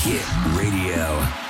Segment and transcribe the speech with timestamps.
[0.00, 0.22] Hit
[0.54, 1.47] Radio.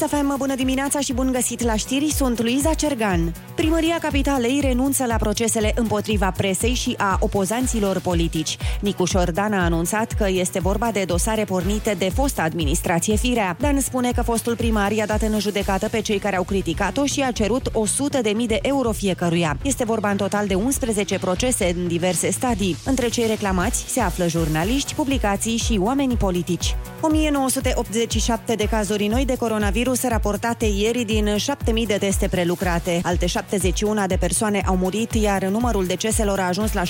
[0.00, 3.34] Kiss FM, bună dimineața și bun găsit la știri, sunt Luiza Cergan.
[3.54, 8.56] Primăria Capitalei renunță la procesele împotriva presei și a opozanților politici.
[8.80, 13.56] Nicu Șordan a anunțat că este vorba de dosare pornite de fosta administrație Firea.
[13.60, 17.20] Dan spune că fostul primar i-a dat în judecată pe cei care au criticat-o și
[17.20, 19.56] a cerut 100.000 de euro fiecăruia.
[19.62, 22.76] Este vorba în total de 11 procese în diverse stadii.
[22.84, 26.76] Între cei reclamați se află jurnaliști, publicații și oameni politici.
[27.00, 33.00] 1987 de cazuri noi de coronavirus raportate ieri din 7000 de teste prelucrate.
[33.02, 36.88] Alte 71 de persoane au murit, iar numărul deceselor a ajuns la 16.725.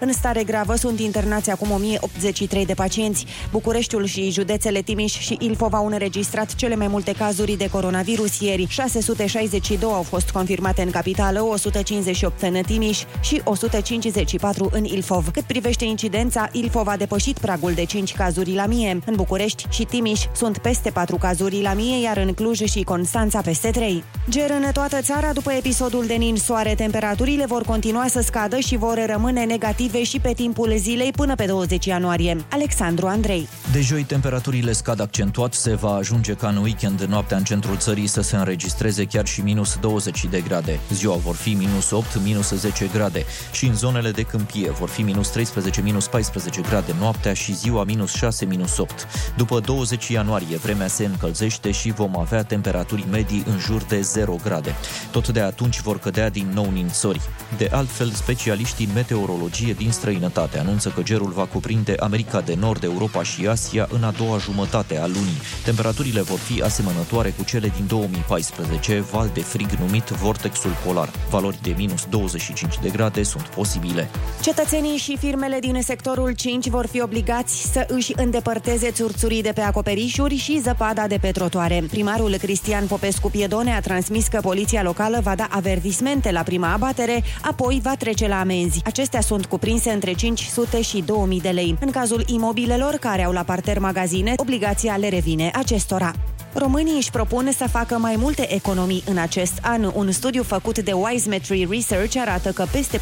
[0.00, 3.26] În stare gravă sunt internați acum 1083 de pacienți.
[3.50, 8.66] Bucureștiul și județele Timiș și Ilfov au înregistrat cele mai multe cazuri de coronavirus ieri.
[8.68, 15.28] 662 au fost confirmate în capitală, 158 în Timiș și 154 în Ilfov.
[15.30, 18.98] Cât privește incidența, Ilfov a depășit pragul de 5 cazuri la mie.
[19.06, 23.40] În București și Timiș sunt peste 4 cazuri la mie, iar în Cluj și Constanța
[23.40, 24.04] peste 3.
[24.30, 29.04] Ger în toată țara, după episodul de nin-soare, temperaturile vor continua să scadă și vor
[29.06, 32.36] rămâne negative și pe timpul zilei până pe 20 ianuarie.
[32.50, 33.48] Alexandru Andrei.
[33.72, 38.06] De joi, temperaturile scad accentuat, se va ajunge ca în weekend noaptea în centrul țării
[38.06, 40.80] să se înregistreze chiar și minus 20 de grade.
[40.92, 45.02] Ziua vor fi minus 8, minus 10 grade și în zonele de câmpie vor fi
[45.02, 49.06] minus 13, minus 14 grade noaptea și ziua minus 6, minus 8.
[49.36, 54.36] După 20 ianuarie, vremea se încălzește și vom avea temperaturi medii în jur de 0
[54.44, 54.74] grade.
[55.10, 57.20] Tot de atunci vor cădea din nou nințori.
[57.56, 62.82] De altfel, specialiștii în meteorologie din străinătate anunță că gerul va cuprinde America de Nord,
[62.82, 65.40] Europa și Asia în a doua jumătate a lunii.
[65.64, 71.10] Temperaturile vor fi asemănătoare cu cele din 2014, val de frig numit vortexul polar.
[71.30, 74.10] Valori de minus 25 de grade sunt posibile.
[74.42, 79.60] Cietățenii și firmele din sectorul 5 vor fi obligați să își îndepărteze țurțurii de pe
[79.60, 81.84] acoperișuri și zăpada de pe trotoare.
[81.90, 87.22] Primarul Cristian Popescu Piedone a transmis că poliția locală va da avertismente la prima abatere,
[87.42, 88.80] apoi va trece la amenzi.
[88.84, 91.76] Acestea sunt cuprinse între 500 și 2000 de lei.
[91.80, 96.12] În cazul imobilelor care au la parter magazine, obligația le revine acestora.
[96.56, 99.90] Românii își propun să facă mai multe economii în acest an.
[99.94, 103.00] Un studiu făcut de Wisemetry Research arată că peste 40%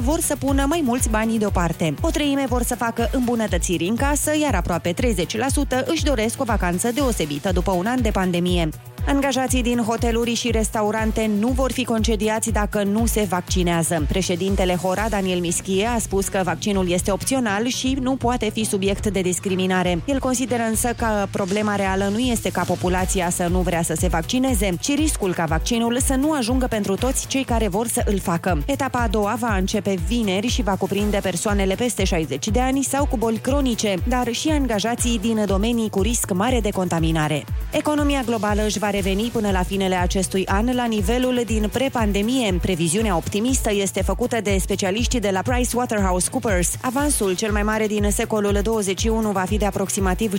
[0.00, 1.94] vor să pună mai mulți bani deoparte.
[2.00, 6.90] O treime vor să facă îmbunătățiri în casă, iar aproape 30% își doresc o vacanță
[6.94, 8.68] deosebită după un an de pandemie.
[9.06, 14.04] Angajații din hoteluri și restaurante nu vor fi concediați dacă nu se vaccinează.
[14.08, 19.06] Președintele Hora, Daniel Mischie, a spus că vaccinul este opțional și nu poate fi subiect
[19.06, 20.02] de discriminare.
[20.04, 24.06] El consideră însă că problema reală nu este ca populația să nu vrea să se
[24.06, 28.18] vaccineze, ci riscul ca vaccinul să nu ajungă pentru toți cei care vor să îl
[28.18, 28.62] facă.
[28.66, 33.06] Etapa a doua va începe vineri și va cuprinde persoanele peste 60 de ani sau
[33.06, 37.44] cu boli cronice, dar și angajații din domenii cu risc mare de contaminare.
[37.72, 42.58] Economia globală își va reveni până la finele acestui an la nivelul din pre-pandemie.
[42.60, 46.76] Previziunea optimistă este făcută de specialiștii de la PricewaterhouseCoopers.
[46.80, 50.32] Avansul cel mai mare din secolul 21 va fi de aproximativ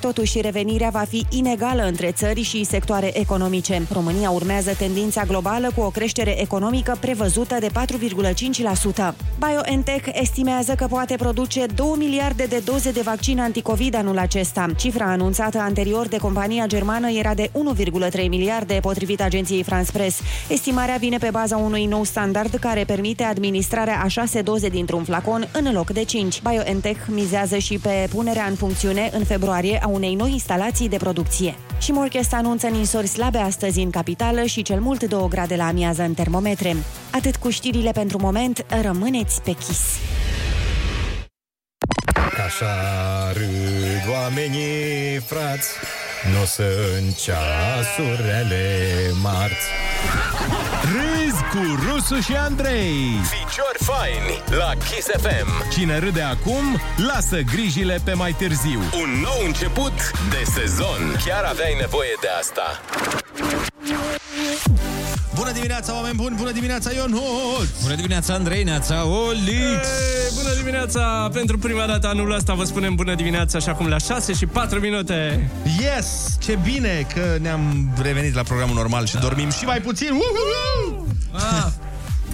[0.00, 3.86] Totuși, revenirea va fi inegală între țări și sectoare economice.
[3.92, 9.14] România urmează tendința globală cu o creștere economică prevăzută de 4,5%.
[9.38, 14.66] BioNTech estimează că poate produce 2 miliarde de doze de vaccin anticovid anul acesta.
[14.76, 20.20] Cifra anunțată anterior de compania germană era de 1,3 miliarde, potrivit agenției France Press.
[20.48, 25.48] Estimarea vine pe baza unui nou standard care permite administrarea a 6 doze dintr-un flacon
[25.52, 26.42] în loc de 5.
[26.42, 31.54] BioNTech mizează și pe punerea în funcțiune în februarie a unei noi instalații de producție.
[31.78, 36.02] Și Morchest anunță ninsori slabe astăzi în capitală și cel mult 2 grade la amiază
[36.02, 36.76] în termometre.
[37.10, 39.80] Atât cu știrile pentru moment, rămâneți pe chis.
[42.46, 45.68] Așa râd oamenii, frați
[46.32, 48.66] Nu sunt ceasurile
[49.22, 49.68] marți.
[50.30, 50.33] Râzi
[51.54, 52.92] cu Rusu și Andrei
[53.22, 59.46] Ficiori faini la Kiss FM Cine râde acum, lasă grijile pe mai târziu Un nou
[59.46, 59.92] început
[60.30, 62.80] de sezon Chiar aveai nevoie de asta
[65.34, 66.36] Bună dimineața, oameni buni!
[66.36, 67.68] Bună dimineața, Ionut!
[67.82, 69.52] Bună dimineața, Andrei, neața, Olix!
[69.52, 71.28] Ei, bună dimineața!
[71.32, 74.80] Pentru prima dată anul ăsta vă spunem bună dimineața așa cum la 6 și 4
[74.80, 75.50] minute.
[75.80, 76.36] Yes!
[76.38, 80.10] Ce bine că ne-am revenit la programul normal și dormim și mai puțin!
[80.10, 81.13] Uhuhu!
[81.36, 81.66] Ah.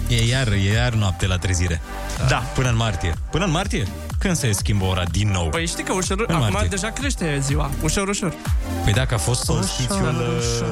[0.07, 1.81] E iar, e iar noapte la trezire.
[2.27, 2.35] Da.
[2.37, 3.13] Până în martie.
[3.31, 3.87] Până în martie?
[4.19, 5.49] Când se schimbă ora din nou?
[5.49, 6.67] Păi știi că ușor, În acum martie.
[6.67, 8.33] deja crește ziua, ușor, ușor.
[8.83, 10.15] Păi dacă a fost solstițiul
[10.61, 10.67] uh,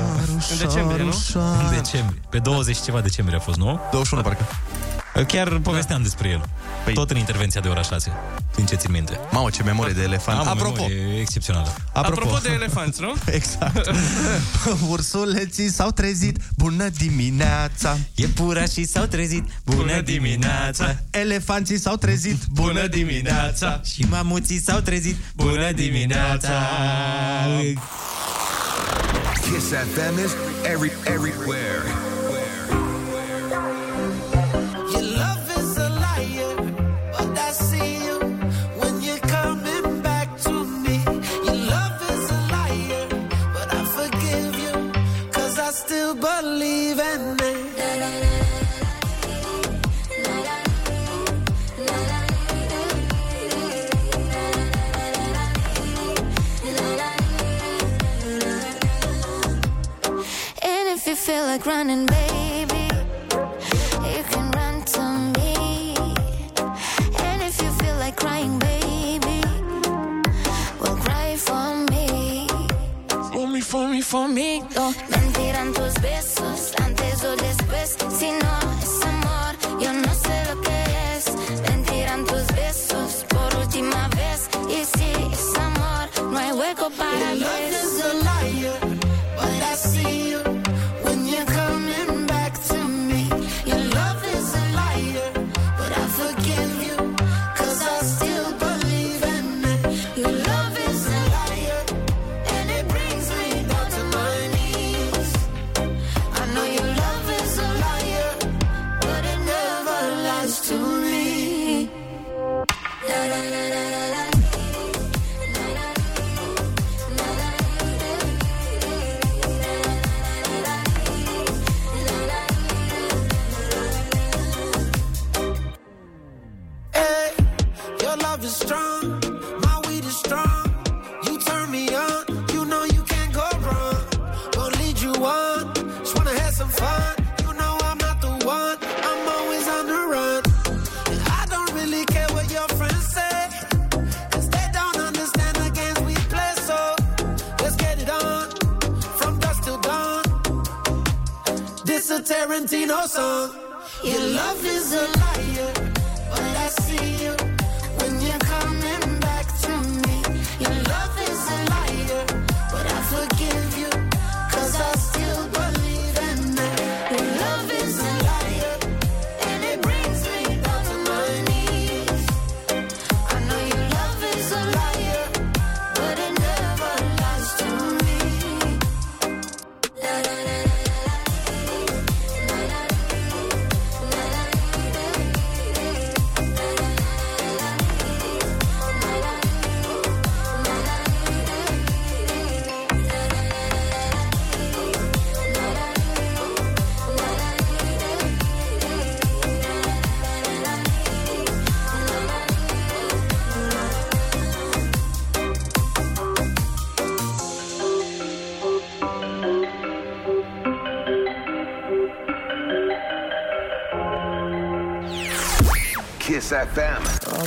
[0.51, 1.15] În decembrie, nu?
[1.33, 2.21] în decembrie.
[2.29, 3.79] Pe 20 și ceva decembrie a fost, nu?
[3.91, 4.45] 21 parcă.
[5.27, 6.41] Chiar povesteam despre el.
[6.83, 6.93] Păi...
[6.93, 8.11] Tot în intervenția de ora 6.
[8.55, 9.19] Din ce țin minte.
[9.31, 10.39] Mamă, ce memorie de elefant.
[10.39, 11.73] Am o Apropo, memorie excepțională.
[11.93, 13.13] apropo, Apropo de elefanți, nu?
[13.39, 13.89] Exact.
[14.89, 17.97] Ursuleții s-au trezit, bună dimineața.
[18.15, 20.95] Iepurașii s-au trezit, bună dimineața.
[21.09, 23.81] Elefanții s-au trezit, bună dimineața.
[23.93, 26.51] Și mamuții s-au trezit, bună dimineața.
[29.41, 30.31] Kiss FM is
[30.63, 32.08] every everywhere.
[46.39, 47.69] Still believe in it.
[60.61, 62.87] And if you feel like running, baby,
[64.13, 65.01] you can run to
[65.37, 65.95] me.
[67.19, 69.41] And if you feel like crying, baby,
[70.79, 72.47] well, cry for me.
[73.31, 74.63] For me, for me, for me.
[74.75, 75.28] Oh,
[75.67, 77.97] tus besos antes o después.
[78.17, 80.77] Si no es amor, yo no sé lo que
[81.15, 81.25] es.
[81.69, 84.49] Mentirán tus besos por última vez.
[84.69, 87.58] Y si es amor, no hay hueco para Your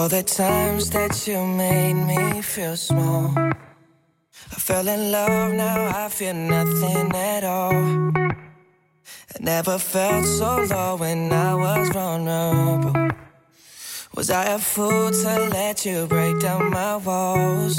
[0.00, 3.34] all the times that you made me feel small.
[3.36, 8.10] I fell in love, now I feel nothing at all.
[9.34, 13.10] I never felt so low when I was vulnerable.
[14.14, 17.78] Was I a fool to let you break down my walls?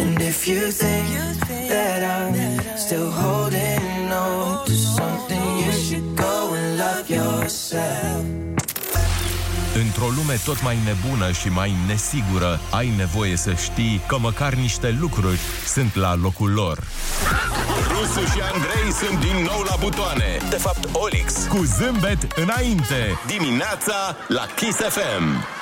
[0.00, 1.08] And if you think
[1.68, 8.24] that I'm still holding on to something, you should go and love yourself.
[9.74, 14.96] Într-o lume tot mai nebună și mai nesigură, ai nevoie să știi că măcar niște
[15.00, 16.78] lucruri sunt la locul lor.
[17.88, 20.38] Rusu și Andrei sunt din nou la butoane.
[20.50, 21.34] De fapt, Olix.
[21.48, 23.18] Cu zâmbet înainte.
[23.26, 25.58] Dimineața la Kiss FM.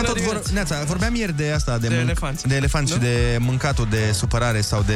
[0.00, 2.46] Că tot vor, Neața, vorbeam ieri de asta, de, De mânc- elefanți.
[2.46, 3.04] de elefanți și Nu?
[3.04, 4.94] de mâncatul de supărare sau de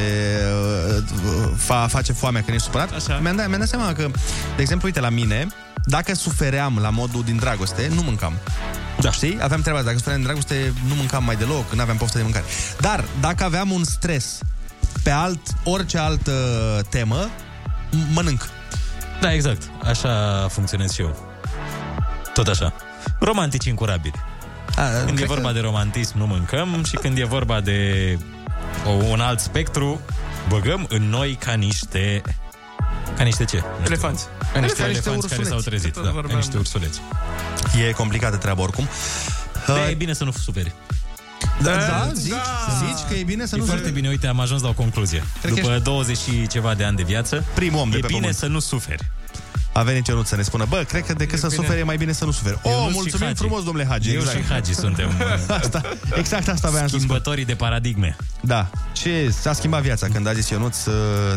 [1.26, 2.92] uh, fa, face foamea când ești supărat.
[2.94, 3.18] Așa.
[3.22, 4.10] Mi-am dat, mi-am dat seama că,
[4.56, 5.46] de exemplu, uite, la mine,
[5.84, 8.32] dacă sufeream la modul din dragoste, nu mâncam.
[9.00, 9.10] Da.
[9.10, 9.38] Știi?
[9.42, 9.90] Aveam treaba asta.
[9.90, 12.44] Dacă sufeream din dragoste, nu mâncam mai deloc, nu aveam poftă de mâncare.
[12.80, 14.38] Dar, dacă aveam un stres
[15.02, 16.32] pe alt, orice altă
[16.88, 17.28] temă,
[17.90, 18.48] m- mănânc.
[19.20, 19.62] Da, exact.
[19.84, 21.16] Așa funcționez și eu.
[22.34, 22.74] Tot așa.
[23.20, 24.14] Romantici incurabili.
[24.76, 28.18] A, Când e cred vorba că- de romantism, nu mâncăm și când e vorba de
[28.86, 30.00] o, un alt spectru,
[30.48, 32.22] băgăm în noi ca niște...
[33.16, 33.56] Ca niște ce?
[33.56, 33.84] Nu știu.
[33.84, 34.24] Elefanți.
[34.52, 35.48] Ca niște Ca niște elefanți care ursuleți.
[35.48, 35.92] s-au trezit.
[35.92, 36.38] Tot Da, ca vorbeam.
[36.38, 37.00] niște ursuleți.
[37.88, 38.88] E complicată treaba oricum.
[39.66, 40.72] De e bine să nu superi.
[41.62, 42.32] Da, da, zici,
[42.86, 45.22] zici că e bine să E nu foarte bine, uite, am ajuns la o concluzie.
[45.40, 48.06] Cred că După 20 și ceva de ani de viață, Primul om de e pe
[48.06, 48.36] bine pământ.
[48.36, 49.10] să nu suferi.
[49.72, 51.60] A venit Ionut să ne spună, bă, cred că decât să bine.
[51.62, 52.58] suferi e mai bine să nu suferi.
[52.62, 53.38] Oh, Ionuț și mulțumim Hagi.
[53.38, 54.14] frumos, domnule Hagi.
[54.14, 54.36] Eu exact.
[54.36, 55.10] și Hagi suntem
[55.60, 55.82] Asta,
[56.14, 57.00] exact asta aveam să spun.
[57.00, 58.16] schimbătorii de paradigme.
[58.40, 58.70] Da.
[58.92, 60.74] Ce s-a schimbat viața când a zis Ionut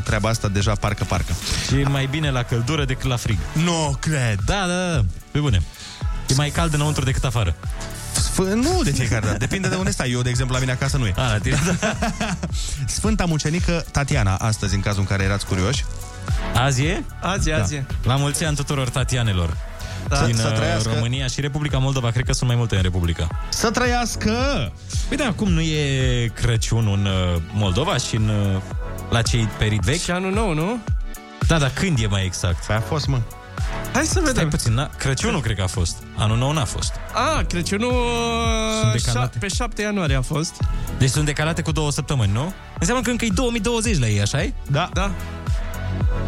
[0.03, 1.34] treaba asta deja parcă parcă.
[1.67, 3.38] Și e mai bine la căldură decât la frig.
[3.53, 4.39] Nu cred.
[4.46, 5.62] Da, da, da, pe bune.
[6.27, 7.55] E mai cald înăuntru decât afară.
[8.34, 10.12] F- nu de fiecare dată, depinde de unde stai.
[10.12, 11.13] Eu, de exemplu, la mine acasă nu e.
[11.15, 11.60] A, la tine.
[12.86, 15.86] Sfânta mucenică Tatiana, astăzi, în cazul în care erați curioși.
[16.56, 17.03] Azi e?
[17.22, 17.75] Azi, e, azi.
[17.75, 17.86] e.
[18.03, 19.58] La mulți ani tuturor tatianelor.
[20.08, 20.25] Da.
[20.25, 20.92] Din Să uh, trăiască.
[20.94, 23.27] România și Republica Moldova, cred că sunt mai multe în Republica.
[23.50, 24.32] Să trăiască!
[25.12, 28.62] Uite, acum nu e Crăciun în uh, Moldova și în, uh,
[29.10, 30.01] la cei perit vechi?
[30.01, 30.77] Și anul nou, nu?
[31.48, 32.65] Da, dar când e mai exact?
[32.65, 33.20] Păi a fost, mă.
[33.94, 34.50] Hai să Stai vedem.
[34.50, 34.89] puțin, na?
[34.98, 35.96] Crăciunul cred că a fost.
[36.18, 36.94] Anul nou n-a fost.
[37.13, 37.92] A, Crăciunul
[38.82, 39.38] Sunt uh, decalate.
[39.38, 40.53] șa- pe 7 ianuarie a fost.
[40.98, 42.53] Deci sunt decalate cu două săptămâni, nu?
[42.80, 44.53] Înseamnă că încă e 2020 la ei, așa e?
[44.72, 44.89] Da.
[44.94, 45.12] Da.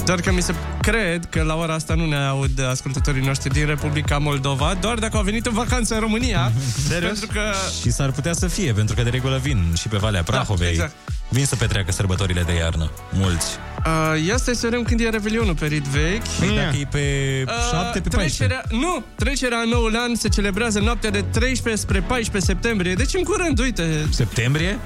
[0.06, 3.66] Doar că mi se cred că la ora asta nu ne aud ascultătorii noștri din
[3.66, 6.52] Republica Moldova, doar dacă au venit în vacanță în România.
[6.90, 7.20] Serios?
[7.20, 7.42] Pentru că
[7.82, 10.70] Și s-ar putea să fie, pentru că de regulă vin și pe Valea Prahovei.
[10.70, 10.94] exact.
[11.36, 12.92] Vin să petreacă sărbătorile de iarnă.
[13.12, 13.48] Mulți.
[13.86, 16.28] Uh, ia stai să vedem când e Revelionul pe rit vechi.
[16.40, 18.18] Păi dacă e pe 7, pe 14.
[18.18, 22.94] trecerea, Nu, trecerea în noul an se celebrează noaptea de 13 spre 14 septembrie.
[22.94, 24.06] Deci în curând, uite.
[24.10, 24.78] Septembrie?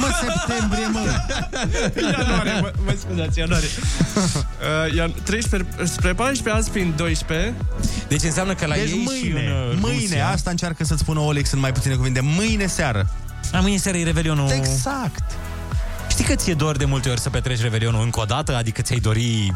[0.00, 1.00] Mă, septembrie, mă!
[2.18, 3.68] Ianuarie, mă, mă scuzați, ianuarie.
[4.16, 7.54] Uh, ian- 13 spre 14, azi fiind 12.
[8.08, 9.40] Deci înseamnă că la Deci ei și mâine,
[9.70, 10.28] în uh, mâine, Rusia...
[10.28, 12.20] asta încearcă să-ți spună Olex în mai puține cuvinte.
[12.20, 13.10] Mâine seară.
[13.54, 14.50] A, mâine seara e Revelionul...
[14.50, 15.22] Exact.
[16.08, 18.56] Știi că ți-e dor de multe ori să petreci Revelionul încă o dată?
[18.56, 19.52] Adică ți-ai dori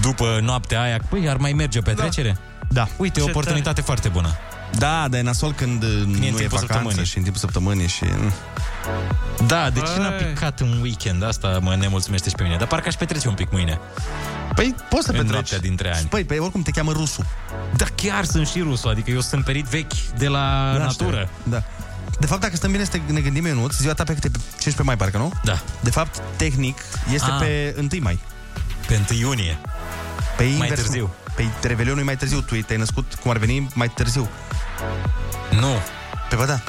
[0.00, 2.36] după noaptea aia, păi ar mai merge o petrecere?
[2.68, 2.88] Da.
[2.96, 4.28] Uite, o Ce oportunitate foarte bună.
[4.78, 7.04] Da, dar e nasol când uh, nu e timpul vacanță săptămânii.
[7.04, 8.04] și în timpul săptămânii și...
[8.04, 8.32] mm.
[9.46, 10.02] Da, de ce Băi.
[10.04, 11.24] n-a picat în weekend?
[11.24, 12.56] Asta mă nemulțumește și pe mine.
[12.56, 13.78] Dar parcă aș petrece un pic mâine.
[14.54, 15.32] Păi poți să În petreci.
[15.32, 16.06] noaptea dintre ani.
[16.06, 17.26] Păi, păi oricum te cheamă rusul.
[17.76, 21.28] Da, chiar sunt și rusul, adică eu sunt perit vechi de la natură.
[21.42, 21.62] Da.
[22.22, 24.28] De fapt, dacă stăm bine să te- ne gândim, Ionuț, ziua ta pe câte?
[24.30, 25.32] Pe 15 mai, parcă, nu?
[25.44, 26.78] Da, De fapt, tehnic,
[27.12, 27.38] este Ah.
[27.38, 28.18] pe 1 mai.
[28.86, 29.58] pe 1 iunie.
[30.36, 31.10] Pe Mai invers, târziu.
[31.34, 32.40] Pe Revelionul e mai târziu.
[32.40, 34.28] Tu te-ai născut, cum ar veni, mai târziu.
[35.50, 35.74] Nu.
[36.28, 36.60] Pe bă, da.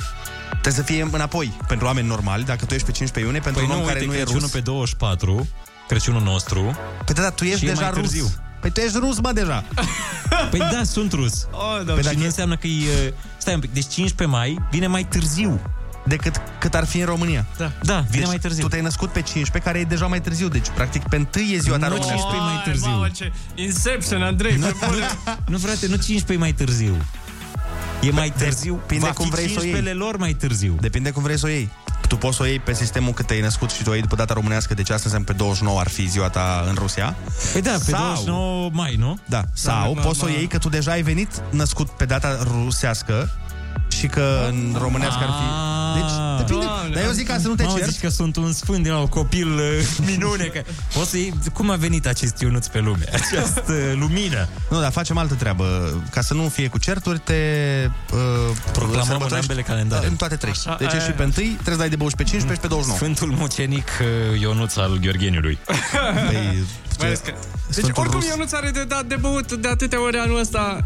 [0.49, 3.69] Trebuie să fie înapoi pentru oameni normali, dacă tu ești pe 15 iunie, pentru Păi
[3.69, 4.51] un nu, om care uite, nu e Crăciunul rus.
[4.51, 5.47] pe 24,
[5.87, 6.77] Crăciunul nostru.
[7.05, 7.99] Păi da, da, tu ești și e deja mai rus.
[7.99, 8.31] târziu.
[8.63, 9.63] Păi tu ești rus, mă, deja.
[10.49, 11.47] Păi da, sunt rus.
[11.51, 11.91] Oh, da.
[11.93, 13.13] Păi și dacă nu e- înseamnă că e...
[13.37, 15.59] Stai un pic, deci 15 mai vine mai târziu.
[16.05, 17.45] Decât cât ar fi în România.
[17.57, 17.71] Da.
[17.83, 18.63] Da, vine Deci mai târziu.
[18.63, 20.47] tu te-ai născut pe 15, care e deja mai târziu.
[20.47, 22.27] Deci, practic, pe 1 e ziua ta Nu, românească.
[22.29, 22.89] 15 mai Ai, târziu.
[22.89, 24.55] Mamă, ce Inception, Andrei.
[24.55, 24.99] Nu, pe bune.
[25.47, 26.95] nu, frate, nu 15 mai târziu.
[28.01, 28.73] E mai târziu.
[28.79, 29.71] depinde Va cum fi vrei să o iei.
[29.71, 30.77] 15 lor mai târziu.
[30.79, 31.69] Depinde cum vrei să o iei.
[32.07, 34.15] Tu poți să o iei pe sistemul cât te-ai născut și tu o iei după
[34.15, 37.15] data românească, deci asta înseamnă pe 29 ar fi ziua ta în Rusia.
[37.51, 39.17] Păi da, pe Sau- 29 mai, nu?
[39.25, 39.41] Da.
[39.53, 40.33] Sau da, poți să o da.
[40.33, 43.29] iei că tu deja ai venit născut pe data rusească
[44.03, 45.47] și că în românească ar fi...
[45.99, 46.65] Deci, depinde.
[46.65, 47.91] Doamne, Dar eu zic ca să nu te Mamă, cerți.
[47.91, 49.61] zici că sunt un sfânt din nou, copil uh,
[50.11, 50.43] minune.
[50.43, 50.61] Că
[50.93, 51.33] poți să iei...
[51.53, 53.03] Cum a venit acest Ionuț pe lume?
[53.13, 54.47] Această lumină.
[54.69, 55.93] Nu, dar facem altă treabă.
[56.11, 57.33] Ca să nu fie cu certuri, te
[58.13, 58.19] uh,
[58.71, 60.07] Proclamăm în sărbătorești ambele calendare.
[60.07, 60.51] În toate trei.
[60.51, 61.29] Așa, deci aia, ești și aia.
[61.33, 62.97] pe 1, trebuie să dai de băuși pe 15 și pe 29.
[62.97, 63.87] Sfântul mucenic
[64.33, 65.59] uh, Ionuț al Gheorgheniului.
[66.27, 66.63] Păi,
[66.99, 67.31] Mai ales că...
[67.31, 68.29] Deci Sfântul oricum Rus.
[68.29, 70.79] eu nu are de dat de băut de atâtea ori anul ăsta.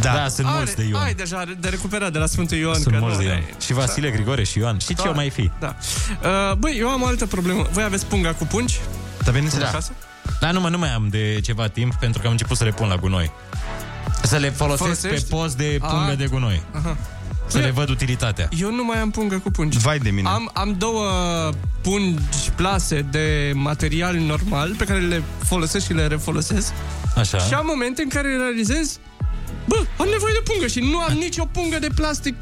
[0.00, 0.12] da.
[0.12, 1.00] Da, sunt mulți de Ion.
[1.02, 2.74] ai deja de recuperat de la Sfântul Ion.
[2.74, 3.36] Sunt că mulți nu, de Ion.
[3.36, 4.78] e- Și Vasile, Grigore și Ioan.
[4.78, 5.08] Și ce Da.
[5.08, 5.50] o mai fi?
[5.60, 5.76] Da.
[6.22, 7.66] Uh, băi, eu am o altă problemă.
[7.72, 8.80] Voi aveți punga cu pungi?
[9.24, 9.64] Dar bineînțeles.
[9.64, 9.70] Da.
[9.70, 9.92] Acasă?
[10.40, 12.70] Dar nu, mă, nu mai am de ceva timp pentru că am început să le
[12.70, 13.30] pun la gunoi.
[14.22, 15.28] Să le folosesc Folosești?
[15.28, 16.16] pe post de pungă Ah.
[16.16, 16.62] de gunoi.
[16.72, 16.96] Aha.
[17.48, 18.48] Să le văd utilitatea.
[18.58, 19.78] Eu nu mai am pungă cu pungi.
[19.78, 20.28] Vai de mine.
[20.28, 21.04] Am, am două
[21.82, 26.72] pungi plase de material normal pe care le folosesc și le refolosesc.
[27.16, 27.38] Așa.
[27.38, 28.98] Și am momente în care realizez
[29.66, 32.34] Bă, am nevoie de pungă și nu am nicio pungă de plastic.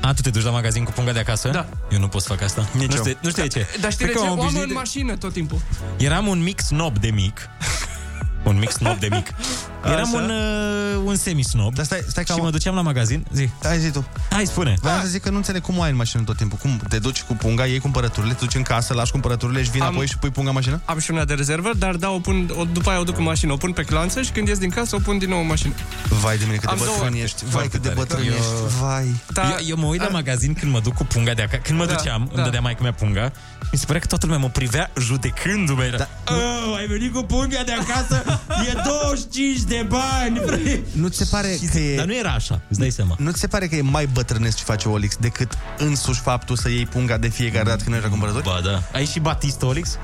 [0.00, 1.48] A, tu te duci la magazin cu punga de acasă?
[1.48, 1.66] Da.
[1.92, 2.68] Eu nu pot să fac asta.
[2.72, 3.02] Nici nu, eu.
[3.02, 3.66] știu, nu știu de ce.
[3.80, 4.28] Dar știi Cred de că ce?
[4.30, 5.58] m-am O am obișnuit în de- mașină tot timpul.
[5.96, 7.48] Eram un mic snob de mic.
[8.50, 9.26] un mic snob de mic.
[9.84, 10.16] Eram Așa.
[10.16, 11.74] un, uh, un semi-snob.
[11.74, 12.44] Dar stai, stai că și am...
[12.44, 13.26] mă duceam la magazin.
[13.32, 13.48] Zi.
[13.62, 14.06] Hai zi tu.
[14.30, 14.76] Hai, spune.
[14.80, 16.58] Vreau să zic că nu înțeleg cum o ai în mașină tot timpul.
[16.58, 19.80] Cum te duci cu punga, iei cumpărăturile, te duci în casă, lași cumpărăturile și vii
[19.80, 20.80] Am- apoi și pui punga în mașină?
[20.84, 23.24] Am și una de rezervă, dar da, o pun, o, după aia o duc în
[23.24, 25.46] mașină, o pun pe clanță și când ies din casă o pun din nou în
[25.46, 25.72] mașină.
[26.08, 26.96] Vai de mine, cât de Am două.
[26.98, 27.44] bătrân ești.
[27.50, 27.94] Vai, cât de tare.
[28.00, 28.44] bătrân Eu- ești.
[28.80, 29.14] Vai.
[29.32, 31.62] Da, Eu, eu mă uit la magazin când mă duc cu punga de acasă.
[31.64, 32.32] Când mă Da, duceam, da.
[32.34, 33.32] îmi dădea maică mea punga.
[33.72, 35.82] Mi se părea că toată lumea mă privea judecându-mă.
[35.84, 36.08] Era, Da.
[36.34, 38.22] oh, ai venit cu punga de acasă?
[38.68, 40.82] E 25 de bani, frate.
[40.92, 41.96] Nu ți se pare că e...
[41.96, 43.14] Dar nu era așa, îți dai seama.
[43.18, 46.68] Nu ți se pare că e mai bătrânesc ce face Olix decât însuși faptul să
[46.68, 48.44] iei punga de fiecare dată când mergi la cumpărături?
[48.44, 48.82] Ba da.
[48.92, 49.96] Ai și Batista, Olix?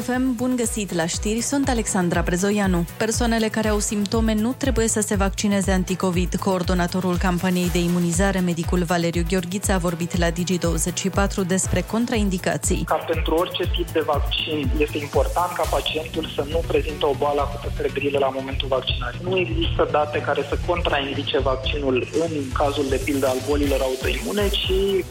[0.00, 2.84] SFM, bun găsit la știri, sunt Alexandra Prezoianu.
[2.96, 6.34] Persoanele care au simptome nu trebuie să se vaccineze anticovid.
[6.34, 12.82] Coordonatorul campaniei de imunizare, medicul Valeriu Gheorghiță, a vorbit la Digi24 despre contraindicații.
[12.86, 17.40] Ca pentru orice tip de vaccin, este important ca pacientul să nu prezintă o boală
[17.40, 19.20] acută febrilă la momentul vaccinării.
[19.22, 24.70] Nu există date care să contraindice vaccinul în cazul de pildă al bolilor autoimune, ci
[24.70, 25.04] uh,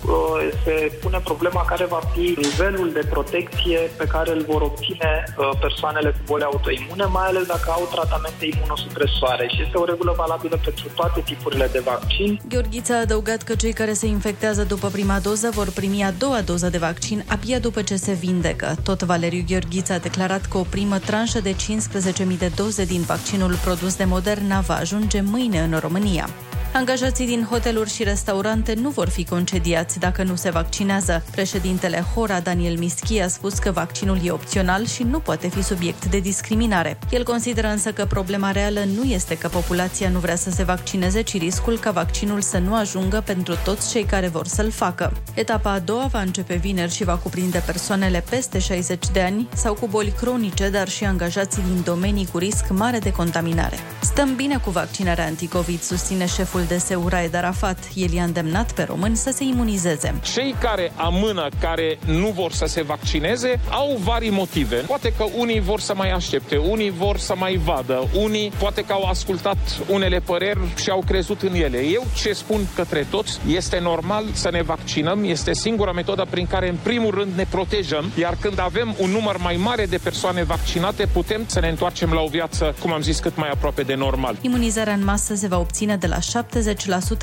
[0.63, 5.49] se pune problema care va fi nivelul de protecție pe care îl vor obține uh,
[5.59, 10.59] persoanele cu boli autoimune, mai ales dacă au tratamente imunosupresoare și este o regulă valabilă
[10.63, 12.39] pentru toate tipurile de vaccin.
[12.49, 16.41] Gheorghiță a adăugat că cei care se infectează după prima doză vor primi a doua
[16.41, 18.75] doză de vaccin abia după ce se vindecă.
[18.83, 23.55] Tot Valeriu Gheorghiță a declarat că o primă tranșă de 15.000 de doze din vaccinul
[23.63, 26.29] produs de Moderna va ajunge mâine în România.
[26.77, 31.23] Angajații din hoteluri și restaurante nu vor fi concediați dacă nu se vaccinează.
[31.31, 36.05] Președintele Hora, Daniel Mischi, a spus că vaccinul e opțional și nu poate fi subiect
[36.05, 36.99] de discriminare.
[37.09, 41.21] El consideră însă că problema reală nu este că populația nu vrea să se vaccineze,
[41.21, 45.11] ci riscul ca vaccinul să nu ajungă pentru toți cei care vor să-l facă.
[45.33, 49.73] Etapa a doua va începe vineri și va cuprinde persoanele peste 60 de ani sau
[49.73, 53.77] cu boli cronice, dar și angajații din domenii cu risc mare de contaminare.
[54.01, 57.77] Stăm bine cu vaccinarea anticovid, susține șeful de Seurae Arafat.
[57.93, 60.19] El i-a îndemnat pe români să se imunizeze.
[60.33, 64.75] Cei care amână, care nu vor să se vaccineze, au vari motive.
[64.75, 68.93] Poate că unii vor să mai aștepte, unii vor să mai vadă, unii poate că
[68.93, 69.57] au ascultat
[69.89, 71.77] unele păreri și au crezut în ele.
[71.77, 76.69] Eu ce spun către toți, este normal să ne vaccinăm, este singura metodă prin care
[76.69, 81.05] în primul rând ne protejăm, iar când avem un număr mai mare de persoane vaccinate,
[81.13, 84.37] putem să ne întoarcem la o viață, cum am zis, cât mai aproape de normal.
[84.41, 86.19] Imunizarea în masă se va obține de la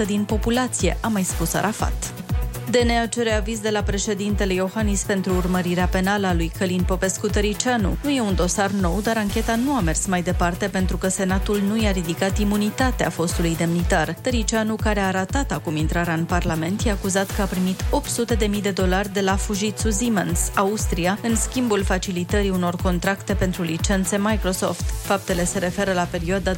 [0.03, 2.24] 70% din populație, a mai spus Arafat.
[2.70, 7.96] DNA cere aviz de la președintele Iohannis pentru urmărirea penală a lui Călin Popescu Tăricianu.
[8.03, 11.61] Nu e un dosar nou, dar ancheta nu a mers mai departe pentru că Senatul
[11.68, 14.16] nu i-a ridicat imunitatea fostului demnitar.
[14.20, 18.70] Tăricianu, care a ratat acum intrarea în Parlament, i-a acuzat că a primit 800.000 de
[18.70, 24.85] dolari de la Fujitsu Siemens, Austria, în schimbul facilitării unor contracte pentru licențe Microsoft.
[25.03, 26.57] Faptele se referă la perioada 2007-2008,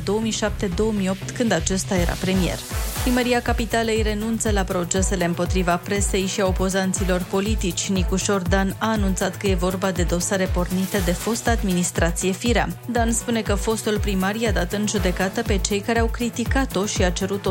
[1.37, 2.59] când acesta era premier.
[3.03, 7.89] Primăria Capitalei renunță la procesele împotriva presei și a opozanților politici.
[7.89, 12.69] Nicușor Dan a anunțat că e vorba de dosare pornite de fosta administrație Firea.
[12.91, 17.03] Dan spune că fostul primar i-a dat în judecată pe cei care au criticat-o și
[17.03, 17.49] a cerut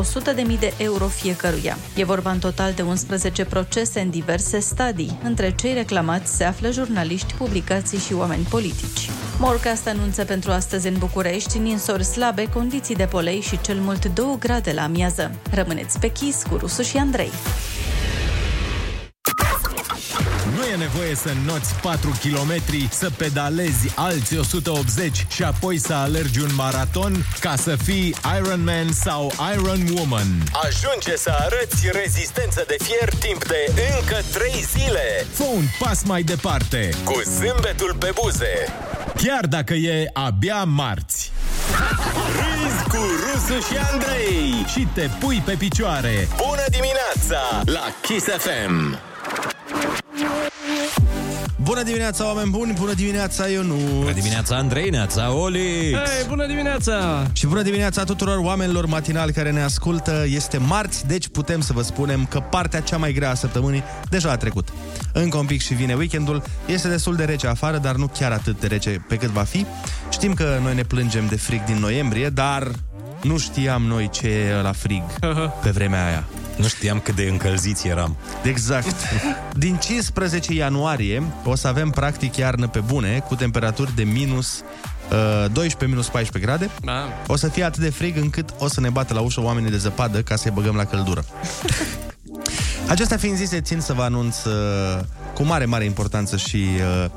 [0.48, 1.76] 100.000 de euro fiecăruia.
[1.96, 5.18] E vorba în total de 11 procese în diverse stadii.
[5.22, 9.10] Între cei reclamați se află jurnaliști, publicații și oameni politici.
[9.38, 14.36] Morcast anunță pentru astăzi în București ninsori slabe, condiții de polei și cel mult 2
[14.38, 15.34] grade la amiază.
[15.50, 17.30] Rămâneți pe chis cu Rusu și Andrei.
[20.54, 26.40] Nu e nevoie să înnoți 4 km, să pedalezi alți 180 și apoi să alergi
[26.40, 30.26] un maraton ca să fii Ironman sau Iron Woman.
[30.64, 35.26] Ajunge să arăți rezistență de fier timp de încă 3 zile.
[35.32, 36.90] Fă un pas mai departe.
[37.04, 38.72] Cu zâmbetul pe buze.
[39.16, 41.32] Chiar dacă e abia marți.
[42.36, 44.64] Râzi cu Rusu și Andrei.
[44.72, 46.28] Și te pui pe picioare.
[46.36, 48.98] Bună dimineața la Kiss FM.
[51.66, 52.72] Bună dimineața, oameni buni!
[52.78, 53.74] Bună dimineața, Ionu!
[53.98, 55.98] Bună dimineața, Andrei, neața, Olix!
[55.98, 57.26] Hei, bună dimineața!
[57.32, 60.24] Și bună dimineața tuturor oamenilor matinali care ne ascultă.
[60.28, 64.30] Este marți, deci putem să vă spunem că partea cea mai grea a săptămânii deja
[64.30, 64.68] a trecut.
[65.12, 66.42] Încă un pic și vine weekendul.
[66.66, 69.66] Este destul de rece afară, dar nu chiar atât de rece pe cât va fi.
[70.10, 72.70] Știm că noi ne plângem de frig din noiembrie, dar
[73.22, 75.02] nu știam noi ce e la frig
[75.62, 76.24] pe vremea aia.
[76.56, 78.16] Nu știam cât de încălziți eram.
[78.42, 78.94] Exact.
[79.56, 84.62] Din 15 ianuarie o să avem practic iarnă pe bune, cu temperaturi de minus
[85.10, 86.70] uh, 12, minus 14 grade.
[86.84, 87.08] Da.
[87.26, 89.76] O să fie atât de frig încât o să ne bată la ușă oamenii de
[89.76, 91.24] zăpadă ca să-i băgăm la căldură.
[92.88, 95.00] Acestea fiind zise, țin să vă anunț uh,
[95.34, 96.66] cu mare, mare importanță și
[97.04, 97.10] uh,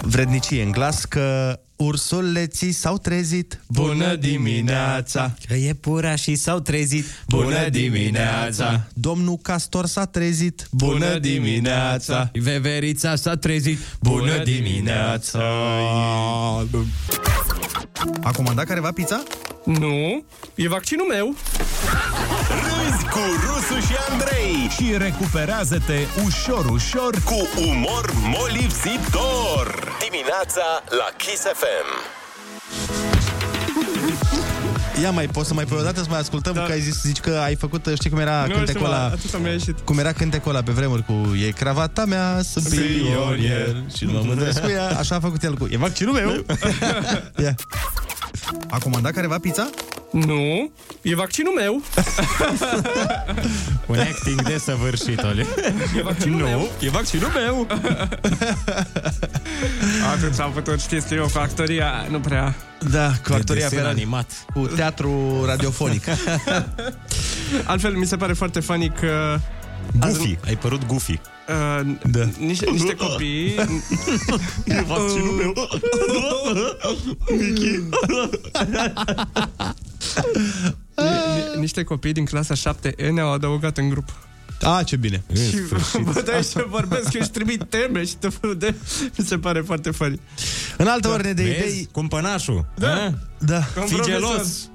[0.00, 3.60] vrednicie în glas că ursuleții s-au trezit.
[3.68, 5.34] Bună dimineața!
[5.46, 7.04] Că e pura și s-au trezit.
[7.28, 8.86] Bună dimineața!
[8.94, 10.66] Domnul Castor s-a trezit.
[10.70, 12.30] Bună dimineața!
[12.32, 13.78] Veverița s-a trezit.
[14.00, 15.42] Bună dimineața!
[18.22, 19.22] A comandat careva pizza?
[19.64, 21.34] Nu, e vaccinul meu.
[22.48, 24.68] Râzi cu Rusu și Andrei.
[24.76, 29.96] Și recuperează-te ușor, ușor Cu umor molipsitor.
[30.10, 31.65] Dimineața la Kiss FM.
[35.02, 36.52] Ia mai, poți să mai pui o dată să mai ascultăm?
[36.54, 36.62] Da.
[36.62, 39.04] Că ai zis, zici că ai făcut, știi cum era Nu cântecul știu, ăla?
[39.04, 39.78] atâta mi-a ieșit.
[39.84, 44.22] Cum era cântecul ăla pe vremuri cu E cravata mea, sunt pionier Și nu mă
[44.24, 46.44] mândresc cu ea Așa a făcut el cu E vaccinul meu
[47.44, 47.54] Ia.
[48.70, 49.70] A comandat careva pizza?
[50.12, 50.70] Nu,
[51.02, 51.82] e vaccinul meu.
[53.86, 55.46] Un acting desăvârșit, Oli.
[55.96, 56.68] E vaccinul Nu, meu.
[56.80, 57.66] e vaccinul meu.
[60.14, 62.54] Atât am putut, știți că eu cu actoria nu prea...
[62.90, 64.30] Da, cu actoria desen pe radio- animat.
[64.54, 66.04] Cu teatru radiofonic
[67.64, 69.38] Altfel, mi se pare foarte funny că...
[69.98, 71.20] Goofy, ai părut Goofy.
[71.48, 72.28] Uh, Da.
[72.38, 73.54] niște, niște copii
[74.64, 75.52] E vaccinul meu.
[80.96, 84.08] ni- ni- Niște copii din clasa 7E ne-au adăugat în grup
[84.62, 85.56] A, ce bine Și
[86.02, 88.74] vă dai să vorbesc Eu își trimit teme și tot felul de
[89.16, 90.20] Mi se pare foarte funny
[90.76, 91.56] În altă ordine de Vezi?
[91.58, 92.66] idei Cumpănașul.
[92.74, 92.86] Da.
[92.94, 93.12] Da.
[93.38, 94.20] Da, Ca un Fii profesor.
[94.20, 94.68] gelos.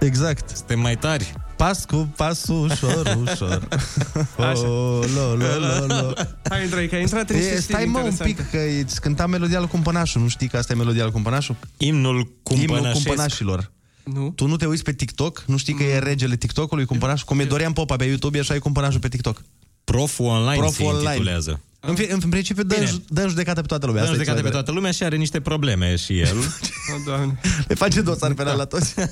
[0.00, 1.34] exact Suntem mai tari.
[1.60, 3.68] Pas cu pas ușor, ușor.
[4.50, 4.68] Așa.
[4.68, 6.12] Oh, lo, lo, lo, lo.
[6.48, 8.42] Hai, Andrei, că ai intrat în niște E, stili stai mă un interesante.
[8.42, 10.20] pic, că îți cânta melodia lui Cumpănașul.
[10.20, 11.56] Nu știi că asta e melodia lui Cumpănașul?
[11.76, 12.92] Imnul Imnul cumpănașesc.
[12.92, 13.70] Cumpănașilor.
[14.04, 14.32] Nu.
[14.36, 15.44] Tu nu te uiți pe TikTok?
[15.46, 17.26] Nu știi că e regele TikTok-ului Cumpănașul?
[17.26, 19.42] Cum e Dorian Popa pe YouTube, e așa e Cumpănașul pe TikTok.
[19.84, 21.06] Proful online Proful se online.
[21.08, 21.60] intitulează.
[21.80, 22.88] În, fi, în principiu dă, Bine.
[22.90, 24.02] în, dă în judecată pe toată lumea.
[24.02, 26.20] Dă în Asta e judecată cel pe mai toată lumea și are niște probleme și
[26.20, 26.36] el.
[26.94, 27.40] O, Doamne.
[27.68, 28.94] Le face dosar penal la toți.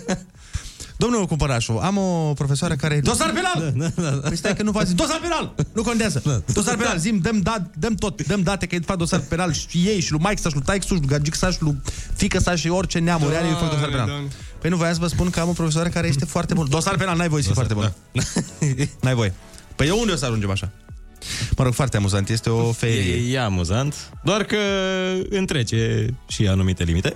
[0.99, 3.01] Domnul Cumpărașu, am o profesoară care...
[3.01, 3.93] Dosar penal!
[4.29, 4.89] Păi stai că nu faci...
[4.89, 5.55] Dosar penal!
[5.73, 6.43] Nu contează.
[6.53, 9.79] Dosar penal, zim, dăm, da, dăm tot, dăm date că e fac dosar penal și
[9.79, 11.77] ei și lui Mike sa și lui Taic și lui Gagic sa și lui
[12.15, 14.07] fică sa și orice neamuri are, eu fac dosar penal.
[14.07, 14.29] Doamne.
[14.61, 16.69] Păi nu voiam să vă spun că am o profesoară care este foarte bună.
[16.69, 17.95] Dosar penal, n-ai voie să fii foarte bună.
[19.03, 19.35] N-ai voie.
[19.77, 20.71] Păi eu unde o să ajungem așa?
[21.57, 23.15] Mă rog, foarte amuzant, este o ferie.
[23.15, 24.57] E, e amuzant, doar că
[25.31, 27.13] întrece și anumite limite.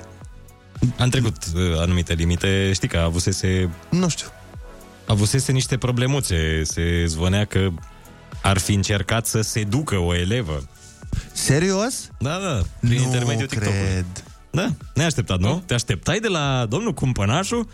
[0.99, 3.69] Am trecut uh, anumite limite, știi că avusese...
[3.91, 4.27] Nu știu.
[5.07, 7.69] Avusese niște problemuțe, se zvonea că
[8.43, 10.69] ar fi încercat să seducă o elevă.
[11.33, 12.11] Serios?
[12.19, 13.81] Da, da, prin Nu intermediul TikTok-ului.
[13.91, 14.05] cred.
[14.51, 15.63] Da, neașteptat, nu?
[15.67, 17.69] Te așteptai de la domnul Cumpănașu?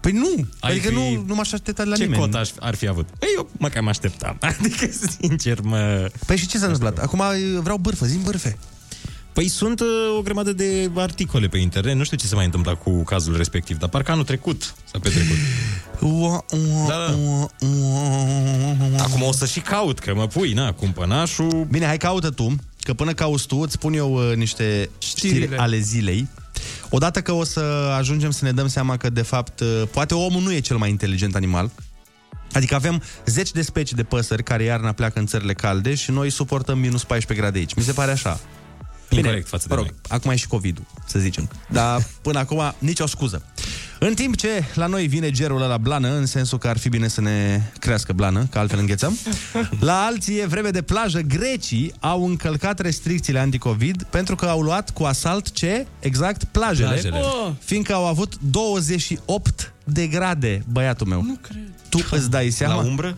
[0.00, 2.20] Păi nu, Ai adică fi- nu, nu m-aș aștepta de la Ce nimeni.
[2.22, 3.08] cot aș, ar fi avut?
[3.18, 4.36] Păi eu mă cam așteptam.
[4.58, 4.86] Adică,
[5.20, 6.10] sincer, mă...
[6.26, 6.98] Păi și ce s-a întâmplat?
[6.98, 7.22] Acum
[7.60, 8.58] vreau bârfă, zi bârfe.
[9.32, 9.86] Păi sunt uh,
[10.18, 13.78] o grămadă de articole pe internet, nu știu ce se mai întâmplă cu cazul respectiv,
[13.78, 15.36] dar parcă anul trecut s-a petrecut.
[16.00, 17.14] Ua, ua, Da, da.
[17.16, 19.02] ua, ua.
[19.02, 21.66] Acum o să și caut, că mă pui, na, cumpănașul...
[21.70, 25.56] Bine, hai caută tu, că până cauți tu, îți spun eu uh, niște știri Știrile.
[25.58, 26.28] ale zilei.
[26.90, 27.60] Odată că o să
[27.98, 30.90] ajungem să ne dăm seama că, de fapt, uh, poate omul nu e cel mai
[30.90, 31.70] inteligent animal,
[32.52, 36.30] Adică avem zeci de specii de păsări care iarna pleacă în țările calde și noi
[36.30, 37.74] suportăm minus 14 grade aici.
[37.74, 38.40] Mi se pare așa.
[39.16, 40.00] Incorect față de mă rog, noi.
[40.08, 41.48] acum e și COVID-ul, să zicem.
[41.68, 43.42] Dar până acum nicio scuză.
[44.04, 47.08] În timp ce la noi vine gerul ăla blană, în sensul că ar fi bine
[47.08, 49.18] să ne crească blană, că altfel înghețăm,
[49.80, 51.20] la alții e vreme de plajă.
[51.20, 55.86] Grecii au încălcat restricțiile anticovid pentru că au luat cu asalt ce?
[56.00, 56.88] Exact, plajele.
[56.88, 57.18] Plajele.
[57.18, 57.52] Oh.
[57.64, 61.22] Fiindcă au avut 28 de grade, băiatul meu.
[61.22, 61.68] Nu cred.
[61.88, 62.74] Tu îți dai seama?
[62.74, 63.16] La umbră?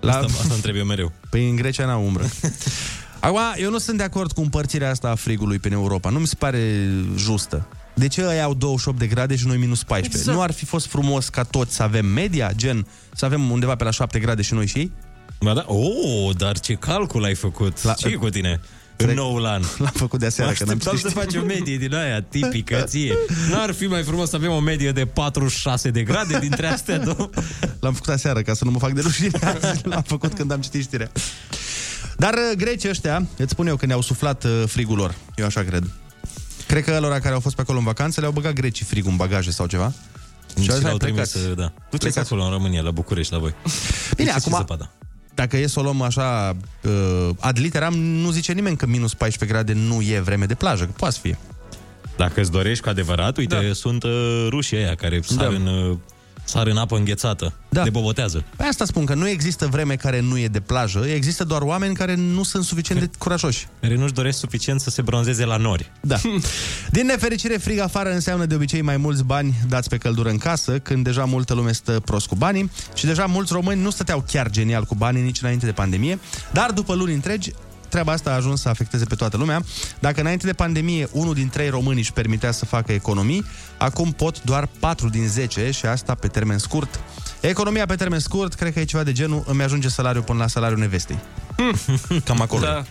[0.00, 0.12] La...
[0.12, 1.12] Asta, asta îmi trebuie mereu.
[1.30, 2.24] Păi în Grecia n-au umbră.
[3.26, 6.10] Acum, eu nu sunt de acord cu împărțirea asta a frigului pe Europa.
[6.10, 7.68] Nu mi se pare justă.
[7.94, 10.18] De ce ei au 28 de grade și noi minus 14?
[10.18, 10.36] Exact.
[10.36, 13.84] Nu ar fi fost frumos ca toți să avem media, gen să avem undeva pe
[13.84, 14.92] la 7 grade și noi și ei?
[15.40, 15.64] Ba da?
[15.66, 17.82] Oh, dar ce calcul ai făcut?
[17.82, 17.94] La- La...
[17.94, 18.60] ce e cu tine?
[18.96, 19.62] În noul an.
[19.78, 22.22] L-am făcut de aseară, Mă că n-am așteptam citit să faci o medie din aia
[22.22, 23.14] tipică ție.
[23.50, 27.30] N-ar fi mai frumos să avem o medie de 46 de grade dintre astea două?
[27.80, 29.38] L-am făcut aseară ca să nu mă fac de rușine.
[29.42, 31.10] Azi L-am făcut când am citit știrea.
[32.16, 35.14] Dar uh, grecii ăștia, îți spun eu că ne-au suflat uh, frigul lor.
[35.36, 35.90] Eu așa cred.
[36.66, 39.16] Cred că lor care au fost pe acolo în vacanță le-au băgat grecii frigul în
[39.16, 39.92] bagaje sau ceva.
[40.62, 41.56] Și azi l-au ai trimis, plecat.
[41.56, 41.72] da.
[41.90, 43.54] Tu Plecați acolo în România, la București, la voi.
[44.16, 44.90] Bine, Deci, acum- ce zăpadă?
[45.34, 49.58] Dacă e să o luăm așa uh, ad literam, nu zice nimeni că minus 14
[49.58, 51.38] grade nu e vreme de plajă, că poate să fie.
[52.16, 53.72] Dacă îți dorești cu adevărat, uite, da.
[53.72, 55.42] sunt uh, rușii aia care sar, Da.
[55.50, 55.54] da.
[55.56, 55.96] în, uh,
[56.46, 57.52] sar în apă înghețată.
[57.68, 57.82] Da.
[57.82, 58.44] De bobotează.
[58.56, 61.94] Pe asta spun că nu există vreme care nu e de plajă, există doar oameni
[61.94, 63.66] care nu sunt suficient de curajoși.
[63.80, 65.90] Care nu-și doresc suficient să se bronzeze la nori.
[66.00, 66.16] Da.
[66.90, 70.78] Din nefericire, frig afară înseamnă de obicei mai mulți bani dați pe căldură în casă,
[70.78, 74.50] când deja multă lume stă prost cu banii și deja mulți români nu stăteau chiar
[74.50, 76.18] genial cu banii nici înainte de pandemie,
[76.52, 77.52] dar după luni întregi
[77.88, 79.62] treaba asta a ajuns să afecteze pe toată lumea.
[79.98, 83.44] Dacă înainte de pandemie unul din trei români își permitea să facă economii,
[83.78, 87.00] acum pot doar 4 din 10 și asta pe termen scurt.
[87.40, 90.46] Economia pe termen scurt, cred că e ceva de genul îmi ajunge salariul până la
[90.46, 91.18] salariul nevestei.
[92.24, 92.60] Cam acolo.
[92.60, 92.78] Da.
[92.78, 92.84] e.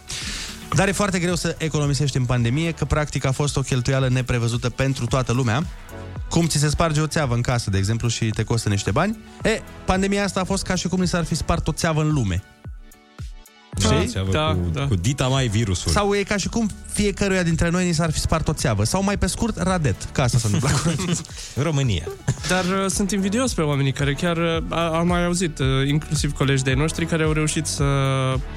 [0.76, 4.70] Dar e foarte greu să economisești în pandemie, că practic a fost o cheltuială neprevăzută
[4.70, 5.66] pentru toată lumea.
[6.30, 9.18] Cum ți se sparge o țeavă în casă, de exemplu, și te costă niște bani.
[9.44, 12.14] E, pandemia asta a fost ca și cum ni s-ar fi spart o țeavă în
[12.14, 12.44] lume.
[13.80, 14.12] Știi?
[14.14, 14.88] Da, Da, cu, da.
[14.88, 15.92] cu dita mai virusul.
[15.92, 18.84] Sau e ca și cum fiecăruia dintre noi ni s-ar fi spart o țeavă.
[18.84, 19.96] Sau mai pe scurt, radet.
[20.12, 21.16] Ca asta se întâmplă acum.
[21.68, 22.04] România.
[22.48, 26.32] Dar uh, sunt invidios pe oamenii care chiar uh, a- am mai auzit, uh, inclusiv
[26.34, 27.84] colegi de noștri care au reușit să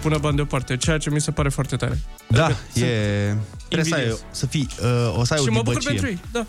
[0.03, 1.99] pună bani deoparte, ceea ce mi se pare foarte tare.
[2.29, 3.37] Da, Adică sunt e...
[3.69, 4.21] Trebuie să, ai, invidios.
[4.31, 6.01] să fii, uh, o să ai Și o mă bucur dibăcie.
[6.01, 6.47] pentru ei, da.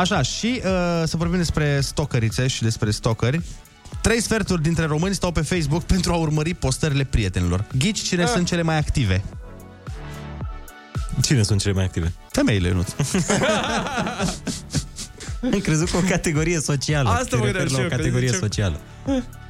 [0.00, 3.40] Așa, și uh, să vorbim despre stocărițe și despre stocări.
[4.00, 7.64] Trei sferturi dintre români stau pe Facebook pentru a urmări postările prietenilor.
[7.78, 8.28] Ghici cine Ah.
[8.28, 9.22] sunt cele mai active?
[11.22, 12.12] Cine sunt cele mai active?
[12.30, 12.84] Femeile, nu.
[15.52, 17.08] Am crezut că o categorie socială.
[17.08, 18.80] Asta Te mă referi gândeam la și o eu, că categorie zicem- socială.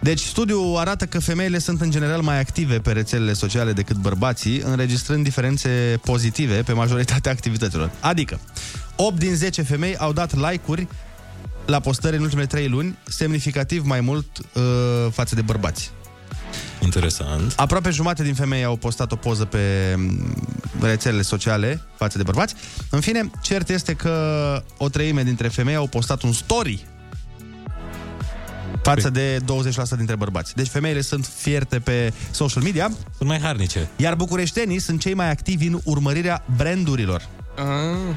[0.01, 4.59] Deci, studiul arată că femeile sunt în general mai active pe rețelele sociale decât bărbații,
[4.61, 7.91] înregistrând diferențe pozitive pe majoritatea activităților.
[8.01, 8.41] Adică,
[8.97, 10.87] 8 din 10 femei au dat like-uri
[11.71, 14.63] la postări în ultimele trei luni, semnificativ mai mult uh,
[15.13, 15.91] față de bărbați.
[16.81, 17.53] Interesant.
[17.57, 20.35] Aproape jumate din femei au postat o poză pe mm,
[20.81, 22.55] rețelele sociale față de bărbați.
[22.91, 26.85] În fine, cert este că o treime dintre femei au postat un story
[28.83, 29.43] față de 20%
[29.97, 30.55] dintre bărbați.
[30.55, 32.91] Deci femeile sunt fierte pe social media.
[33.17, 33.89] Sunt mai harnice.
[33.97, 37.29] Iar bucureștenii sunt cei mai activi în urmărirea brandurilor.
[37.57, 38.17] Ah.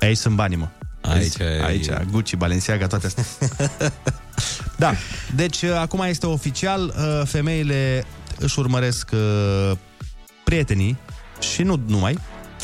[0.00, 0.68] Aici sunt banii, mă.
[1.08, 3.24] Aici, Aici, Gucci, Balenciaga, toate astea.
[4.76, 4.94] da,
[5.34, 8.04] deci uh, acum este oficial, uh, femeile
[8.38, 9.76] își urmăresc uh,
[10.44, 10.96] prietenii
[11.40, 12.18] și nu numai.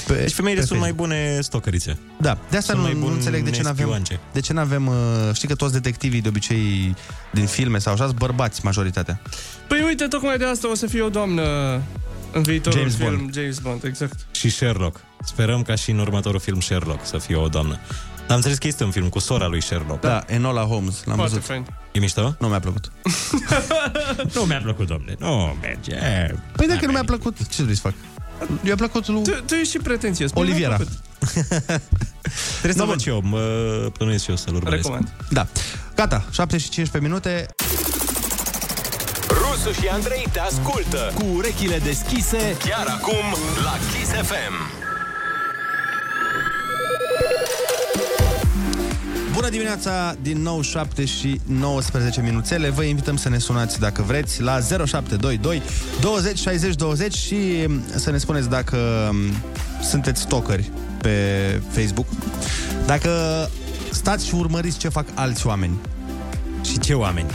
[0.07, 1.09] Pe, Deci femeile pe sunt mai Facebook.
[1.09, 1.99] bune stalkerițe.
[2.21, 4.21] Da, de asta Sunt nu, mai nu buni înțeleg de ce nu avem nespioance.
[4.33, 4.95] De ce nu avem uh,
[5.33, 6.95] Știi că toți detectivii de obicei
[7.33, 9.21] Din filme sau așa sunt bărbați majoritatea
[9.69, 11.43] Păi uite, tocmai de asta o să fie o doamnă
[12.33, 13.35] în viitorul James film Bond.
[13.35, 14.27] James Bond, exact.
[14.31, 15.01] Și Sherlock.
[15.25, 17.79] Sperăm ca și în următorul film Sherlock să fie o doamnă.
[18.29, 20.01] Am înțeles că este un film cu sora lui Sherlock.
[20.01, 21.67] Da, Enola Holmes L-am Foarte văzut fain.
[21.93, 22.35] E mișto?
[22.39, 22.93] Nu mi-a plăcut
[24.35, 25.15] nu mi-a plăcut, domne.
[25.19, 25.97] Nu merge.
[26.57, 27.93] Păi dacă nu mi-a plăcut Ce vrei să fac?
[28.61, 30.33] Mi-a plăcut lui Tu, tu ești și pretențios.
[30.33, 30.95] Mie mi-a Oliviera plăcut.
[32.61, 33.21] Trebuie să văd și eu.
[33.25, 33.39] Mă
[33.93, 34.83] plănuiesc și eu să-l urmăresc.
[34.83, 35.13] Recomand.
[35.31, 35.47] Da,
[35.95, 37.47] gata, 7 și 15 minute
[39.29, 44.81] Rusu și Andrei te ascultă Cu urechile deschise chiar acum la Kiss FM.
[49.33, 54.43] Bună dimineața, din nou 7 și 19 minuțele Vă invităm să ne sunați dacă vreți
[54.43, 55.63] La 0722
[56.01, 57.35] 20 60 20 Și
[57.67, 59.33] mm, să ne spuneți dacă mm,
[59.83, 60.71] sunteți stalkeri
[61.03, 61.17] pe
[61.71, 62.07] Facebook
[62.87, 63.11] Dacă
[63.91, 65.79] stați și urmăriți ce fac alți oameni
[66.65, 67.31] Și ce oameni?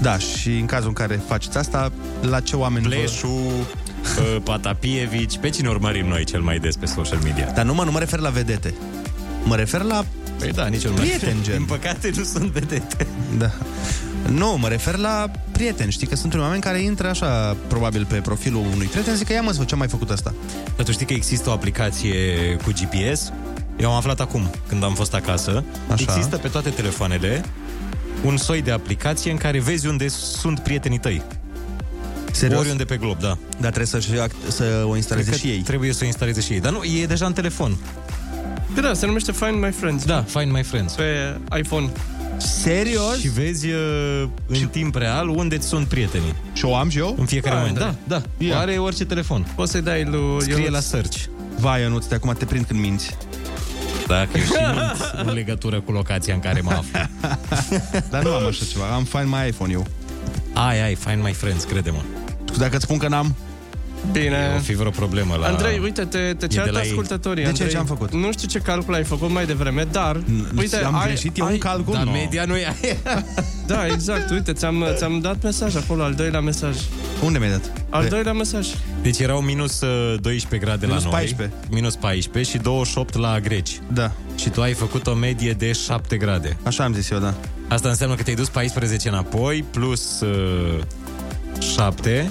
[0.00, 2.94] Da, și în cazul în care faceți asta La ce oameni vă...
[2.94, 7.50] Pleșu, uh, Patapievici, pe cine urmărim noi cel mai des pe social media?
[7.54, 8.74] Dar nu mă, nu mă refer la vedete
[9.44, 10.04] Mă refer la
[10.40, 11.56] Păi da, nici eu nu Prieteni, gen.
[11.56, 13.06] Din păcate nu sunt vedete.
[13.38, 13.50] Da.
[14.28, 15.92] Nu, mă refer la prieteni.
[15.92, 19.32] Știi că sunt unii oameni care intră așa, probabil, pe profilul unui prieten, zic că
[19.32, 20.34] ia mă, să ce am mai făcut asta.
[20.76, 22.14] Dar tu știi că există o aplicație
[22.64, 23.32] cu GPS?
[23.76, 25.64] Eu am aflat acum, când am fost acasă.
[25.90, 26.04] Așa.
[26.08, 27.44] Există pe toate telefoanele
[28.24, 31.22] un soi de aplicație în care vezi unde sunt prietenii tăi.
[32.32, 32.60] Serios?
[32.60, 33.38] Oriunde pe glob, da.
[33.60, 35.60] Dar trebuie să, să o instaleze Cred că și ei.
[35.60, 36.60] Trebuie să o instaleze și ei.
[36.60, 37.76] Dar nu, e deja în telefon.
[38.74, 40.04] Păi da, se numește Find My Friends.
[40.04, 40.92] Da, Find My Friends.
[40.92, 41.90] Pe iPhone.
[42.36, 43.18] Serios?
[43.18, 46.34] Și vezi uh, în timp real unde ți sunt prietenii.
[46.52, 47.14] Și o am și eu?
[47.18, 47.78] În fiecare Da, moment.
[47.78, 47.94] da.
[48.06, 48.44] Da, da.
[48.44, 48.58] Ia.
[48.58, 49.46] Are orice telefon.
[49.54, 50.72] Poți să-i dai lui Scrie Ionuț.
[50.72, 51.16] la search.
[51.58, 53.16] Vai, Ionuț, de acum te prind când minți.
[54.06, 57.00] Dacă eu și mint în legătură cu locația în care mă aflu.
[58.10, 59.86] Dar nu am așa ceva, am Find My iPhone eu.
[60.52, 62.00] Ai, ai, Find My Friends, crede-mă.
[62.52, 63.34] Și dacă îți spun că n-am,
[64.12, 64.54] Bine.
[64.56, 65.46] O fi vreo problemă la...
[65.46, 66.88] Andrei, uite, te, te de ceartă la ei.
[66.88, 67.44] ascultătorii.
[67.44, 67.62] De ce?
[67.62, 67.68] Andrei.
[67.70, 68.12] Ce am făcut?
[68.12, 70.20] Nu știu ce calcul ai făcut mai devreme, dar...
[70.58, 71.92] uite, am ai, greșit eu ai, un calcul?
[71.94, 72.10] Dar No.
[72.10, 72.96] media nu e aia.
[73.66, 74.30] Da, exact.
[74.30, 76.76] Uite, ți-am, ți-am dat mesaj acolo, al doilea mesaj.
[77.24, 77.72] Unde mi-ai dat?
[77.88, 78.66] Al Pe- doilea mesaj.
[79.02, 81.18] Deci erau minus uh, 12 grade Minus la noi.
[81.18, 81.56] 14.
[81.70, 83.80] Minus 14 și 28 la greci.
[83.92, 86.56] Da, Și tu ai făcut o medie de 7 grade.
[86.62, 87.34] așa am zis eu, da.
[87.68, 90.78] Asta înseamnă că te-ai dus 14 înapoi, plus uh,
[91.74, 92.30] 7.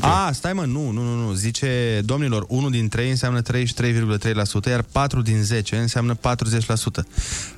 [0.00, 1.32] A, stai mă, nu, nu, nu, nu.
[1.32, 6.20] Zice, domnilor, 1 din 3 înseamnă 33,3%, iar 4 din 10 înseamnă 40%.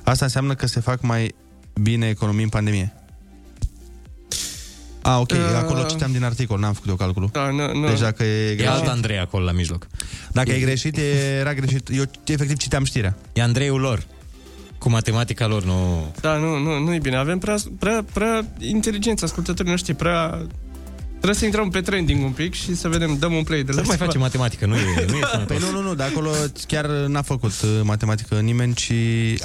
[0.03, 1.35] Asta înseamnă că se fac mai
[1.81, 2.93] bine economii în pandemie.
[5.01, 5.37] A, ok, Uh.
[5.57, 7.29] acolo citeam din articol, n-am făcut eu calculul.
[7.31, 7.87] Da, nu, nu.
[7.87, 9.87] Deci dacă e E alt greșit, Andrei acolo la mijloc.
[10.31, 10.97] dacă e greșit,
[11.39, 11.89] era greșit.
[11.93, 13.17] Eu efectiv citeam știrea.
[13.33, 14.03] E Andreiul lor.
[14.77, 16.11] Cu matematica lor, nu...
[16.21, 17.15] Da, nu, nu, nu e bine.
[17.15, 20.47] Avem prea, prea, prea inteligență, ascultătorii noștri, prea...
[21.21, 23.77] Trebuie să intrăm pe trending un pic și să vedem, dăm un play de Să
[23.77, 24.05] la nu mai ceva.
[24.07, 25.57] facem matematică, nu e, nu e sănătos.
[25.57, 26.29] Păi nu, nu, nu, de acolo
[26.67, 28.91] chiar n-a făcut uh, matematică nimeni, ci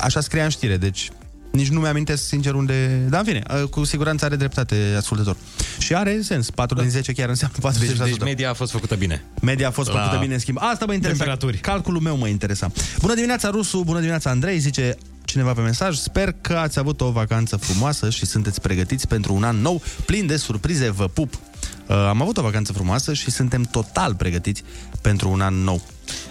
[0.00, 1.10] așa scria în știre, deci
[1.52, 2.86] nici nu mi-amintesc sincer unde...
[3.08, 5.36] Dar în fine, uh, cu siguranță are dreptate ascultător.
[5.78, 7.78] Și are sens, 4 din 10 chiar înseamnă 40%.
[7.78, 9.24] Deci, deci media a fost făcută bine.
[9.42, 10.56] Media a fost La făcută bine în schimb.
[10.60, 11.16] Asta mă interesa.
[11.18, 11.58] temperaturi.
[11.58, 12.70] Calculul meu mă interesa.
[13.00, 15.96] Bună dimineața, Rusu, bună dimineața, Andrei, zice cineva pe mesaj.
[15.96, 20.26] Sper că ați avut o vacanță frumoasă și sunteți pregătiți pentru un an nou, plin
[20.26, 20.90] de surprize.
[20.90, 21.34] Vă pup!
[21.34, 24.62] Uh, am avut o vacanță frumoasă și suntem total pregătiți
[25.00, 25.82] pentru un an nou.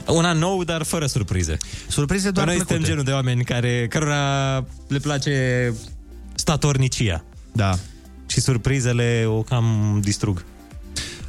[0.07, 1.57] Un an nou, dar fără surprize.
[1.87, 2.73] Surprize Că doar noi plăcute.
[2.73, 4.55] suntem genul de oameni care, cărora
[4.87, 5.73] le place
[6.35, 7.23] statornicia.
[7.51, 7.77] Da.
[8.27, 10.43] Și surprizele o cam distrug.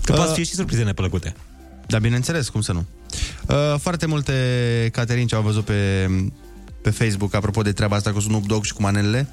[0.04, 1.34] Că Uh, poate fi și surprize neplăcute.
[1.86, 2.84] Da, bineînțeles, cum să nu.
[3.48, 4.32] Uh, foarte multe
[4.92, 6.08] caterinci au văzut pe,
[6.86, 9.28] pe Facebook, apropo de treaba asta cu Snoop Dogg și cu manelele.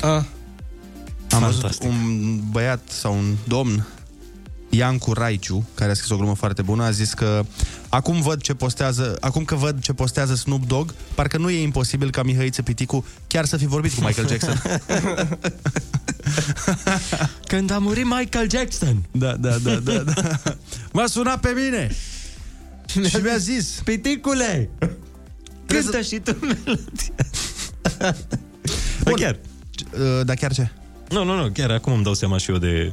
[0.00, 0.22] Ah,
[1.30, 1.88] Am văzut Fantastic.
[1.88, 3.86] un băiat sau un domn,
[4.70, 7.44] Iancu Raiciu, care a scris o glumă foarte bună, a zis că
[7.88, 12.10] Acum văd ce postează, acum că văd ce postează Snoop Dogg, parcă nu e imposibil
[12.10, 14.62] ca Mihăiță Piticu chiar să fi vorbit cu Michael Jackson.
[17.50, 19.02] Când a murit Michael Jackson.
[19.10, 20.12] Da, da, da, da, da.
[20.92, 21.90] M-a sunat pe mine.
[22.86, 24.70] Și mi-a zis, Piticule,
[25.74, 27.14] cântă și tu melodia.
[29.04, 29.38] da, chiar.
[29.92, 30.70] Uh, da, chiar ce?
[31.08, 32.92] Nu, nu, nu, chiar acum îmi dau seama și eu de,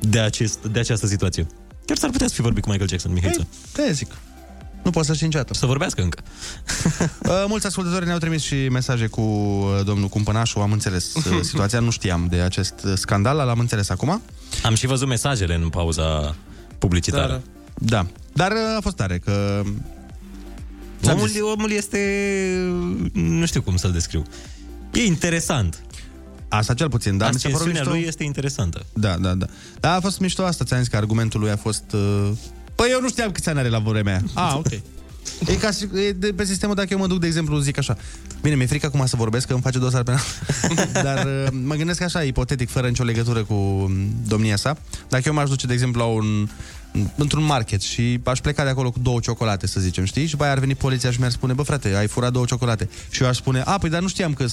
[0.00, 1.46] de, acest, de această situație.
[1.84, 3.46] Chiar s-ar putea să fi vorbit cu Michael Jackson, Mihaiță.
[3.72, 4.16] Te zic.
[4.82, 5.54] Nu poți să știi niciodată.
[5.54, 6.22] Să vorbească încă.
[7.22, 10.58] Uh, mulți ascultători ne-au trimis și mesaje cu uh, domnul Cumpănașu.
[10.58, 14.22] Am înțeles uh, situația, nu știam de acest uh, scandal, l-am înțeles acum.
[14.62, 16.36] Am și văzut mesajele în pauza
[16.78, 17.42] publicitară.
[17.74, 18.06] Da.
[18.32, 19.62] Dar uh, a fost tare că...
[21.04, 21.98] Omul, omul este...
[23.12, 24.22] Nu știu cum să-l descriu.
[24.92, 25.82] E interesant.
[26.48, 27.98] Asta cel puțin, dar mi se pare Ascensiunea mișto.
[27.98, 28.86] lui este interesantă.
[28.92, 29.46] Da, da, da.
[29.80, 31.84] Dar a fost mișto asta, ți-am zis că argumentul lui a fost...
[31.92, 32.30] Uh...
[32.74, 34.48] Păi eu nu știam câți ani are la vremea aia.
[34.48, 34.70] Ah, ok.
[35.46, 37.96] E ca și, e de, pe sistemul dacă eu mă duc, de exemplu, zic așa.
[38.42, 40.20] Bine, mi-e frică acum să vorbesc, că îmi face dosar penal.
[41.02, 43.92] Dar uh, mă gândesc așa, ipotetic, fără nicio legătură cu um,
[44.26, 44.78] domnia sa.
[45.08, 46.48] Dacă eu m-aș duce, de exemplu, la un
[47.16, 50.24] într-un market și aș pleca de acolo cu două ciocolate, să zicem, știi?
[50.24, 52.88] Și după aia ar veni poliția și mi-ar spune, bă frate, ai furat două ciocolate.
[53.10, 54.46] Și eu aș spune, a, păi dar nu știam că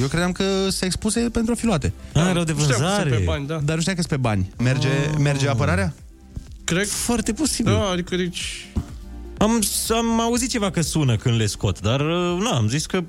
[0.00, 1.92] eu credeam că se expuse pentru a fi luate.
[2.12, 3.10] Ah, erau de Știam că sunt vânzare.
[3.10, 3.60] pe bani, da.
[3.64, 4.50] Dar nu știam că sunt pe bani.
[4.58, 5.94] Merge, merge apărarea?
[6.64, 7.72] Cred Foarte posibil.
[7.72, 8.68] Da, adică deci...
[9.38, 13.02] Am, am auzit ceva că sună când le scot, dar uh, nu, am zis că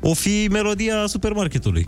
[0.00, 1.86] o fi melodia supermarketului.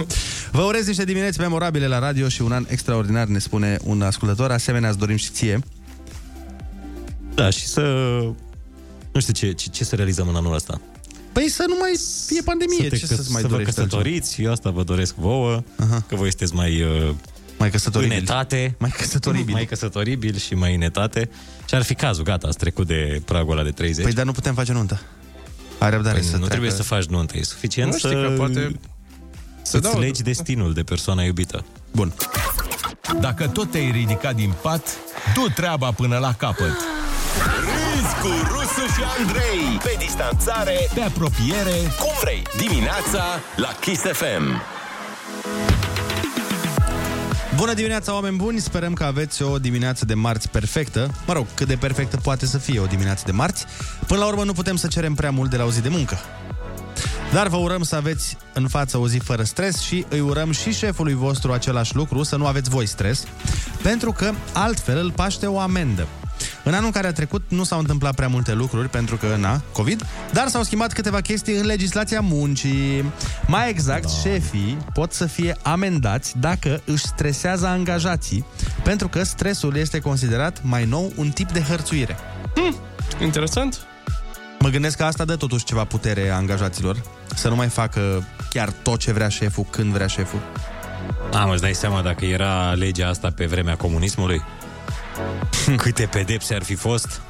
[0.52, 4.50] Vă urez niște dimineți memorabile la radio și un an extraordinar, ne spune un ascultător.
[4.50, 5.60] Asemenea, îți dorim și ție.
[7.34, 7.80] Da, și să...
[9.12, 10.80] Nu știu ce, ce, ce să realizăm în anul ăsta.
[11.32, 11.92] Păi să nu mai
[12.26, 14.02] fie pandemie, te ce că- să-ți mai să vă dorești altceva?
[14.02, 16.04] căsătoriți, eu asta vă doresc vouă, Aha.
[16.08, 16.82] că voi sunteți mai...
[16.82, 17.14] Uh,
[17.58, 18.16] mai căsătoribili.
[18.16, 18.74] În etate.
[18.78, 19.52] Mai căsătoribili.
[19.52, 21.28] Mai căsătoribili și mai în etate.
[21.68, 24.04] Și ar fi cazul, gata, ați trecut de pragul ăla de 30.
[24.04, 25.00] Păi dar nu putem face nuntă.
[25.82, 26.50] Ai răbdare Păi să nu treacă...
[26.52, 28.14] trebuie să faci nuntă, e suficient Nu știu să...
[28.14, 28.80] că poate-
[29.62, 31.64] Să-ți dau- legi destinul de persoana iubită.
[31.92, 32.12] Bun.
[33.20, 34.86] Dacă tot te-ai ridicat din pat,
[35.34, 36.76] du treaba până la capăt.
[37.64, 43.24] Râzi cu Rusu și Andrei Pe distanțare Pe apropiere, Cum vrei Dimineața
[43.56, 44.60] la Kiss FM
[47.56, 48.60] Bună dimineața, oameni buni!
[48.60, 51.14] Sperăm că aveți o dimineață de marți perfectă.
[51.26, 53.64] Mă rog, cât de perfectă poate să fie o dimineață de marți.
[54.06, 56.18] Până la urmă nu putem să cerem prea mult de la o zi de muncă.
[57.32, 60.72] Dar vă urăm să aveți în față o zi fără stres și îi urăm și
[60.72, 63.24] șefului vostru același lucru, să nu aveți voi stres,
[63.82, 66.06] pentru că altfel îl paște o amendă.
[66.64, 70.06] În anul care a trecut nu s-au întâmplat prea multe lucruri pentru că, na, COVID,
[70.32, 73.12] dar s-au schimbat câteva chestii în legislația muncii.
[73.46, 74.30] Mai exact, da.
[74.30, 78.44] șefii pot să fie amendați dacă își stresează angajații,
[78.82, 82.16] pentru că stresul este considerat mai nou un tip de hărțuire.
[82.54, 82.76] Hm,
[83.22, 83.86] interesant.
[84.58, 87.02] Mă gândesc că asta dă totuși ceva putere angajaților,
[87.34, 90.40] să nu mai facă chiar tot ce vrea șeful, când vrea șeful.
[91.32, 94.42] Am, îți dai seama dacă era legea asta pe vremea comunismului?
[95.82, 97.20] Câte pedepse ar fi fost?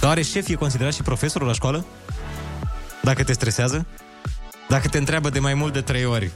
[0.00, 1.84] Dar are șef e considerat și profesorul la școală?
[3.02, 3.86] Dacă te stresează?
[4.68, 6.30] Dacă te întreabă de mai mult de trei ori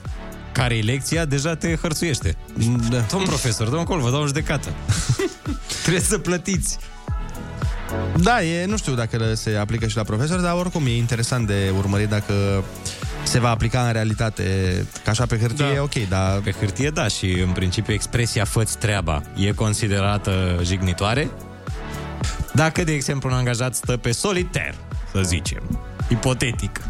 [0.53, 2.37] care e lecția, deja te hărțuiește.
[2.91, 3.01] Da.
[3.11, 4.69] Domn profesor, domn col, vă dau în judecată.
[5.83, 6.79] Trebuie să plătiți.
[8.17, 11.73] Da, e, nu știu dacă se aplică și la profesori, dar oricum e interesant de
[11.77, 12.65] urmărit dacă
[13.27, 14.43] se va aplica în realitate,
[15.05, 15.73] ca așa pe hârtie, Da.
[15.73, 16.39] e ok, dar...
[16.41, 21.31] Pe hârtie, da, și în principiu expresia făți treaba e considerată jignitoare?
[22.55, 24.75] Dacă, de exemplu, un angajat stă pe soliter,
[25.13, 26.81] să zicem, ipotetic,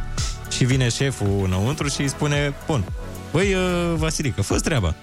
[0.50, 2.84] și vine șeful înăuntru și îi spune, bun,
[3.32, 4.94] băi, uh, Vasilică, fă treaba.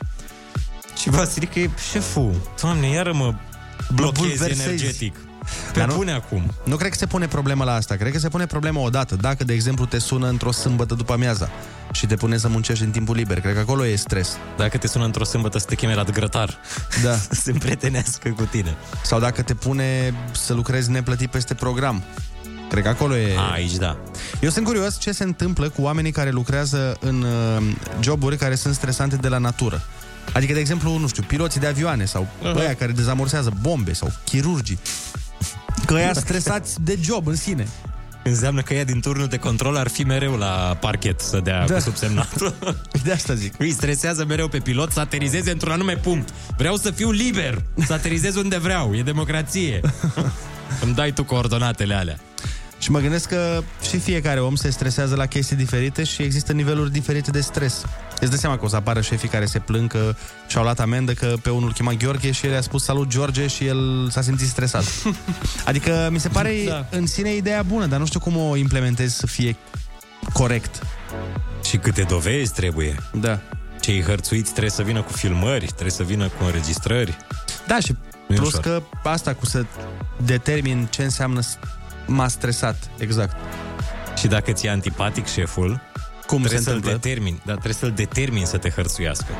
[1.02, 3.34] Și Vasilică e, șeful, doamne, iară mă
[3.96, 4.62] blochezi bulversezi.
[4.62, 5.16] energetic.
[5.74, 6.52] Pe Dar nu- bune acum.
[6.64, 7.96] Nu cred că se pune problema la asta.
[7.96, 9.16] Cred că se pune problema odată.
[9.16, 11.50] Dacă, de exemplu, te sună într-o sâmbătă după amiaza
[11.92, 14.38] și te pune să muncești în timpul liber, cred că acolo e stres.
[14.58, 16.58] Dacă te sună într-o sâmbătă să te cheme la grătar,
[17.04, 17.16] Da.
[17.30, 18.76] să se împrietenească cu tine.
[19.04, 22.04] Sau dacă te pune să lucrezi neplătit peste program.
[22.70, 23.38] Cred că acolo e...
[23.38, 23.98] A, aici da.
[24.42, 27.64] Eu sunt curios ce se întâmplă cu oamenii care lucrează în uh,
[28.02, 29.82] joburi care sunt stresante de la natură.
[30.34, 32.54] Adică, de exemplu, nu știu, piloții de avioane sau Aha.
[32.60, 34.80] ăia care dezamorsează bombe sau chirurgii.
[35.86, 37.68] Că ăia stresați de job în sine.
[38.24, 41.66] Înseamnă că ea din turnul de control ar fi mereu la parchet să dea Da.
[41.66, 41.74] da.
[41.74, 42.56] cu subsemnatul.
[43.04, 43.54] De asta zic.
[43.58, 46.30] Îi stresează mereu pe pilot să aterizeze într-un anume punct.
[46.58, 49.80] Vreau să fiu liber, să aterizez unde vreau, e democrație.
[50.84, 52.18] Îmi dai tu coordonatele alea.
[52.84, 56.92] Și mă gândesc că și fiecare om se stresează la chestii diferite și există niveluri
[56.92, 57.84] diferite de stres.
[58.20, 60.16] Îți dai seama că o să apară șefii care se plâng că
[60.48, 63.48] și-au luat amendă că pe unul îl chema Gheorghe și el a spus salut George
[63.48, 64.84] și el s-a simțit stresat.
[65.66, 66.86] Adică mi se pare da.
[66.92, 69.56] în sine ideea bună, dar nu știu cum o implementezi să fie
[70.34, 70.80] corect.
[71.66, 72.96] Și câte dovezi trebuie.
[73.14, 73.40] Da.
[73.80, 77.18] Cei hărțuiți trebuie să vină cu filmări, trebuie să vină cu înregistrări.
[77.68, 77.96] Da, și
[78.28, 78.62] Nu e plus ușor.
[78.62, 79.66] că asta cu să
[80.26, 81.58] determin ce înseamnă s-
[82.06, 83.36] m-a stresat, exact.
[84.18, 85.82] Și dacă ți-e antipatic șeful,
[86.28, 87.00] Cum trebuie se să-l întâmplă?
[87.02, 89.34] determini, dar trebuie să-l determini să te hărțuiască.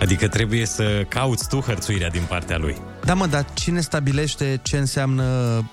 [0.00, 2.76] Adică trebuie să cauți tu hărțuirea din partea lui.
[3.04, 5.24] Da, mă, dar cine stabilește ce înseamnă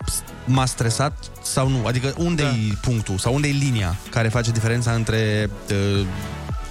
[0.08, 1.86] s- m-a stresat sau nu?
[1.86, 6.06] Adică unde e punctul sau unde e linia care face diferența între uh,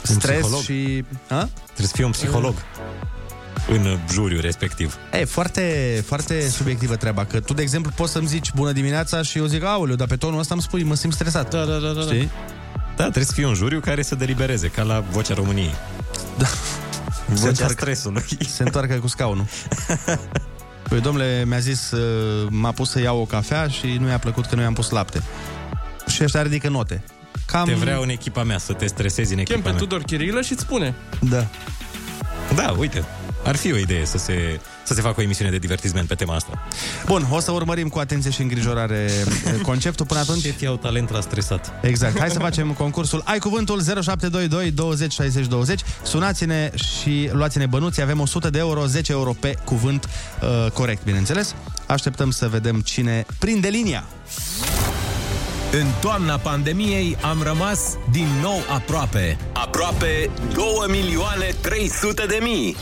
[0.02, 0.60] stres psiholog.
[0.62, 1.04] și...
[1.28, 1.48] A?
[1.64, 2.54] Trebuie să fii un psiholog
[3.70, 4.98] în uh, juriu respectiv.
[5.12, 9.38] E, foarte, foarte subiectivă treaba, că tu, de exemplu, poți să-mi zici bună dimineața și
[9.38, 11.50] eu zic, aoleu, dar pe tonul ăsta îmi spui, mă simt stresat.
[11.50, 12.00] Da, da, da, da.
[12.00, 12.30] Știi?
[12.96, 15.74] Da, trebuie să fie un juriu care să delibereze, ca la Vocea României.
[16.38, 16.46] Da.
[17.26, 18.24] Vocea întoarcă- stresului.
[18.48, 19.44] Se întoarcă cu scaunul.
[20.88, 24.46] Păi, domnule, mi-a zis, uh, m-a pus să iau o cafea și nu i-a plăcut
[24.46, 25.22] că nu i-am pus lapte.
[26.06, 27.02] Și ăștia ridică note.
[27.46, 27.64] Cam...
[27.64, 29.78] Te vreau în echipa mea, să te stresezi în Chem echipa pe mea.
[29.78, 30.94] Tudor Chirilă și îți spune.
[31.20, 31.46] Da.
[32.54, 33.04] Da, uite,
[33.44, 36.34] ar fi o idee să se, să se facă o emisiune de divertisment pe tema
[36.34, 36.68] asta.
[37.06, 39.10] Bun, o să urmărim cu atenție și îngrijorare
[39.46, 40.06] eh, conceptul.
[40.06, 40.42] Până atunci...
[40.42, 41.72] Șefii au talent la stresat.
[41.82, 42.18] Exact.
[42.18, 45.80] Hai să facem concursul Ai cuvântul 0722 20 60 20.
[46.02, 48.00] Sunați-ne și luați-ne bănuți.
[48.00, 51.54] Avem 100 de euro, 10 euro pe cuvânt uh, corect, bineînțeles.
[51.86, 54.04] Așteptăm să vedem cine prinde linia.
[55.72, 59.36] În toamna pandemiei am rămas din nou aproape.
[59.52, 62.76] Aproape 2 milioane 300 de mii.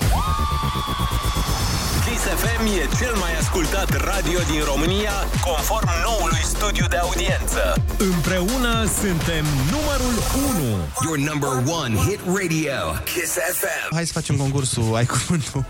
[2.04, 5.12] Kiss FM e cel mai ascultat radio din România,
[5.46, 7.60] conform noului studiu de audiență.
[7.98, 10.14] Împreună suntem numărul
[10.60, 10.64] 1.
[11.06, 13.94] Your number one hit radio, Kiss FM.
[13.94, 15.64] Hai să facem concursul Ai cuvântul.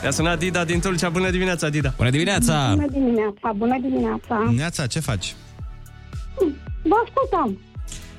[0.00, 1.08] Ne-a sunat Dida din Tulcea.
[1.08, 1.92] Bună dimineața, Dida.
[1.96, 2.72] Bună dimineața!
[2.74, 4.52] Bună dimineața, bună dimineața.
[4.56, 5.34] Neața, ce faci?
[6.94, 7.58] Vă ascultam.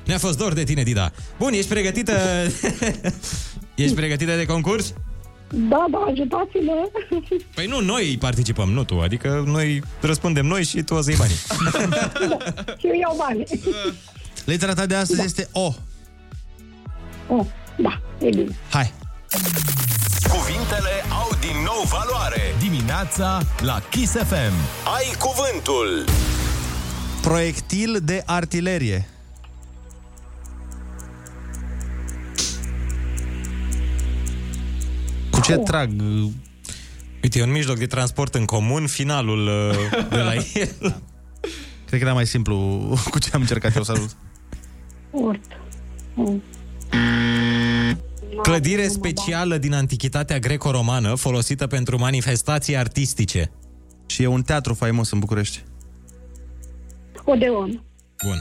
[0.05, 1.11] Ne-a fost dor de tine, Dida.
[1.37, 2.13] Bun, ești pregătită?
[3.83, 4.93] ești pregătită de concurs?
[5.49, 6.73] Da, da, ajutați-ne.
[7.55, 8.99] Păi nu, noi participăm, nu tu.
[8.99, 11.35] Adică noi răspundem noi și tu o să iei banii.
[12.79, 13.43] Și eu iau bani.
[14.45, 15.73] Litera ta de astăzi este O.
[17.27, 17.45] Oh,
[17.77, 18.59] da, e bine.
[18.69, 18.93] Hai.
[20.29, 22.41] Cuvintele au din nou valoare.
[22.59, 24.53] Dimineața la Kiss FM.
[24.95, 26.05] Ai cuvântul.
[27.25, 29.07] Proiectil de artilerie.
[35.31, 35.91] Cu ce trag?
[37.23, 41.01] Uite, e un mijloc de transport în comun, finalul uh, de la el.
[41.85, 42.55] Cred că era mai simplu
[43.11, 44.15] cu ce am încercat eu să ajut.
[45.11, 45.41] Urt.
[46.13, 46.43] Mm.
[48.41, 53.51] Clădire specială din antichitatea greco-romană folosită pentru manifestații artistice.
[54.05, 55.63] Și e un teatru faimos în București.
[57.25, 57.83] Odeon.
[58.23, 58.39] Bun.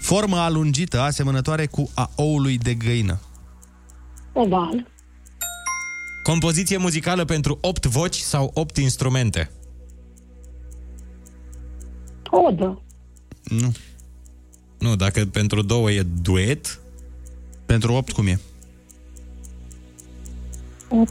[0.00, 3.20] Formă alungită, asemănătoare cu a oului de găină.
[4.32, 4.86] Oval.
[6.22, 9.50] Compoziție muzicală pentru 8 voci sau 8 instrumente.
[12.30, 12.82] Odă.
[13.42, 13.72] Nu.
[14.78, 16.80] Nu, dacă pentru două e duet,
[17.66, 18.40] Pentru 8 cum e?
[20.88, 21.10] Opt.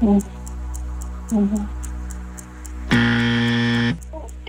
[0.00, 0.24] Mm.
[1.30, 1.68] Mhm.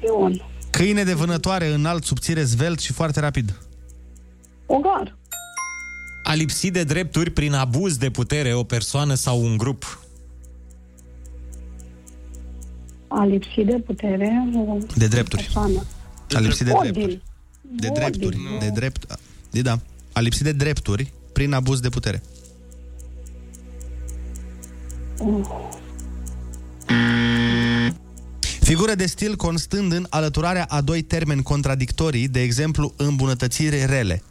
[0.10, 0.42] Odeon.
[0.70, 3.60] Câine de vânătoare înalt, subțire, zvelt și foarte rapid.
[4.66, 5.18] Ogar.
[6.24, 10.00] a lipsi de drepturi prin abuz de putere o persoană sau un grup.
[13.08, 14.50] A lipsit de putere.
[14.56, 15.42] o De drepturi.
[15.44, 15.84] Persoană.
[16.34, 16.92] A lipsit de Ordin.
[16.94, 17.22] drepturi.
[17.62, 17.94] De Ordin.
[17.94, 18.38] drepturi.
[18.60, 19.06] De drept.
[19.52, 19.80] De da.
[20.14, 22.22] A lipsit de drepturi prin abuz de putere.
[25.20, 25.74] Oh.
[28.66, 34.24] Figură de stil constând în alăturarea a doi termeni contradictorii, de exemplu, îmbunătățiri rele.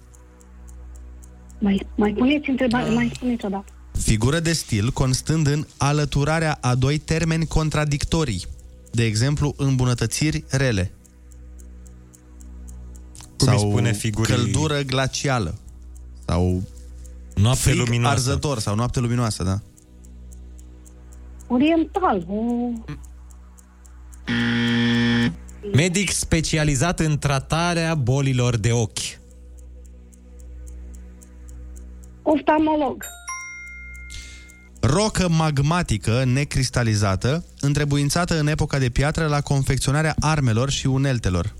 [1.59, 3.73] Mai, mai puneți întrebare, mai spuneți o dată.
[3.99, 8.43] Figură de stil constând în alăturarea a doi termeni contradictorii,
[8.91, 10.93] de exemplu, îmbunătățiri rele.
[13.39, 15.59] Cum îi sau spune figurii- căldură glacială.
[16.27, 16.63] Sau
[17.35, 18.15] Noapte frig luminoasă.
[18.15, 19.61] arzător sau noapte luminoasă, da.
[21.47, 22.27] Oriental.
[22.29, 22.35] O...
[25.73, 29.19] Medic specializat în tratarea bolilor de ochi.
[32.23, 33.05] Oftalmolog.
[34.81, 41.55] Rocă magmatică necristalizată, întrebuințată în epoca de piatră la confecționarea armelor și uneltelor.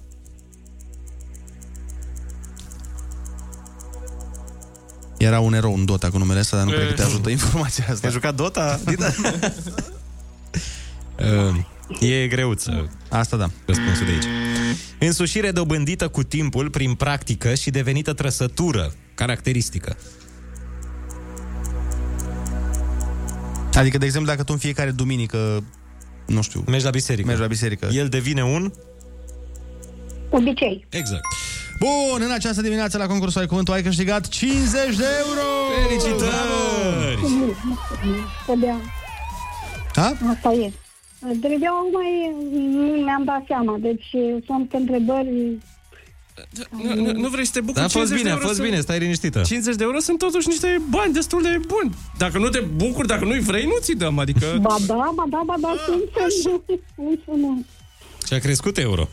[5.19, 7.87] Era un erou în Dota cu numele ăsta, dar nu cred că te ajută informația
[7.91, 8.07] asta.
[8.07, 8.81] Ai jucat Dota?
[11.19, 11.57] Uh,
[12.01, 12.91] e greuță.
[13.09, 13.51] Asta da.
[13.67, 14.25] Răspunsul de aici.
[14.99, 19.97] Însușire dobândită cu timpul prin practică și devenită trăsătură caracteristică.
[23.75, 25.65] Adică, de exemplu, dacă tu în fiecare duminică,
[26.27, 26.65] nu știu...
[26.67, 27.27] Mergi la biserică.
[27.27, 27.89] Mergi la biserică.
[27.93, 28.73] El devine un...
[30.31, 30.87] Obicei.
[30.91, 31.25] Exact.
[31.79, 35.47] Bun, în această dimineață la concursul Ai Cuvântul ai câștigat 50 de euro!
[35.87, 37.19] Felicitări!
[38.47, 38.81] Trebuia.
[39.95, 40.17] Ha?
[40.35, 40.73] Asta e.
[41.41, 42.35] Trebuia mai
[42.71, 43.77] nu mi-am dat seama.
[43.81, 44.07] Deci
[44.47, 45.59] sunt întrebări...
[46.83, 48.47] Nu, nu, nu vrei să te bucuri Da, a fost 50 de bine, a euro
[48.47, 49.41] fost sunt- bine, stai liniștită.
[49.45, 51.95] 50 de euro sunt totuși niște bani destul de buni.
[52.19, 54.19] Dacă nu te bucuri, dacă nu-i vrei, nu ți dăm.
[54.19, 54.59] Adică...
[54.61, 56.63] Ba da, ba da, ba da, cum să nu.
[56.97, 57.65] Cum să nu.
[58.27, 59.09] Și a crescut euro.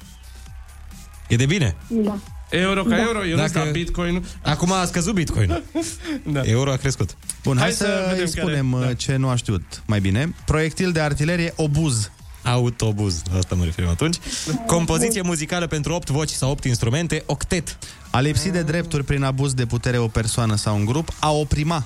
[1.27, 1.75] E de bine.
[1.87, 2.17] Da.
[2.51, 3.01] Euro ca Da.
[3.01, 3.65] euro, eu Dacă- Dacă...
[3.65, 5.63] da bitcoin Acum a scăzut bitcoin.
[6.33, 6.41] da.
[6.43, 7.17] Euro a crescut.
[7.43, 8.95] Bun, hai, Hai să, să vedem îi spunem care- care...
[8.95, 10.35] ce nu a știut mai bine.
[10.45, 12.11] Proiectil de artilerie obuz.
[12.43, 14.17] Autobuz, la asta mă referim atunci.
[14.65, 17.77] Compoziție muzicală pentru 8 voci sau 8 instrumente, octet.
[18.09, 21.09] A lipsit de drepturi prin abuz de putere o persoană sau un grup.
[21.19, 21.85] A oprima.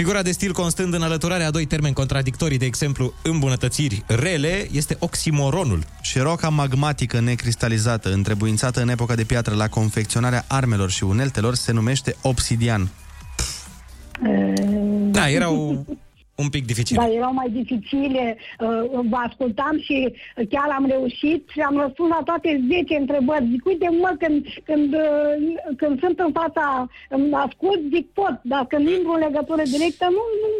[0.00, 4.96] Figura de stil constând în alăturarea a doi termeni contradictorii, de exemplu, îmbunătățiri rele, este
[4.98, 5.84] oximoronul.
[6.00, 11.72] Și roca magmatică necristalizată, întrebuințată în epoca de piatră la confecționarea armelor și uneltelor, se
[11.72, 12.88] numește obsidian.
[15.10, 15.84] Da, erau
[16.44, 16.96] un pic dificil.
[17.00, 18.24] Da, erau mai dificile.
[18.36, 18.68] Uh,
[19.12, 19.96] Vă ascultam și
[20.52, 23.48] chiar am reușit și am răspuns la toate 10 întrebări.
[23.52, 24.38] Zic, uite, mă, când,
[24.68, 25.34] când, uh,
[25.80, 26.64] când sunt în fața,
[27.14, 28.34] îmi ascult, zic, pot.
[28.52, 30.50] Dar când intru în legătură directă, nu, nu.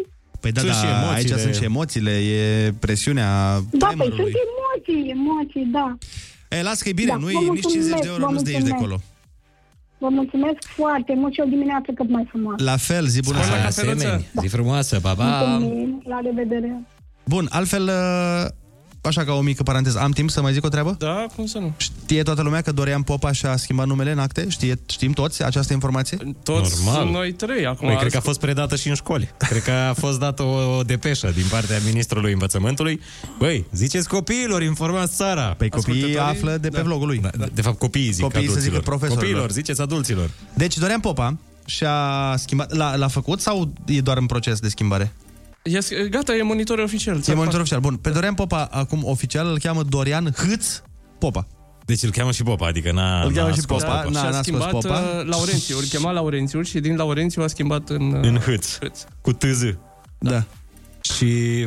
[0.42, 1.16] Păi da, Sunt da, și emoțiile.
[1.34, 3.30] aici sunt și emoțiile, e presiunea
[3.82, 4.32] Da, păi tremurului.
[4.32, 5.86] sunt emoții, emoții, da.
[6.56, 8.32] E, las că e bine, Da, nu vă e nici 50 de mulțumesc, euro, vă
[8.32, 8.94] nu-ți de aici de mulțumesc.
[9.00, 9.09] acolo.
[10.00, 12.64] Vă mulțumesc foarte mult și o dimineață cât mai frumoasă.
[12.64, 13.64] La fel, zi bună La seara.
[13.66, 15.24] asemeni, zi frumoasă, pa, pa!
[15.24, 16.86] Mulțumim, la revedere.
[17.24, 18.46] Bun, altfel, uh,
[19.02, 20.94] așa ca o mică paranteză, am timp să mai zic o treabă?
[20.98, 21.72] Da, cum să nu?
[21.76, 24.48] Știe toată lumea că Dorian Popa și-a schimbat numele în acte?
[24.48, 26.16] Știe, știm toți această informație?
[26.42, 27.10] Toți Normal.
[27.10, 27.86] noi trei acum.
[27.88, 29.30] Păi, cred că a fost predată și în școli.
[29.38, 33.00] Cred că a fost dată o, o depeșă din partea ministrului învățământului.
[33.38, 35.42] Băi, ziceți copiilor, informați țara.
[35.58, 36.36] Păi copiii Ascultătorii?
[36.36, 36.82] află de pe Da.
[36.82, 37.18] vlogul lui.
[37.18, 38.76] Da, de fapt, copiii zic Copiii să adulților.
[38.78, 39.24] zică profesorilor.
[39.24, 40.30] Copiilor, ziceți adulților.
[40.54, 45.12] Deci Dorian Popa și-a schimbat, l-a, l-a făcut sau e doar în proces de schimbare?
[45.62, 47.20] E, gata, e monitor oficial.
[47.28, 47.80] E monitor oficial.
[47.80, 50.80] Bun, pe Dorian Popa acum oficial îl cheamă Dorian Hâț
[51.18, 51.46] Popa.
[51.84, 54.10] Deci îl cheamă și Popa, adică n-a, Îl cheamă n-a și scos Popa, Popa.
[54.10, 54.94] na, și a n-a scos schimbat Popa.
[55.18, 58.12] uh, Laurențiu, îl chema Laurențiu și din Laurențiu a schimbat în...
[58.12, 59.04] uh, În hâț, Hâț.
[59.20, 59.62] cu tâz.
[60.18, 60.44] Da.
[61.00, 61.66] Și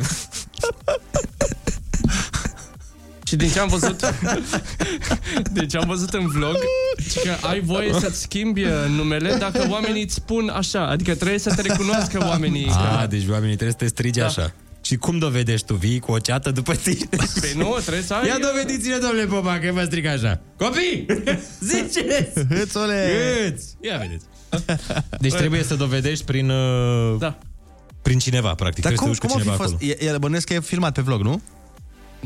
[3.34, 4.00] Și din ce am văzut
[5.56, 6.56] Din ce am văzut în vlog
[7.10, 11.38] și că ai voie să-ți schimbi uh, numele Dacă oamenii îți spun așa Adică trebuie
[11.38, 14.26] să te recunoască oamenii A, deci oamenii trebuie să te strige Da.
[14.26, 14.54] așa.
[14.82, 15.74] Și cum dovedești tu?
[15.74, 17.08] Vii cu o ceată după tine?
[17.40, 20.40] Păi nu, trebuie să ai Ia dovediți-ne, domnule Popa, că vă stric așa.
[20.56, 21.06] Copii!
[21.70, 22.46] Ziceți!
[22.48, 23.08] Hâțule!
[23.46, 23.66] Câți?
[23.80, 24.24] Ia vedeți.
[25.20, 26.50] Deci trebuie să dovedești prin...
[26.50, 27.38] uh, Da.
[28.02, 28.82] Prin cineva, practic.
[28.82, 30.02] Dar trebuie cum, să te cum duci a cu fi cineva fost?
[30.02, 31.42] E, e, bănuiesc că e filmat pe vlog, nu?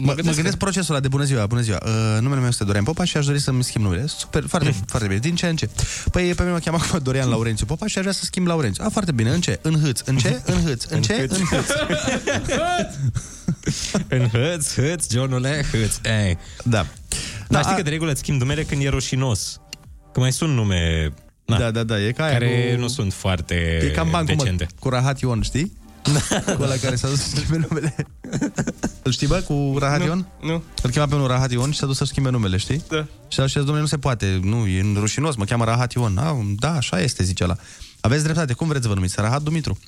[0.00, 1.78] Mă, mă gândesc gândesc, că- procesul ăla de bună ziua, bună ziua.
[1.84, 4.06] Uh, numele meu este Dorian Popa și aș dori să-mi schimb numele.
[4.06, 5.20] Super, foarte, foarte bine.
[5.20, 5.68] Din ce în ce?
[6.10, 8.84] Păi pe mine mă cheamă acum Dorian Laurențiu Popa și aș vrea să schimb Laurențiu.
[8.86, 9.30] A, foarte bine.
[9.30, 9.58] În ce?
[9.62, 10.00] În hâț.
[10.04, 10.40] În ce?
[10.44, 10.84] În hâț.
[10.84, 11.14] În ce?
[11.14, 11.36] hâț.
[11.38, 11.66] În hâț.
[14.08, 15.98] În hâț, hâț, Johnule, hâț.
[16.24, 16.38] Ei.
[16.64, 16.86] Da.
[17.48, 19.60] Dar a- știi că de regulă îți schimbi numele când e rușinos.
[20.12, 21.12] Că mai sunt nume
[21.44, 22.00] na, Da, da, da.
[22.00, 22.80] E ca aia care cu...
[22.80, 24.66] nu sunt foarte E cam bancul, mă, decente.
[24.80, 25.72] cu Rahat Ion, știi?
[26.56, 27.94] Cu ăla care s-a dus să schimbe numele.
[29.02, 30.26] Îl știi, bă, cu Rahat Ion?
[30.40, 30.62] Nu.
[30.82, 32.84] Îl chema pe unul Rahat Ion și s-a dus să schimbe numele, știi?
[32.88, 33.06] Da.
[33.28, 36.18] Și a zis, domnule, nu se poate, nu, e rușinos, mă cheamă Rahat Ion.
[36.18, 37.56] A, da, așa este, zice ăla.
[38.00, 39.20] Aveți dreptate, cum vreți să vă numiți?
[39.20, 39.78] Rahat Dumitru.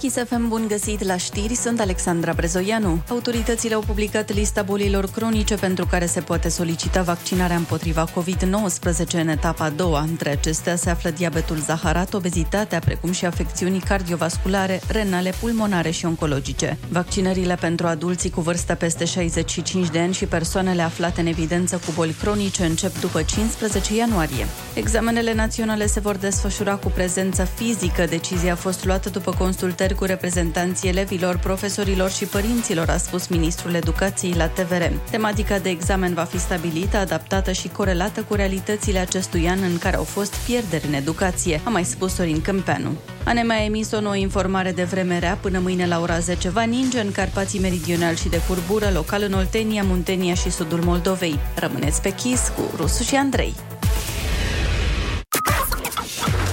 [0.00, 3.02] Chisafem bun găsit la știri, sunt Alexandra Brezoianu.
[3.08, 9.28] Autoritățile au publicat lista bolilor cronice pentru care se poate solicita vaccinarea împotriva COVID-19 în
[9.28, 10.00] etapa a doua.
[10.00, 16.78] Între acestea se află diabetul zaharat, obezitatea, precum și afecțiunii cardiovasculare, renale, pulmonare și oncologice.
[16.88, 21.92] Vaccinările pentru adulții cu vârstă peste 65 de ani și persoanele aflate în evidență cu
[21.94, 24.46] boli cronice încep după 15 ianuarie.
[24.74, 28.04] Examenele naționale se vor desfășura cu prezență fizică.
[28.04, 33.26] Decizia a fost luată după consultări consultări cu reprezentanții elevilor, profesorilor și părinților, a spus
[33.26, 34.82] ministrul educației la TVR.
[35.10, 39.96] Tematica de examen va fi stabilită, adaptată și corelată cu realitățile acestui an în care
[39.96, 42.90] au fost pierderi în educație, a mai spus Sorin Câmpeanu.
[43.24, 46.62] ANEM a emis o nouă informare de vreme rea până mâine la ora 10 va
[46.62, 51.38] ninge în Carpații Meridional și de curbură, local în Oltenia, Muntenia și sudul Moldovei.
[51.54, 53.54] Rămâneți pe chis cu Rusu și Andrei.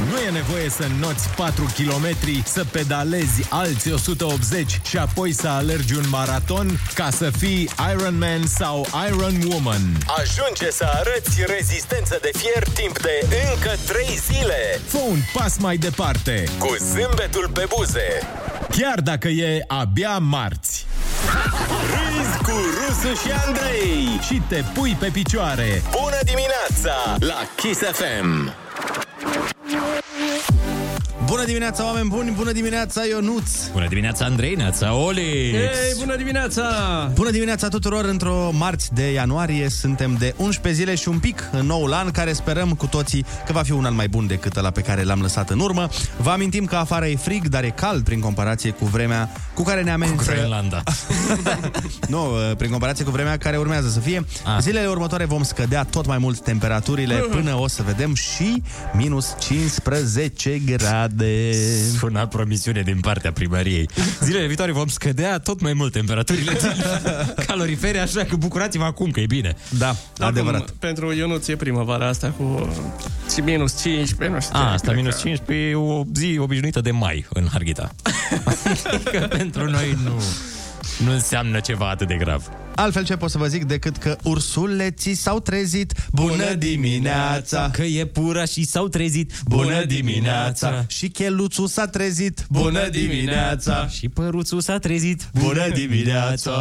[0.09, 2.07] Nu e nevoie să înnoți 4 km,
[2.45, 8.87] să pedalezi alți 180 și apoi să alergi un maraton ca să fii Ironman sau
[9.07, 9.81] Iron Woman.
[10.17, 14.79] Ajunge să arăți rezistență de fier timp de încă 3 zile.
[14.87, 16.43] Fă un pas mai departe.
[16.59, 18.27] Cu zâmbetul pe buze.
[18.69, 20.85] Chiar dacă e abia marți.
[21.91, 24.19] Râzi cu Rusu și Andrei.
[24.25, 25.81] Și te pui pe picioare.
[25.91, 28.53] Bună dimineața la Kiss FM.
[29.70, 30.06] Yeah.
[31.28, 32.32] Bună dimineața, oameni buni!
[32.32, 33.67] Bună dimineața, Ionuț!
[33.71, 35.57] Bună dimineața, Andrei, neața, Olix!
[35.57, 36.63] Hei, bună dimineața!
[37.13, 38.05] Bună dimineața tuturor!
[38.05, 42.34] Într-o marți de ianuarie suntem de 11 zile și un pic în noul an, care
[42.34, 45.21] sperăm cu toții că va fi un an mai bun decât ăla pe care l-am
[45.21, 45.89] lăsat în urmă.
[46.17, 49.84] Vă amintim că afară e frig, dar e cald prin comparație cu vremea cu care
[49.84, 50.23] ne amenință...
[50.23, 50.84] Cu Groenlanda.
[52.13, 54.25] nu, prin comparație cu vremea care urmează să fie.
[54.45, 54.57] Ah.
[54.61, 58.63] Zilele următoare vom scădea tot mai mult temperaturile până o să vedem și
[58.93, 61.16] minus 15 grade.
[61.97, 63.89] Sună promisiune din partea primăriei.
[64.24, 66.57] Zilele viitoare vom scădea tot mai mult temperaturile
[67.47, 69.55] calorifere, așa că bucurați-vă acum că e bine.
[69.78, 72.76] Da, Acum, pentru Ionuț e primăvara asta cu
[73.34, 74.59] și minus 15, nu știu.
[74.59, 77.91] A, ce, asta cred minus că- 15 e o zi obișnuită de mai în Harghita.
[78.93, 80.22] Adică pentru noi nu,
[81.03, 82.49] nu înseamnă ceva atât de grav.
[82.75, 85.93] Altfel ce pot să vă zic decât că ursuleții s-au trezit.
[86.11, 87.69] Bună dimineața!
[87.73, 89.31] Că e pura și s-au trezit.
[89.45, 90.85] Bună dimineața!
[90.87, 92.45] Și cheluțul s-a trezit.
[92.49, 93.87] Bună dimineața!
[93.87, 95.29] Și păruțul s-a trezit.
[95.33, 96.51] Bună dimineața!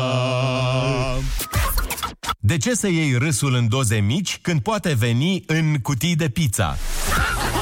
[2.40, 6.76] De ce să iei râsul în doze mici când poate veni în cutii de pizza?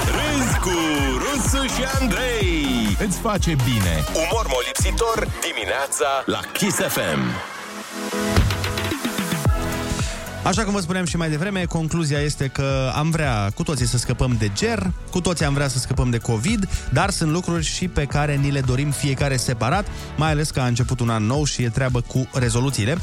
[0.06, 0.70] Râzi cu
[1.18, 2.33] Rusu și Andrei.
[2.98, 4.04] Îți face bine.
[4.14, 7.53] Umor molipsitor dimineața la Kiss FM.
[10.44, 13.98] Așa cum vă spuneam și mai devreme, concluzia este că am vrea cu toții să
[13.98, 17.88] scăpăm de ger, cu toții am vrea să scăpăm de COVID, dar sunt lucruri și
[17.88, 19.86] pe care ni le dorim fiecare separat,
[20.16, 22.98] mai ales că a început un an nou și e treabă cu rezoluțiile.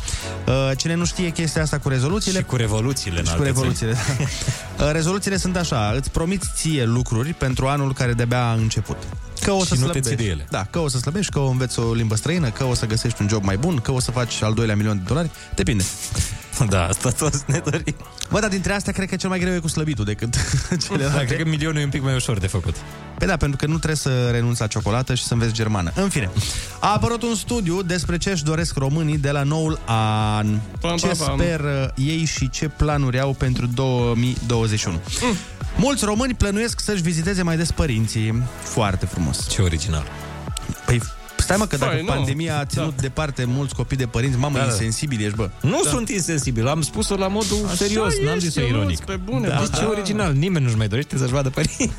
[0.47, 2.39] Uh, Cine nu știe chestia asta cu rezoluțiile...
[2.39, 3.99] Și cu revoluțiile în și cu alte revoluțiile, da.
[4.85, 8.97] Uh, Rezoluțiile sunt așa, îți promiți ție lucruri pentru anul care de-abia a început.
[9.41, 10.07] Că o să Și nu te slăbești.
[10.07, 10.47] ții de ele.
[10.49, 13.21] Da, că o să slăbești, că o înveți o limbă străină, că o să găsești
[13.21, 15.29] un job mai bun, că o să faci al doilea milion de dolari.
[15.55, 15.83] Depinde.
[16.69, 17.95] Da, asta toți ne dorim.
[18.29, 20.35] Bă, dar dintre astea cred că cel mai greu e cu slăbitul decât
[20.69, 21.25] Da, celelalte.
[21.25, 22.75] cred că milionul e un pic mai ușor de făcut.
[23.17, 25.91] Păi da, pentru că nu trebuie să renunți la ciocolată și să înveți germană.
[25.95, 26.29] În fine,
[26.79, 30.59] a apărut un studiu despre ce își doresc românii de la noul an.
[30.79, 31.37] Pam, ce pam, pam.
[31.39, 34.95] speră ei și ce planuri au pentru 2021.
[35.21, 35.35] Mm.
[35.77, 38.43] Mulți români plănuiesc să-și viziteze mai des părinții.
[38.63, 39.47] Foarte frumos.
[39.49, 40.03] Ce original.
[40.85, 41.01] Păi,
[41.53, 42.07] stai mă că dacă Păi, nu.
[42.11, 43.01] pandemia a ținut Da.
[43.01, 44.69] departe mulți copii de părinți, mamă, Da, da.
[44.69, 45.49] insensibil ești, bă.
[45.61, 45.89] Nu da.
[45.89, 48.99] sunt insensibil, am spus-o la modul Așa serios, n-am ești, zis-o Ionuț, ironic.
[49.05, 49.55] pe bune, da.
[49.55, 49.89] bă, Deci ce da.
[49.89, 51.89] original, nimeni nu-și mai dorește să-și vadă părinți.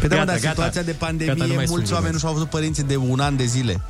[0.00, 0.48] Păi da, mă, Gata, dar gata.
[0.48, 3.20] situația de Gata, nu pandemie, mai mulți sunt oameni nu și-au văzut părinții de un
[3.20, 3.80] an de zile.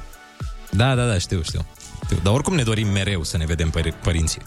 [0.71, 1.67] Da, da, da, știu, știu.
[2.05, 2.19] știu.
[2.23, 4.41] Dar oricum ne dorim mereu să ne vedem păr- părinții.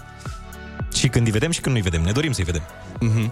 [0.95, 2.05] Și când îi vedem și când nu îi vedem.
[2.05, 2.61] Ne dorim să-i vedem.
[2.99, 3.31] Mhm.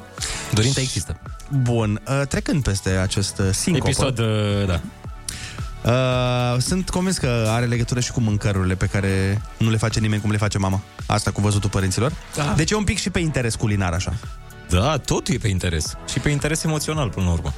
[0.54, 1.20] Dorința există.
[1.62, 4.26] Bun, uh, trecând peste acest uh, sincopă, Episod, uh,
[4.68, 4.82] da.
[5.86, 10.22] Uh, sunt convins că are legătură și cu mâncărurile pe care nu le face nimeni
[10.22, 10.82] cum le face mama.
[11.06, 12.14] Asta cu văzutul părinților.
[12.36, 12.54] Da.
[12.58, 14.14] Deci e un pic și pe interes culinar, așa.
[14.70, 15.94] Da, totul e pe interes.
[16.12, 17.54] Și pe interes emoțional, până la urmă.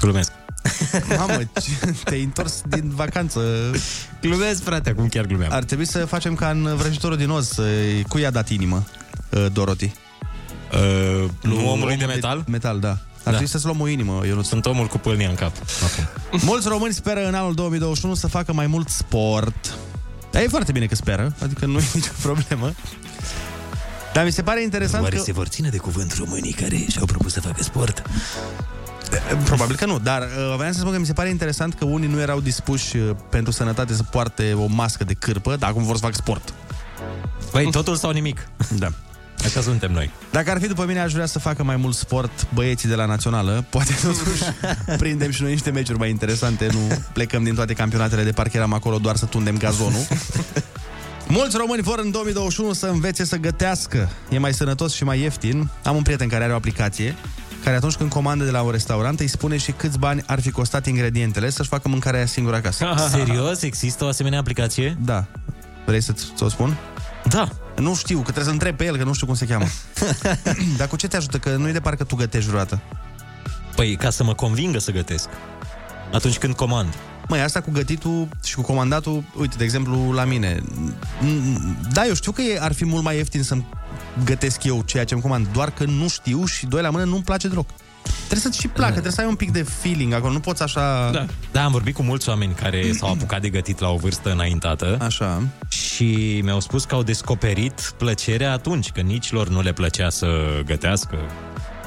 [0.00, 0.32] Glumesc.
[1.18, 3.40] Mamă, ce- te-ai întors din vacanță.
[4.20, 5.52] Glumesc, frate, acum chiar glumeam.
[5.52, 7.48] Ar trebui să facem ca în vrăjitorul din Oz.
[7.48, 7.62] să-
[8.08, 8.84] Cui i-a dat inimă,
[9.30, 9.92] uh, Dorothy?
[10.72, 12.44] Uh, nu omului de metal?
[12.48, 12.96] Metal, da.
[13.20, 13.30] Ar Da.
[13.30, 15.52] trebui să-ți luăm o inimă, eu nu Sunt omul cu pâlnia în cap.
[15.84, 16.40] Acum.
[16.42, 19.74] Mulți români speră în anul 2021 să facă mai mult sport.
[20.30, 22.72] Dar e foarte bine că speră, adică nu e nicio problemă.
[24.12, 25.22] Dar mi se pare interesant Oare că...
[25.22, 28.02] se vor ține de cuvânt românii care și-au propus să facă sport?
[29.44, 32.08] Probabil că nu, dar uh, vreau să spun că mi se pare interesant că unii
[32.08, 35.94] nu erau dispuși uh, pentru sănătate să poarte o mască de cârpă, dar acum vor
[35.94, 36.54] să facă sport.
[37.52, 38.48] Băi, totul sau nimic.
[38.78, 38.92] Da.
[39.44, 40.10] Așa suntem noi.
[40.30, 43.06] Dacă ar fi după mine, aș vrea să facă mai mult sport băieții de la
[43.06, 43.64] Națională.
[43.70, 44.42] Poate totuși
[44.98, 48.72] prindem și noi niște meciuri mai interesante, nu plecăm din toate campionatele de parcă eram
[48.72, 50.06] acolo doar să tundem gazonul.
[51.28, 54.08] Mulți români vor în 2021 să învețe să gătească.
[54.30, 55.70] E mai sănătos și mai ieftin.
[55.84, 57.14] Am un prieten care are o aplicație
[57.64, 60.50] care atunci când comandă de la un restaurant îi spune și câți bani ar fi
[60.50, 62.94] costat ingredientele să-și facă mâncarea singură acasă.
[63.10, 63.62] Serios?
[63.62, 64.96] Există o asemenea aplicație?
[65.04, 65.24] Da.
[65.86, 66.76] Vrei să-ți o spun?
[67.30, 67.48] Da.
[67.76, 69.64] Nu știu, că trebuie să întreb pe el, că nu știu cum se cheamă.
[70.78, 71.38] Dar cu ce te ajută?
[71.38, 72.80] Că nu e de parcă tu gătești vreodată.
[73.74, 75.28] Păi, ca să mă convingă să gătesc.
[76.12, 76.94] Atunci când comand.
[77.28, 80.62] Măi, asta cu gătitul și cu comandatul, uite, de exemplu, la mine.
[81.92, 83.66] Da, eu știu că e, ar fi mult mai ieftin să-mi
[84.24, 87.22] gătesc eu ceea ce îmi comand, doar că nu știu și doi la mână nu-mi
[87.22, 87.68] place deloc.
[88.30, 91.10] Trebuie să-ți și placă, trebuie să ai un pic de feeling acolo, nu poți așa...
[91.10, 91.26] Da.
[91.52, 94.96] da, am vorbit cu mulți oameni care s-au apucat de gătit la o vârstă înaintată.
[95.00, 95.42] Așa.
[95.68, 100.60] Și mi-au spus că au descoperit plăcerea atunci, că nici lor nu le plăcea să
[100.64, 101.16] gătească.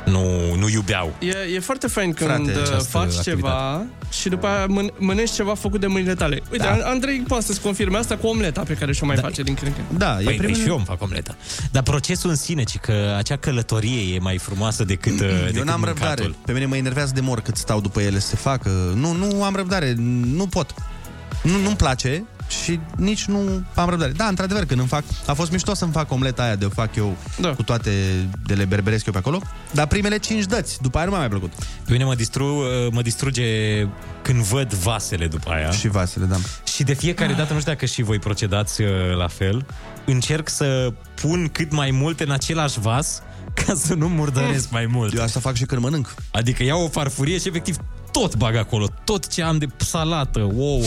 [0.06, 1.16] Nu, nu iubeau.
[1.20, 3.30] E, e foarte fain când Frate, Frate, această faci activitate.
[3.30, 6.42] ceva și după aia mân- mănânci ceva făcut de mâinile tale.
[6.52, 6.76] Uite, Da.
[6.80, 6.90] da.
[6.90, 9.22] Andrei poate să-ți confirme asta cu omleta pe care și-o mai da.
[9.22, 10.00] face din când în când.
[10.00, 11.36] Da, păi, păi și eu îmi fac omleta.
[11.72, 15.64] Dar procesul în sine, ci că acea călătorie e mai frumoasă decât, uh, decât Eu
[15.64, 16.06] n-am mâncatul.
[16.08, 16.36] răbdare.
[16.46, 18.70] Pe mine mă enervează de mor cât stau după ele să se facă.
[18.96, 19.94] Nu, nu am răbdare,
[20.36, 20.74] nu pot.
[21.44, 22.24] Nu, nu-mi place
[22.64, 24.12] și nici nu am răbdare.
[24.12, 25.04] Da, într-adevăr, când îmi fac...
[25.28, 27.50] A fost mișto să-mi fac omleta aia de o fac eu da.
[27.50, 27.92] cu toate
[28.46, 29.42] de le berberesc eu pe acolo.
[29.72, 31.54] Dar primele cinci dăți, după aia nu m-a mai plăcut.
[31.86, 33.44] Pe mine mă, distru, uh, mă distruge
[34.22, 35.72] când văd vasele după aia.
[35.72, 36.36] Și vasele, da.
[36.64, 39.66] Și de fiecare dată, nu știu dacă și voi procedați uh, la fel,
[40.06, 43.22] încerc să pun cât mai multe în același vas
[43.54, 45.14] ca să nu murdăresc mai mult.
[45.14, 46.16] Eu asta fac și când mănânc.
[46.32, 47.78] Adică iau o farfurie și efectiv
[48.12, 48.88] tot bag acolo.
[49.04, 50.84] Tot ce am de salată, ouă,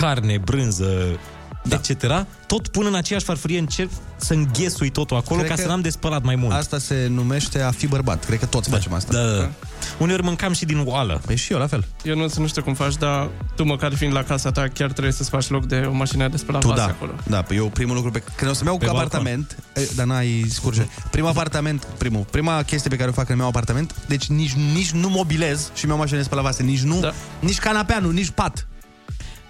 [0.00, 1.18] carne, brânză,
[1.62, 1.80] da.
[1.82, 2.26] etc.
[2.46, 5.80] Tot pun în aceeași farfurie, încerc să înghesui totul acolo Cred ca că să n-am
[5.80, 6.52] de spălat mai mult.
[6.52, 8.24] Asta se numește a fi bărbat.
[8.24, 8.76] Cred că toți da.
[8.76, 9.12] facem asta.
[9.12, 9.50] Da, da.
[9.98, 11.20] Uneori mâncam și din oală.
[11.26, 11.84] Păi și eu la fel.
[12.02, 15.12] Eu nu, nu știu cum faci, dar tu măcar fiind la casa ta, chiar trebuie
[15.12, 17.12] să-ți faci loc de o mașină de spălat Tu vase da, acolo.
[17.26, 19.08] da, păi eu primul lucru pe când o să-mi iau Pe cu balcon.
[19.08, 20.86] apartament, e, dar n-ai scurge.
[21.10, 24.90] Primul apartament, primul, prima chestie pe care o fac când mi-au apartament, deci nici, nici
[24.90, 27.12] nu mobilez și mi-au mașină de spălat vase, nici nu, da.
[27.40, 28.66] nici canapea, nu, nici pat.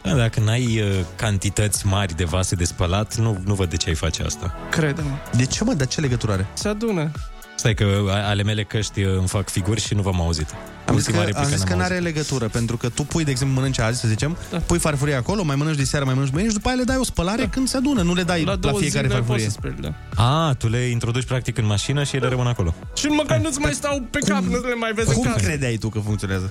[0.05, 3.89] Da, dacă n-ai uh, cantități mari de vase de spălat, nu, nu văd de ce
[3.89, 4.55] ai face asta.
[4.71, 5.11] Crede-mă.
[5.37, 5.73] De ce, mă?
[5.75, 6.47] Dar ce legătură are?
[6.55, 7.11] Se adună.
[7.57, 10.55] Stai că a- ale mele căști uh, îmi fac figuri și nu v-am auzit.
[10.87, 11.91] Am zis Ultima că, replică am zis n-am că auzit.
[11.91, 14.59] n-are legătură, pentru că tu pui, de exemplu, mănânci azi, să zicem, da.
[14.59, 16.97] pui farfuria acolo, mai mănânci de seară, mai mănânci mâine și după aia le dai
[16.97, 17.49] o spălare da.
[17.49, 19.49] când se adună, nu le dai la, la fiecare farfurie.
[19.49, 19.95] speli, da.
[20.25, 22.75] A, tu le introduci practic în mașină și ele rămân acolo.
[22.95, 25.45] Și măcar nu-ți mai stau pe cap, nu le mai vezi în Cum casă.
[25.45, 26.51] credeai tu că funcționează?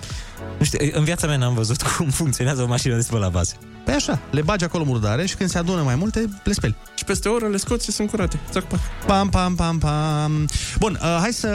[0.59, 3.55] Nu știu, în viața mea n-am văzut cum funcționează o mașină de spălat vase.
[3.85, 6.75] Păi așa, le bagi acolo murdare și când se adună mai multe, le speli.
[6.95, 8.39] Și peste o oră le scoți și sunt curate.
[8.51, 8.79] Zac, pac.
[9.05, 10.47] Pam, pam, pam, pam.
[10.79, 11.47] Bun, uh, hai să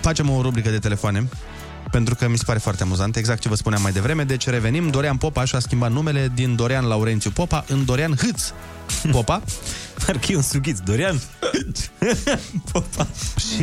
[0.00, 1.28] facem o rubrică de telefoane
[1.90, 4.24] pentru că mi se pare foarte amuzant, exact ce vă spuneam mai devreme.
[4.24, 8.52] Deci revenim, Dorian Popa și-a schimbat numele din Dorian Laurențiu Popa în Dorian Hâț
[9.10, 9.42] Popa.
[10.06, 11.20] Parcă e un sughiț, Dorian.
[12.72, 13.06] Popa.
[13.36, 13.62] Și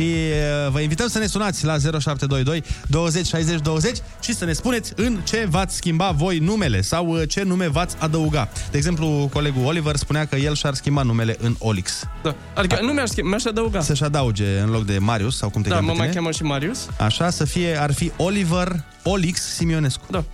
[0.64, 4.92] uh, vă invităm să ne sunați la 0722 20 60 20 și să ne spuneți
[4.96, 8.48] în ce v-ați schimba voi numele sau uh, ce nume v-ați adăuga.
[8.70, 12.04] De exemplu, colegul Oliver spunea că el și-ar schimba numele în Olix.
[12.22, 12.34] Da.
[12.54, 13.80] Adică nu mi-aș, schimba, mi-aș adăuga.
[13.80, 16.20] Să-și adauge în loc de Marius sau cum te Da, cheamă mă pe mai tine.
[16.20, 16.86] cheamă și Marius.
[16.98, 20.04] Așa, să fie, ar fi Oliver Olix Simionescu.
[20.10, 20.24] Da.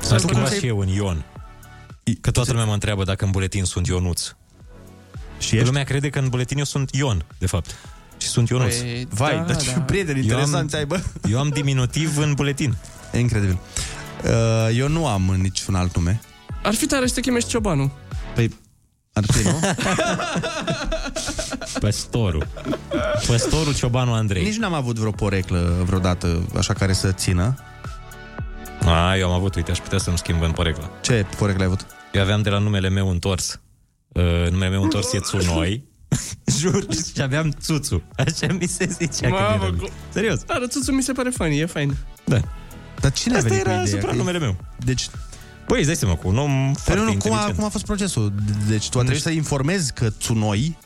[0.00, 1.24] Să schimba și eu în Ion.
[2.20, 4.30] Că toată lumea mă întreabă dacă în buletin sunt Ionuț.
[5.40, 5.66] Și ești?
[5.66, 7.74] Lumea crede că în buletin eu sunt Ion, de fapt.
[8.16, 8.76] Și sunt Ionuț.
[8.76, 9.80] Păi, Vai, da, dar ce da.
[9.80, 11.00] prieteni interesanți ai, bă.
[11.30, 12.76] Eu am diminutiv în buletin.
[13.12, 13.58] E incredibil.
[14.24, 14.30] Uh,
[14.76, 16.20] eu nu am niciun alt nume.
[16.62, 17.92] Ar fi tare să te cheme și Ciobanu.
[18.34, 18.54] Păi,
[19.12, 19.60] ar fi, nu?
[21.80, 22.46] Păstorul.
[23.26, 24.42] Păstorul Ciobanu Andrei.
[24.44, 27.54] Nici n-am avut vreo poreclă vreodată așa care să țină.
[28.84, 30.90] A, eu am avut, uite, aș putea să-mi schimb în poreclă.
[31.00, 31.86] Ce poreclă ai avut?
[32.12, 33.60] Eu aveam de la numele meu întors.
[34.12, 35.84] Uh, numele meu întors e Țunoi.
[36.58, 38.02] Jur, și aveam Țuțu.
[38.16, 39.76] Așa mi se zicea când Mamă, eram.
[39.76, 39.88] cu...
[40.12, 40.42] Serios.
[40.42, 41.96] Da, rățuțul mi se pare funny, e fain.
[42.24, 42.40] Da.
[43.00, 44.00] Dar cine Asta a venit era cu ideea?
[44.00, 44.56] supranumele meu.
[44.84, 45.08] Deci,
[45.68, 47.56] Băi, îți dai seama, cu un om Păi foarte nu, nu, cum, a, inteligent.
[47.56, 48.32] cum a fost procesul?
[48.68, 50.78] Deci tu a trebuit să informezi că Tsunoi...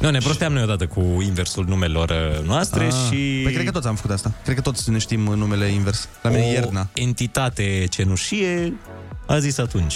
[0.00, 3.40] Nu, ne prosteam noi odată cu inversul numelor uh, noastre Ah, și...
[3.42, 4.32] Păi cred că toți am făcut asta.
[4.44, 6.08] Cred că toți ne știm numele invers.
[6.22, 6.88] La mine o e Ierna.
[6.94, 8.72] entitate cenușie
[9.26, 9.94] a zis atunci.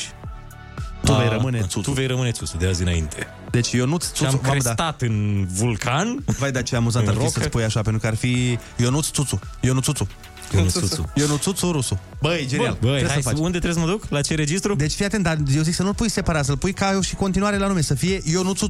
[1.04, 1.80] Tu A, vei rămâne Țuțu.
[1.80, 3.26] Tu vei rămâne Țuțu de azi înainte.
[3.50, 4.24] Deci Ionuț Și Țuțu...
[4.24, 4.50] am Mamă, da.
[4.50, 6.24] crestat în vulcan.
[6.38, 7.40] Vai, dar ce amuzant În ar fi rocă.
[7.40, 9.38] să spui așa, pentru că ar fi Ionuț Țuțu.
[9.60, 10.06] Ionuț Țuțu.
[10.54, 11.10] Ionuț Țuțu.
[11.14, 12.00] Ionuț Țuțu Rusu.
[12.20, 12.76] Băi, genial.
[12.80, 13.38] Băi, Trebuie hai, să faci.
[13.38, 14.04] unde trebuie să mă duc?
[14.08, 14.74] La ce registru?
[14.74, 17.14] Deci fii atent, dar eu zic să nu-l pui separat, să-l pui ca eu și
[17.14, 18.60] continuare la nume, să fie Ionuț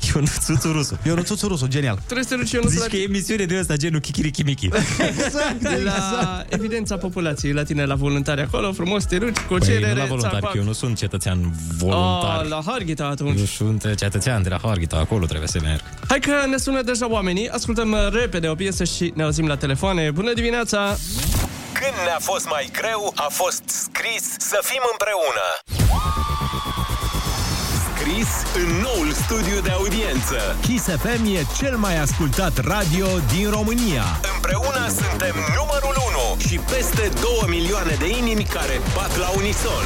[0.00, 0.16] Țuțu.
[0.16, 0.98] Eu nu țuțu rusu.
[1.04, 1.98] Eu nu țuțu rusu, genial.
[2.04, 2.86] Trebuie să te duci eu nu Zici la...
[2.86, 4.68] că e emisiune de ăsta, genul Kikirikimiki.
[5.24, 9.66] Exact, la evidența populației la tine la voluntari acolo, frumos te duci cu o Păi
[9.66, 10.50] cerere, nu la voluntari, țapac.
[10.52, 12.40] că eu nu sunt cetățean voluntar.
[12.42, 13.38] Oh, la Harghita atunci.
[13.38, 15.80] Eu sunt cetățean de la Harghita, acolo trebuie să merg.
[16.08, 19.56] Hai că ne sună deja oamenii, ascultăm uh, repede o piesă și ne auzim la
[19.56, 20.10] telefoane.
[20.10, 20.96] Bună dimineața!
[21.72, 25.46] Când ne-a fost mai greu, a fost scris să fim împreună.
[28.10, 30.56] Scris în noul studiu de audiență.
[30.60, 34.04] Kiss FM e cel mai ascultat radio din România.
[34.34, 35.96] Împreună suntem numărul
[36.34, 39.84] 1 și peste 2 milioane de inimi care bat la unison.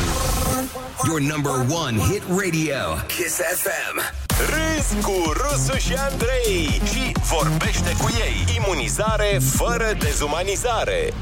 [1.07, 1.53] Your number
[1.85, 3.97] one hit radio, Kiss FM.
[4.53, 8.57] Râzi cu Rusu și Andrei și vorbește cu ei.
[8.57, 11.13] Imunizare fără dezumanizare.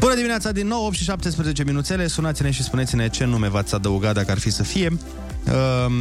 [0.00, 2.06] Bună dimineața din nou, 8 și 17 minuțele.
[2.06, 4.88] Sunați-ne și spuneți-ne ce nume v-ați adăugat dacă ar fi să fie.
[4.88, 5.92] Um,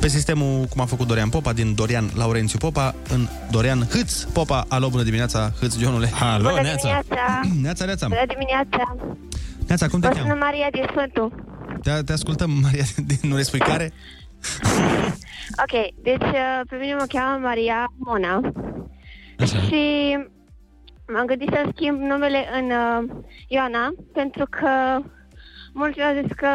[0.00, 4.64] pe sistemul, cum a făcut Dorian Popa, din Dorian Laurențiu Popa, în Dorian Hâț Popa.
[4.68, 6.10] Alo, bună dimineața, Hâț Ionule.
[6.20, 7.40] Alo, Bună dimineața!
[7.62, 8.06] Neața, neața.
[8.08, 8.96] Bună dimineața!
[9.66, 10.28] Neața, cum te Vă cheamă?
[10.28, 11.44] sună Maria din Sfântul.
[11.82, 13.92] Te, te ascultăm, Maria, din nu ne spui care?
[15.62, 18.40] Ok, deci uh, pe mine mă cheamă Maria Mona.
[19.46, 19.82] Și
[21.12, 24.68] m-am gândit să schimb numele în uh, Ioana, pentru că
[25.72, 26.46] mulți au zis că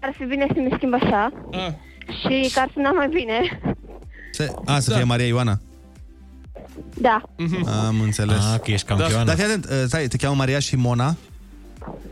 [0.00, 1.72] ar fi bine să mi schimb așa Ah.
[2.20, 3.60] și că ar suna mai bine.
[4.32, 5.58] Se, a, să fie Maria Ioana.
[6.94, 7.22] Da,
[7.86, 8.36] Am înțeles.
[8.52, 9.24] Ah, că ești campioană.
[9.24, 11.16] Dar fii atent, uh, stai, te cheamă Maria și Mona?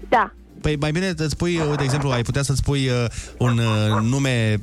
[0.08, 0.32] da.
[0.60, 3.04] Păi mai bine îți spui, uh, de exemplu, ai putea să-ți pui uh,
[3.38, 4.60] un uh, nume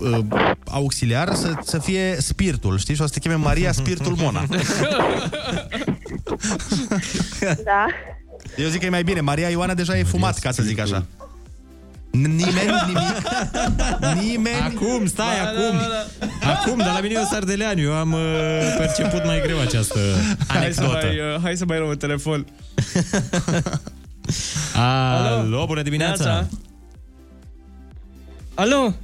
[0.00, 0.18] uh,
[0.64, 2.94] auxiliar să, să fie Spiritul, știi?
[2.94, 4.44] Și o să te cheme Maria Spiritul Mona.
[7.64, 7.86] Da.
[8.56, 9.20] Eu zic că e mai bine.
[9.20, 11.04] Maria Ioana deja e fumat, ca să zic așa.
[12.10, 13.14] Nimeni, nimic,
[14.20, 14.60] nimeni...
[14.60, 15.78] Acum, stai, acum.
[16.42, 17.80] Acum, dar la mine e o sardeleanu.
[17.80, 18.20] Eu am uh,
[18.78, 19.98] perceput mai greu această
[20.46, 21.06] Hai să, anecdotă.
[21.06, 22.44] mai, uh, hai să mai luăm un telefon.
[24.74, 26.46] Alo, bună dimineața.
[28.54, 28.94] Alo?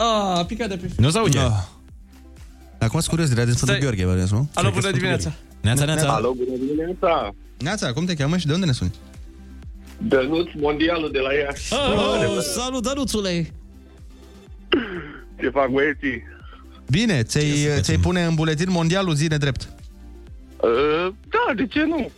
[0.00, 0.90] Ah, a picat de pe...
[0.96, 1.38] Nu se aude.
[1.38, 1.68] Da.
[2.78, 3.80] Acum sunt curios, de la de Sfântul Stai.
[3.80, 4.48] Gheorghe, bănuiesc, nu?
[4.54, 5.32] Alo, bună dimineața.
[5.60, 6.14] Neața, neața.
[6.14, 7.34] Alo, bună dimineața!
[7.58, 8.94] Neața, cum te cheamă și de unde ne suni?
[9.98, 11.72] Dănuț Mondialul de la Iași.
[11.72, 13.52] Oh, salut, Danuțule!
[15.40, 16.22] Ce fac băieții?
[16.90, 19.72] Bine, ți-ai, ți-ai pune în buletin mondialul zi nedrept.
[20.60, 22.10] Uh, da, de ce nu?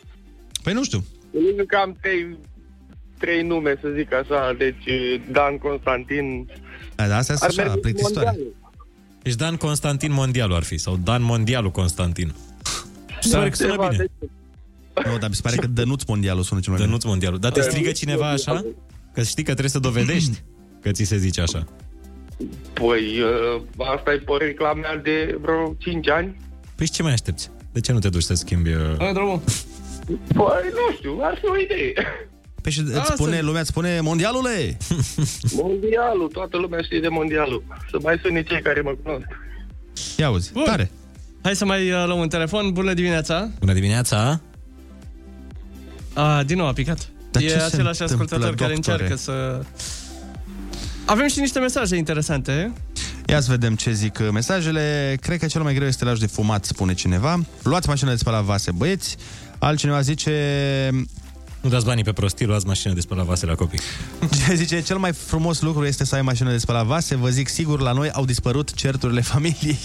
[0.63, 1.05] Păi nu știu.
[1.31, 2.37] Pe lângă că am trei,
[3.19, 6.51] trei nume, să zic așa, deci uh, Dan Constantin...
[7.01, 8.27] Da, da, astea sunt așa, plictisitoare.
[8.27, 8.55] Mondialul.
[9.23, 12.35] Deci Dan Constantin Mondialu ar fi, sau Dan Mondialu Constantin.
[13.21, 14.05] Și se Da, pare că sună ceva bine.
[14.19, 14.29] de-
[15.11, 17.37] Nu, dar mi se pare că Dănuț mondialul sună cel mai Dănuț Mondialu.
[17.37, 18.65] Dar te strigă cineva așa?
[19.15, 20.43] Că știi că trebuie să dovedești
[20.83, 21.67] că ți se zice așa.
[22.73, 23.63] Păi, uh,
[23.95, 26.37] asta e părerea mea de vreo 5 ani.
[26.75, 27.51] Păi și ce mai aștepți?
[27.73, 28.73] De ce nu te duci să schimbi...
[28.73, 28.97] Uh...
[28.99, 29.41] Hai, drumul.
[30.07, 31.93] Păi, nu știu, ar fi o idee.
[32.63, 34.77] Păi și îți Asta- spune, lumea îți spune mondialule!
[35.63, 37.65] Mondialul, toată lumea știe de mondialul.
[37.91, 39.27] Să mai sune cei care mă cunosc.
[40.17, 40.65] Ia auzi, Bun.
[40.65, 40.91] tare!
[41.43, 42.73] Hai să mai uh, luăm un telefon.
[42.73, 43.51] Bună dimineața!
[43.59, 44.41] Bună dimineața!
[46.15, 47.09] A, din nou a picat.
[47.31, 49.03] Dar e ce se același întâmplă, ascultător care doctore?
[49.03, 49.65] încearcă să...
[51.05, 52.73] Avem și niște mesaje interesante.
[53.27, 55.17] Ia să vedem ce zic uh, mesajele.
[55.21, 57.41] Cred că cel mai greu este lași de fumat, spune cineva.
[57.63, 59.17] Luați mașina de spălat vase, băieți.
[59.59, 60.35] Altcineva zice...
[61.61, 63.79] Nu dați banii pe prostii, luați mașină de spălat vase la copii.
[64.47, 67.15] Ce zice, cel mai frumos lucru este să ai mașină de spălat vase.
[67.17, 69.79] Vă zic sigur, la noi au dispărut certurile familiei.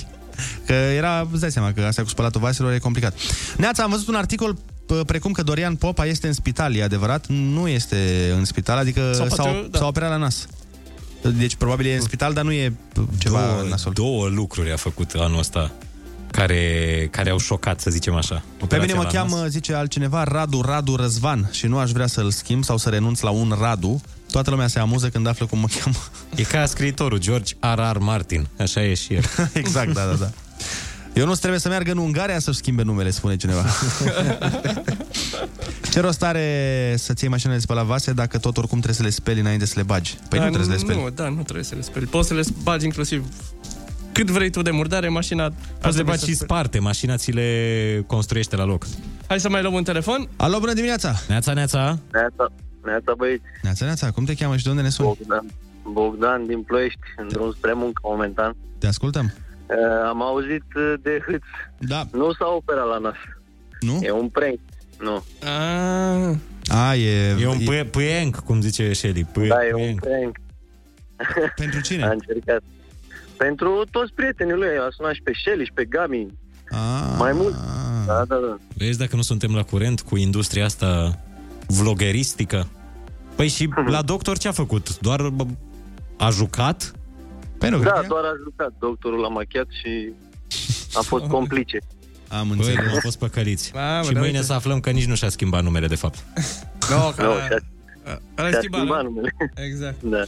[0.65, 3.13] Că era, îți dai seama că asta cu spălatul vaselor e complicat.
[3.57, 7.25] Neața, am văzut un articol p- precum că Dorian Popa este în spital, e adevărat?
[7.27, 9.77] Nu este în spital, adică Sau s-a, poate, da.
[9.77, 10.47] s-a operat la nas.
[11.37, 13.93] Deci probabil e în spital, dar nu e p- ceva două, nasol.
[13.93, 15.71] două lucruri a făcut anul ăsta
[16.35, 18.35] care, care au șocat, să zicem așa.
[18.35, 19.49] Pe Operația mine mă la cheamă, nas.
[19.49, 23.29] zice altcineva, Radu, Radu Răzvan și nu aș vrea să-l schimb sau să renunț la
[23.29, 24.01] un Radu.
[24.31, 25.95] Toată lumea se amuză când află cum mă cheamă.
[26.35, 27.97] E ca scriitorul George R.R.
[27.97, 28.47] Martin.
[28.59, 29.23] Așa e și el.
[29.53, 30.29] exact, da, da, da.
[31.13, 33.65] Eu nu trebuie să meargă în Ungaria să-și schimbe numele, spune cineva.
[35.91, 39.09] Ce rost are să-ți iei mașina de spălat vase dacă tot oricum trebuie să le
[39.09, 40.17] speli înainte să le bagi?
[40.29, 41.03] Păi Dar nu trebuie să le speli.
[41.03, 42.05] Nu, da, nu trebuie să le speli.
[42.05, 43.25] Poți să le bagi inclusiv
[44.15, 45.43] cât vrei tu de murdare, mașina...
[45.81, 48.85] Poți să le bagi și sparte, mașina ți le construiește la loc.
[49.27, 50.29] Hai să mai luăm un telefon.
[50.35, 51.13] Alo, bună dimineața!
[51.27, 51.99] Neața, neața!
[52.11, 52.47] Neața,
[52.83, 53.43] neața băieți.
[53.61, 55.07] Neața, neața, cum te cheamă și de unde ne suni?
[55.17, 55.45] Bogdan,
[55.91, 58.55] Bogdan din Ploiești, în drum spre muncă momentan.
[58.77, 59.33] Te ascultăm.
[59.67, 59.75] Uh,
[60.07, 61.43] am auzit uh, de hâț.
[61.79, 62.03] Da.
[62.11, 63.15] Nu s-a operat la nas.
[63.79, 63.99] Nu?
[64.01, 64.59] E un prank.
[64.99, 65.23] Nu.
[65.43, 66.35] Ah.
[66.67, 67.35] A, e...
[67.41, 69.23] E un pâ- pâenc, cum zice Shelly.
[69.23, 69.99] Pâ- Da, e un pâenc.
[69.99, 70.35] prank.
[71.55, 72.03] Pentru cine?
[72.07, 72.61] A încercat.
[73.37, 74.67] Pentru toți prietenii lui.
[74.67, 76.27] A sunat și pe Shelly și pe Gami.
[76.69, 77.15] Ah.
[77.17, 77.55] Mai mult.
[78.05, 78.57] Da, da, da.
[78.77, 81.19] Vezi dacă nu suntem la curent cu industria asta
[81.67, 82.67] vlogeristică?
[83.35, 84.99] Păi și la doctor ce a făcut?
[84.99, 85.45] Doar bă,
[86.17, 86.91] a jucat?
[87.57, 88.73] Păi nu, Da, doar a jucat.
[88.79, 90.09] Doctorul l-a machiat și
[90.93, 91.77] a fost complice.
[92.27, 92.91] Am Băi, înțeles.
[92.93, 93.71] au fost păcăliți.
[93.73, 94.45] Mamă, și dar mâine uite.
[94.47, 96.23] să aflăm că nici nu și-a schimbat numele, de fapt.
[96.89, 97.23] No, că...
[97.23, 97.57] Nu, și-a,
[98.37, 99.09] Ăla și-a schimbat, schimbat nu?
[99.09, 99.35] numele.
[99.67, 100.01] Exact.
[100.01, 100.23] Da.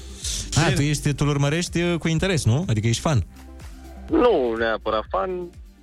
[0.65, 2.65] A, tu, ești, tu urmărești uh, cu interes, nu?
[2.69, 3.25] Adică ești fan.
[4.09, 5.29] Nu neapărat fan,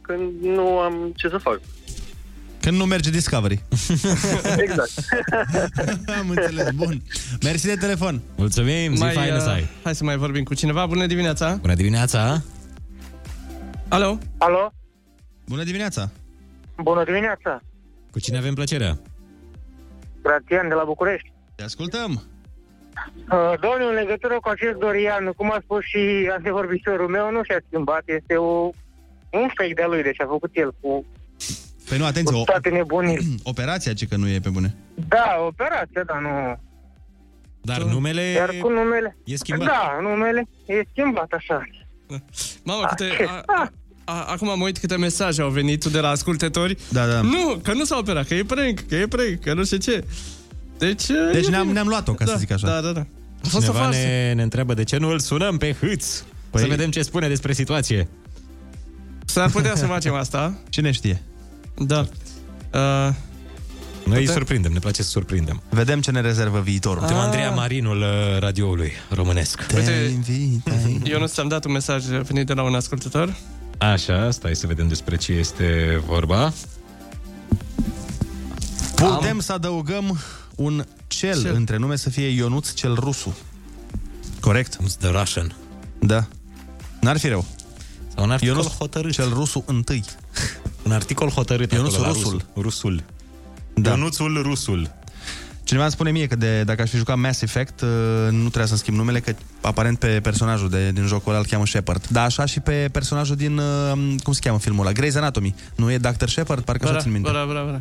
[0.00, 1.60] când nu am ce să fac.
[2.60, 3.62] Când nu merge Discovery.
[4.64, 4.90] Exact.
[6.18, 7.02] Am înțeles, bun.
[7.42, 8.22] Mersi de telefon.
[8.36, 9.66] Mulțumim, zi Mai, faină uh, să ai.
[9.82, 10.86] Hai să mai vorbim cu cineva.
[10.86, 11.54] Bună dimineața!
[11.60, 12.42] Bună dimineața!
[13.88, 14.18] Alo?
[14.38, 14.72] Alo?
[15.48, 16.10] Bună dimineața!
[16.82, 17.60] Bună dimineața!
[18.10, 18.98] Cu cine avem plăcerea?
[20.22, 21.32] Gratian de la București.
[21.54, 22.22] Te ascultăm.
[23.30, 27.60] Uh, domnul, în legătură cu acest Dorian, cum a spus și antevorbitorul meu, nu și-a
[27.66, 28.02] schimbat.
[28.04, 28.70] Este o,
[29.30, 31.04] un fake de-a lui, deci a făcut el cu,
[31.88, 33.20] Păi nu, atenție, cu o, toate nebunile.
[33.52, 34.74] operația ce că nu e pe bune.
[35.08, 36.60] Da, operație, dar nu...
[37.60, 39.16] Dar numele Iar cu numele...
[39.24, 39.66] e schimbat.
[39.66, 41.68] Da, numele e schimbat așa.
[42.64, 43.24] Mamă, câte...
[43.26, 43.70] A, a,
[44.04, 46.76] a, acum mă uit câte mesaje au venit de la ascultători.
[46.90, 47.20] Da, da.
[47.20, 50.04] Nu, că nu s-a operat, că e prank, că e prank, că nu știu ce.
[50.86, 51.06] Deci...
[51.32, 51.72] Deci e ne-am, bine.
[51.72, 52.66] ne-am luat-o, ca da, să zic așa.
[52.66, 53.00] Da, da, da.
[53.00, 53.98] A fost o Cineva farsă.
[53.98, 56.22] ne, ne întreabă de ce nu îl sunăm pe hâț.
[56.50, 56.60] Păi...
[56.60, 58.08] Să vedem ce spune despre situație.
[59.24, 60.54] S-ar putea să facem asta.
[60.68, 61.22] Cine știe?
[61.78, 61.98] Da.
[61.98, 62.08] Uh,
[62.70, 63.14] Noi
[64.04, 65.62] îi Putem- surprindem, ne place să surprindem.
[65.68, 66.98] Vedem ce ne rezervă viitorul.
[66.98, 69.66] Suntem Andreea Marinul uh, radioului românesc.
[69.74, 70.18] Uite,
[71.04, 73.34] eu nu ți-am dat un mesaj venit de la un ascultător.
[73.78, 76.52] Așa, stai să vedem despre ce este vorba.
[78.94, 80.18] Putem să adăugăm
[80.56, 81.54] un cel, Cel.
[81.54, 83.36] între nume să fie Ionuț cel Rusu.
[84.40, 84.78] Corect?
[84.98, 85.54] The Russian.
[85.98, 86.26] Da.
[87.00, 87.44] N-ar fi rău.
[88.14, 89.12] Sau un articol Ionuț hotărât.
[89.12, 90.04] cel Rusu întâi.
[90.82, 92.30] Un articol hotărât Ionuț acolo la Rusul.
[92.32, 92.62] Rusul.
[92.62, 93.02] Rusul.
[93.74, 93.90] Da.
[93.90, 94.90] Ionuțul Rusul.
[95.64, 97.88] Cineva îmi spune mie că de, dacă aș fi jucat Mass Effect, uh,
[98.30, 101.66] nu trebuia să-mi schimb numele, că aparent pe personajul de, din jocul ăla îl cheamă
[101.66, 102.06] Shepard.
[102.08, 104.94] Dar așa și pe personajul din, uh, cum se cheamă filmul ăla?
[105.00, 105.54] Grey's Anatomy.
[105.76, 106.26] Nu e Dr.
[106.26, 106.64] Shepard?
[106.64, 107.30] Parcă așa țin minte.
[107.30, 107.80] Bra, bra, bra.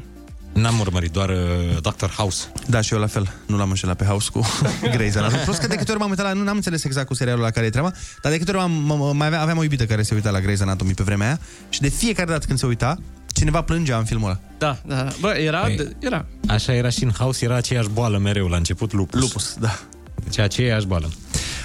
[0.53, 1.35] N-am urmărit, doar uh,
[1.81, 2.05] Dr.
[2.09, 2.51] House.
[2.67, 3.33] Da, și eu la fel.
[3.45, 4.45] Nu l-am înșelat pe House cu
[4.95, 5.41] Grey's Anatomy.
[5.43, 6.33] Plus că de câte ori m-am uitat la...
[6.33, 7.91] Nu am înțeles exact cu serialul la care e treaba,
[8.21, 8.71] dar de câte ori am,
[9.11, 11.39] m- mai aveam, aveam o iubită care se uita la Grey's Anatomy pe vremea aia
[11.69, 12.97] și de fiecare dată când se uita,
[13.27, 14.39] cineva plângea în filmul ăla.
[14.57, 15.11] Da, da, da.
[15.19, 16.25] Bă, era, Păi, era.
[16.47, 19.19] Așa era și în House, era aceeași boală mereu la început, lupus.
[19.21, 19.79] Lupus, da.
[20.23, 21.09] Deci aceeași boală.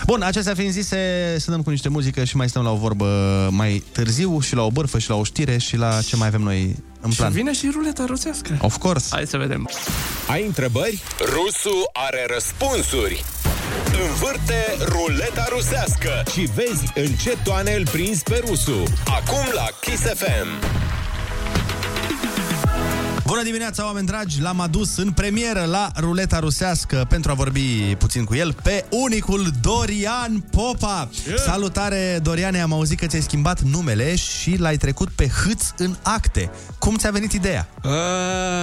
[0.07, 0.97] Bun, acestea fiind zise,
[1.39, 3.07] să dăm cu niște muzică și mai stăm la o vorbă
[3.51, 6.41] mai târziu și la o bârfă și la o știre și la ce mai avem
[6.41, 7.33] noi în Și plan.
[7.33, 8.57] vine și ruleta rusească.
[8.61, 9.07] Of course.
[9.11, 9.69] Hai să vedem.
[10.29, 11.03] Ai întrebări?
[11.21, 13.25] Rusu are răspunsuri.
[14.09, 18.83] Învârte ruleta rusească și vezi în ce toane îl prinzi pe Rusu.
[19.07, 20.47] Acum la Kiss FM.
[23.29, 24.41] Bună dimineața, oameni dragi!
[24.41, 29.51] L-am adus în premieră la ruleta rusească pentru a vorbi puțin cu el pe unicul
[29.61, 31.09] Dorian Popa.
[31.27, 31.39] Yeah.
[31.39, 36.51] Salutare, Doriane, am auzit că ți-ai schimbat numele și l-ai trecut pe hâț în acte.
[36.79, 37.69] Cum ți-a venit ideea?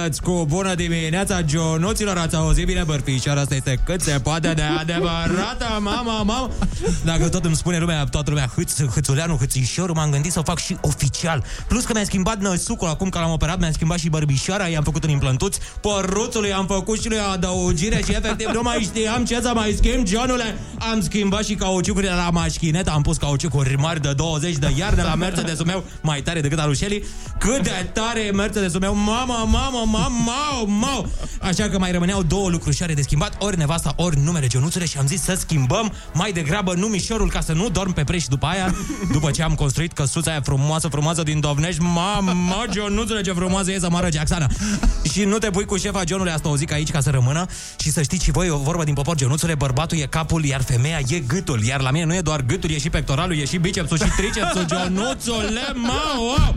[0.06, 4.62] Îți cu bună dimineața, Gionuților, ați auzit bine, bărfișoara asta este cât se poate de
[4.62, 6.50] adevărată, mama, mama.
[7.04, 10.58] Dacă tot îmi spune lumea, toată lumea, hâț, hâțuleanu, hâțișorul, m-am gândit să o fac
[10.58, 11.44] și oficial.
[11.68, 15.04] Plus că mi-a schimbat năsucul, acum că l-am operat, mi-a schimbat și bărbișoara, i-am făcut
[15.04, 19.52] un implantuț, păruțului am făcut și lui adăugire și efectiv nu mai știam ce să
[19.54, 20.58] mai schimb, Johnule.
[20.92, 25.14] Am schimbat și cauciucurile la mașchinetă, am pus cauciucuri mari de 20 de iarde la
[25.14, 27.04] Mercedesul meu, mai tare decât al lui Shelly.
[27.38, 31.08] Cât de tare e Mercedesul meu, mama, mama, mama, mau, mau.
[31.40, 35.06] Așa că mai rămâneau două lucrușoare de schimbat, ori nevasta, ori numele Ionuțule și am
[35.06, 38.74] zis să schimbăm mai degrabă numișorul ca să nu dorm pe preș după aia,
[39.12, 41.80] după ce am construit căsuța aia frumoasă, frumoasă din Dovnești.
[41.82, 44.08] Mama, Ionuțule, ce frumoasă e să moară
[44.48, 44.84] Jacksana.
[45.12, 47.90] Și nu te pui cu șefa Johnului, asta o zic aici ca să rămână și
[47.90, 51.18] să știți și voi o vorbă din popor Ionuțule, bărbatul e capul, iar femeia e
[51.18, 54.10] gâtul, iar la mine nu e doar gâtul, e și pectoralul, e și bicepsul și
[54.16, 56.54] tricepsul, Ionuțule, mau, wow.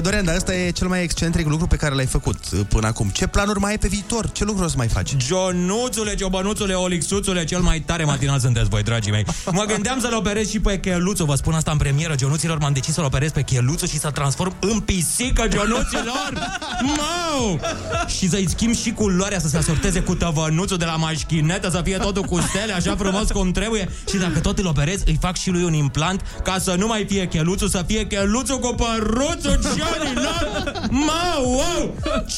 [0.00, 3.08] Dorian, dar ăsta e cel mai excentric lucru pe care l-ai făcut uh, până acum.
[3.08, 4.30] Ce planuri mai ai pe viitor?
[4.30, 5.16] Ce lucruri o să mai faci?
[5.18, 9.24] Jonuțule, ciobănuțule, olixuțule, cel mai tare matinal sunteți voi, dragii mei.
[9.50, 12.94] Mă gândeam să-l operez și pe Cheluțu, vă spun asta în premieră, Jonuților, m-am decis
[12.94, 16.37] să-l operez pe Cheluțu și să-l transform în pisică, Jonuților!
[16.82, 17.60] Mau!
[18.06, 21.96] Și să-i schimb și culoarea să se asorteze cu tăvănuțul de la mașchinetă, să fie
[21.96, 23.88] totul cu stele, așa frumos cum trebuie.
[24.10, 27.04] Și dacă tot îl operez, îi fac și lui un implant ca să nu mai
[27.08, 30.72] fie Cheluțu, să fie Cheluțu cu măruțul Johnny Lor!
[30.90, 31.94] Ma, wow!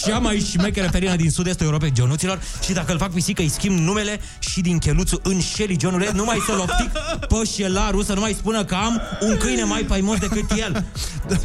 [0.07, 3.79] Cea mai șmecheră ferină din sud-estul Europei, Johnuților, și dacă îl fac pisică, îi schimb
[3.79, 6.91] numele și din cheluțul în Shelly, Johnule, nu mai să-l optic
[7.29, 10.85] pe șelarul, să nu mai spună că am un câine mai faimos decât el.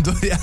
[0.02, 0.40] Dorian,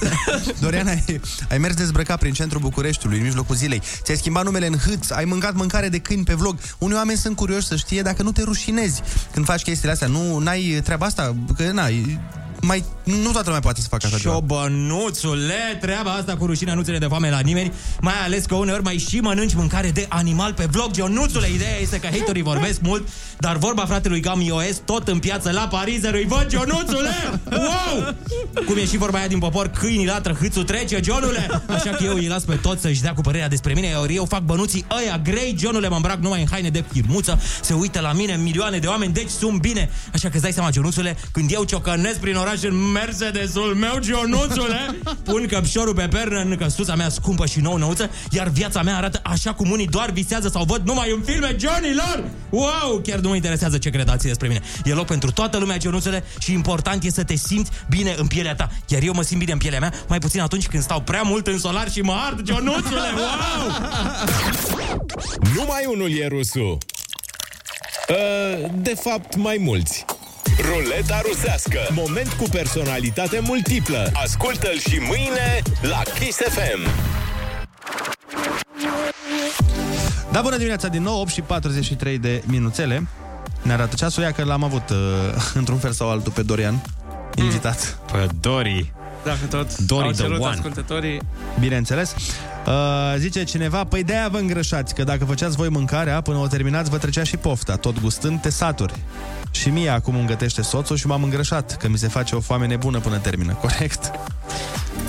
[0.60, 1.20] Dorian ai,
[1.50, 3.82] ai mers dezbrăcat prin centrul Bucureștiului în mijlocul zilei.
[4.02, 6.58] Ți-ai schimbat numele în hâț, ai mâncat mâncare de câini pe vlog.
[6.78, 9.02] Unii oameni sunt curioși să știe dacă nu te rușinezi
[9.32, 10.08] când faci chestiile astea.
[10.08, 12.20] Nu ai treaba asta, că n-ai
[12.62, 14.34] mai, nu toată lumea poate să facă așa ceva.
[14.34, 18.82] Șobănuțule, treaba asta cu rușinea nu ține de foame la nimeni, mai ales că uneori
[18.82, 20.96] mai și mănânci mâncare de animal pe vlog.
[20.96, 23.08] Ionuțule, ideea este că haterii vorbesc mult,
[23.38, 27.40] dar vorba fratelui Gam iOS tot în piață la Parizer îi văd, Ionuțule!
[27.50, 28.14] Wow!
[28.66, 31.62] Cum e și vorba aia din popor, câinii latră, hâțul trece, Johnule!
[31.68, 34.24] Așa că eu îi las pe toți să-și dea cu părerea despre mine, ori eu
[34.24, 38.12] fac bănuții ăia grei, Johnule, mă îmbrac numai în haine de firmuță, se uită la
[38.12, 39.90] mine milioane de oameni, deci sunt bine.
[40.12, 44.98] Așa că îți dai seama, Ionuțule, când eu ciocănesc prin oraș în Mercedesul meu, Ionuțule,
[45.24, 49.20] pun căpșorul pe pernă în căsuța mea scumpă și nouă năuță, iar viața mea arată
[49.24, 52.24] așa cum unii doar visează sau văd numai în filme Johnny-lor!
[52.50, 53.00] Wow!
[53.06, 54.60] Chiar nu mă interesează ce credați despre mine.
[54.84, 58.54] E loc pentru toată lumea, Ionuțule, și important e să te simți bine în pielea
[58.54, 58.70] ta.
[58.88, 61.46] Iar eu mă simt bine în pielea mea, mai puțin atunci când stau prea mult
[61.46, 63.00] în solar și mă ard, Ionuțule!
[63.16, 63.88] Wow!
[65.54, 66.78] Numai unul e rusul.
[68.08, 70.04] Uh, De fapt, mai mulți.
[70.60, 71.78] Ruleta rusească.
[71.90, 74.10] Moment cu personalitate multiplă.
[74.12, 76.88] Ascultă-l și mâine la Kiss FM.
[80.32, 83.06] Da, bună dimineața din nou, 8 și 43 de minuțele.
[83.62, 84.96] Ne arată ceasul, ia că l-am avut uh,
[85.60, 86.82] într-un fel sau altul pe Dorian,
[87.34, 87.98] invitat.
[88.12, 88.92] Pe Dori.
[89.24, 90.52] Dacă tot Dori au the cerut one.
[90.52, 91.20] ascultătorii...
[91.60, 92.14] Bineînțeles.
[92.66, 92.72] Uh,
[93.18, 96.98] zice cineva, păi de-aia vă îngrășați, că dacă făceați voi mâncarea, până o terminați, vă
[96.98, 98.94] trecea și pofta, tot gustând te saturi.
[99.62, 102.66] Și mie acum îmi gătește soțul și m-am îngrășat, că mi se face o foame
[102.66, 103.52] nebună până termină.
[103.52, 104.10] Corect?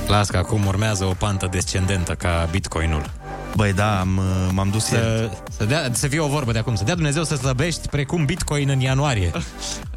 [0.07, 3.09] Las că acum urmează o pantă descendentă ca Bitcoinul.
[3.55, 4.21] Băi, da, am,
[4.51, 5.37] m-am dus să, ieri.
[5.57, 6.75] să, dea, să fie o vorbă de acum.
[6.75, 9.31] Să dea Dumnezeu să slăbești precum Bitcoin în ianuarie.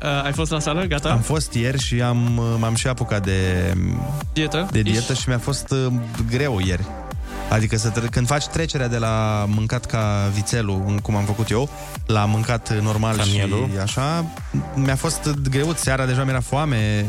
[0.02, 0.84] Uh, ai fost la sală?
[0.84, 1.10] Gata?
[1.10, 2.16] Am fost ieri și am,
[2.58, 3.72] m-am și apucat de
[4.32, 4.68] Dietă?
[4.70, 5.92] de dietă și mi-a fost uh,
[6.30, 6.86] greu ieri.
[7.50, 11.68] Adică să tre- când faci trecerea de la mâncat ca vițelul, cum am făcut eu,
[12.06, 13.68] la mâncat normal Ca mielul.
[13.72, 14.24] și așa,
[14.74, 15.80] mi-a fost greuț.
[15.80, 17.06] Seara deja mi-era foame.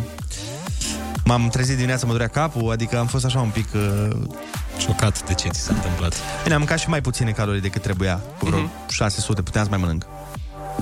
[1.26, 3.68] M-am trezit dimineața, mă durea capul, adică am fost așa un pic...
[3.74, 4.16] Uh...
[4.78, 6.14] Șocat de ce ți s-a întâmplat.
[6.44, 8.72] Bine, am mâncat și mai puține calorii decât trebuia, cu vreo Mhm.
[8.90, 10.06] 600, puteam să mai mănânc.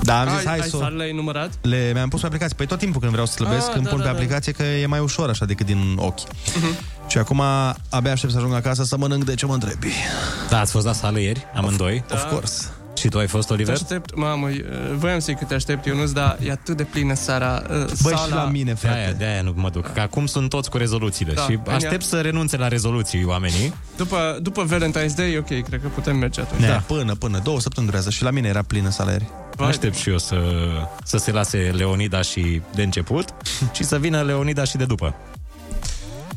[0.02, 0.76] Da, am zis, ai, hai ai să...
[0.76, 1.50] sală, le-ai numărat?
[1.60, 2.54] Le, mi-am pus pe aplicație.
[2.56, 4.16] Păi tot timpul când vreau să slăbesc, Ah, când da, pun da, pe da.
[4.16, 6.20] aplicație că e mai ușor așa decât din ochi.
[6.56, 6.76] Mhm.
[7.08, 7.42] Și acum
[7.90, 9.92] abia aștept să ajung acasă să mănânc de ce mă întrebi.
[10.48, 12.04] Da, ați fost la sală ieri, amândoi?
[12.12, 12.64] Of course.
[12.96, 13.74] Și tu ai fost, Te Oliver?
[13.74, 14.58] aștept, mamă, uh,
[14.94, 17.62] voiam să-i că te aștept, Ionuț, dar e atât de plină seara.
[17.70, 18.16] uh, Băi, sala...
[18.26, 18.94] și la mine, frate.
[18.96, 19.92] De-aia, de-aia nu mă duc.
[19.92, 21.74] Că acum sunt toți cu rezoluțiile Da, și bine.
[21.74, 23.74] aștept să renunțe la rezoluții oamenii.
[23.96, 26.60] După, după Valentine's Day, ok, cred că putem merge atunci.
[26.66, 26.82] Da.
[26.86, 29.24] Până, până, două săptămâni durează și la mine era plină sala ieri.
[29.58, 30.36] Aștept și eu să,
[31.04, 33.34] să se lase Leonida și de început
[33.76, 35.14] și să vină Leonida și de după.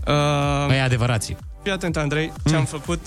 [0.07, 1.37] Uh, Păi adevărații.
[1.63, 2.99] Fii atent, Andrei, ce am făcut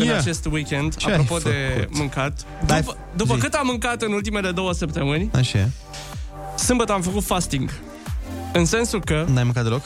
[0.00, 0.16] în Ia.
[0.18, 1.96] acest weekend, Ce ai apropo de făcut?
[1.98, 2.44] mâncat.
[2.66, 5.68] Da, După, după cât am mâncat în ultimele două săptămâni, Așa e.
[6.56, 7.70] sâmbătă am făcut fasting.
[8.52, 9.82] În sensul că N-ai mâncat deloc?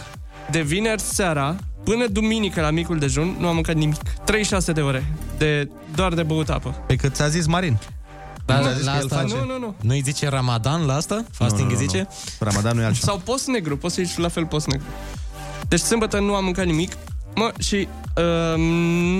[0.51, 4.01] de vineri seara până duminică la micul dejun nu am mâncat nimic.
[4.24, 5.05] 36 de ore.
[5.39, 6.70] De, doar de băut apă.
[6.86, 7.78] Pe cât ți-a zis Marin.
[8.47, 9.35] Dar Nu, la, a zis la că el asta face.
[9.35, 9.74] Nu, nu, nu.
[9.81, 11.24] Nu-i zice Ramadan la asta?
[11.31, 12.09] Fasting îi zice?
[12.39, 13.07] Ramadan nu e altceva.
[13.07, 14.86] Sau post negru, poți să zici la fel post negru.
[15.69, 16.93] Deci sâmbătă nu am mâncat nimic.
[17.35, 18.59] Mă, și uh,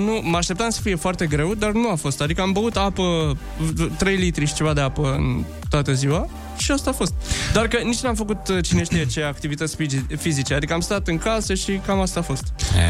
[0.05, 2.21] nu, mă așteptam să fie foarte greu, dar nu a fost.
[2.21, 3.37] Adică am băut apă,
[3.97, 6.27] 3 litri și ceva de apă în toată ziua
[6.57, 7.13] și asta a fost.
[7.53, 10.53] Doar că nici n-am făcut uh, cine știe ce activități fizi- fizice.
[10.53, 12.43] Adică am stat în casă și cam asta a fost.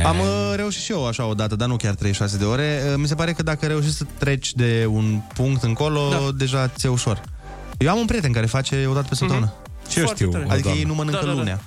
[0.05, 2.81] Am uh, reușit și eu așa o dată, dar nu chiar 36 de ore.
[2.87, 6.17] Uh, mi se pare că dacă reușești să treci de un punct încolo, da.
[6.37, 7.21] deja ți-e ușor.
[7.77, 9.53] Eu am un prieten care face o dată pe săptămână.
[9.53, 9.91] Mhm.
[9.91, 10.29] Și eu știu.
[10.33, 10.79] o Adică doamnă.
[10.79, 11.37] ei nu mănâncă Da, da, da.
[11.37, 11.61] lunea.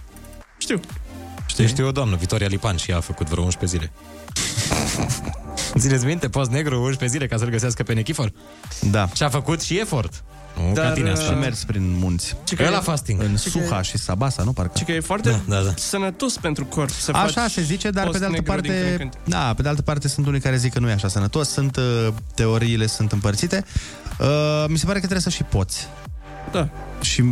[0.59, 0.81] Știu.
[1.63, 1.75] Știi?
[1.75, 3.93] Știu o doamnă, Vitoria Lipan, și ea a făcut vreo 11 zile.
[5.79, 8.33] Țineți minte, post negru 11 zile ca să-l găsească pe Nechifor?
[8.91, 9.09] Da.
[9.15, 10.25] Și a făcut și efort.
[10.67, 11.27] Nu Dar, ca tine uh, așa.
[11.33, 12.37] Și mers prin munți.
[12.45, 13.23] Ce că El e- la fasting.
[13.23, 14.79] În Ce că Suha e- și Sabasa, nu parcă?
[14.79, 15.71] Și că e foarte Da, da, da.
[15.77, 18.71] sănătos pentru corp să Așa faci se zice, dar pe de altă post negru din
[18.73, 19.19] când în parte, când.
[19.35, 21.77] da, pe de altă parte sunt unii care zic că nu e așa sănătos, sunt
[21.77, 23.65] uh, teoriile sunt împărțite.
[24.21, 25.87] Uh, mi se pare că trebuie să și poți.
[26.53, 26.69] Da.
[27.01, 27.25] Și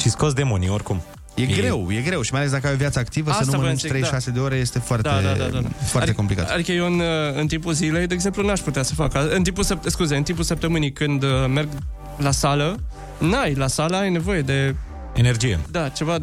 [0.00, 1.02] Și scoți demonii, oricum.
[1.42, 3.56] E, greu, e greu și mai ales dacă ai o viață activă Asta să nu
[3.56, 5.68] voiam mănânci să zic, 36 de ore este foarte, Da, da, da, da, da.
[5.78, 6.50] foarte adică, complicat.
[6.50, 7.02] Adică eu în,
[7.36, 9.34] în timpul zilei, de exemplu, n-aș putea să fac asta.
[9.34, 11.68] În timpul, săpt- scuze, în timpul săptămânii când uh, merg
[12.16, 12.80] la sală,
[13.18, 14.74] n-ai, la sală ai nevoie de
[15.14, 15.58] Energie.
[15.70, 16.16] Da, ceva,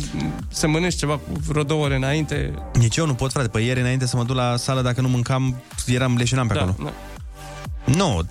[0.50, 2.52] să mănânci ceva cu vreo două ore înainte.
[2.74, 3.48] Nici eu nu pot, frate.
[3.48, 5.56] Păi ieri înainte să mă duc la sală, dacă nu mâncam,
[5.86, 6.76] eram leșinam pe Da, acolo.
[6.84, 6.94] da.
[7.86, 8.22] Nu,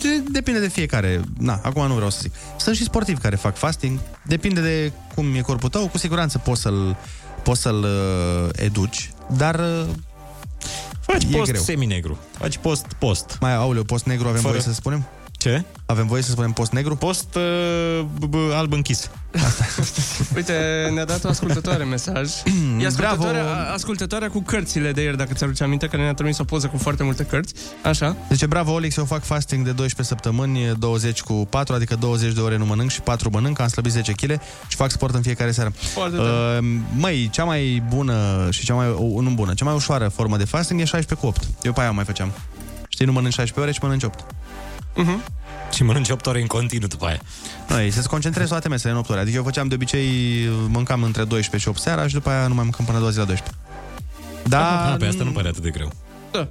[0.00, 1.20] de, depinde de fiecare.
[1.38, 2.32] Na, acum nu vreau să zic.
[2.56, 3.98] Sunt și sportivi care fac fasting.
[4.22, 5.88] Depinde de cum e corpul tău.
[5.88, 6.96] Cu siguranță poți să-l,
[7.42, 9.84] poți să-l uh, educi, dar uh,
[11.00, 11.62] Faci e post greu.
[11.62, 12.18] seminegru.
[12.38, 13.36] Faci post, post.
[13.40, 15.04] Mai, auleu, post negru avem Fără- voie să spunem?
[15.42, 15.64] Ce?
[15.86, 16.96] Avem voie să spunem post negru?
[16.96, 19.10] Post uh, b- b- alb închis.
[20.36, 20.52] Uite,
[20.94, 22.30] ne-a dat o ascultătoare mesaj.
[22.80, 23.58] E ascultătoarea, Bravo.
[23.58, 26.76] a- ascultătoarea cu cărțile de ieri, dacă ți-aduce aminte, că ne-a trimis o poză cu
[26.78, 27.54] foarte multe cărți.
[27.84, 28.16] Așa.
[28.30, 32.40] Zice, bravo, Olix, eu fac fasting de 12 săptămâni, 20 cu 4, adică 20 de
[32.40, 34.30] ore nu mănânc și 4 mănânc, am slăbit 10 kg
[34.68, 35.72] și fac sport în fiecare seară.
[35.76, 36.28] Foarte tare.
[36.58, 36.64] Uh,
[36.96, 40.44] măi, cea mai bună și cea mai, uh, nu bună, cea mai ușoară formă de
[40.44, 41.48] fasting e 16 cu 8.
[41.62, 42.32] Eu pe aia mai făceam.
[42.88, 44.24] Știi, nu mănânci 16 ore, ci mănânci 8.
[44.92, 45.30] Uh-huh.
[45.72, 47.20] Și mănânci 8 ore în continuu după aia.
[47.68, 49.20] Noi, să-ți concentrezi toate mesele în 8 ore.
[49.20, 52.54] Adică eu făceam de obicei, mâncam între 12 și 8 seara și după aia nu
[52.54, 53.56] mai mâncam până la 2 zi la 12.
[54.48, 55.92] Da, Ah, pe asta nu pare atât de greu.
[56.32, 56.48] Da.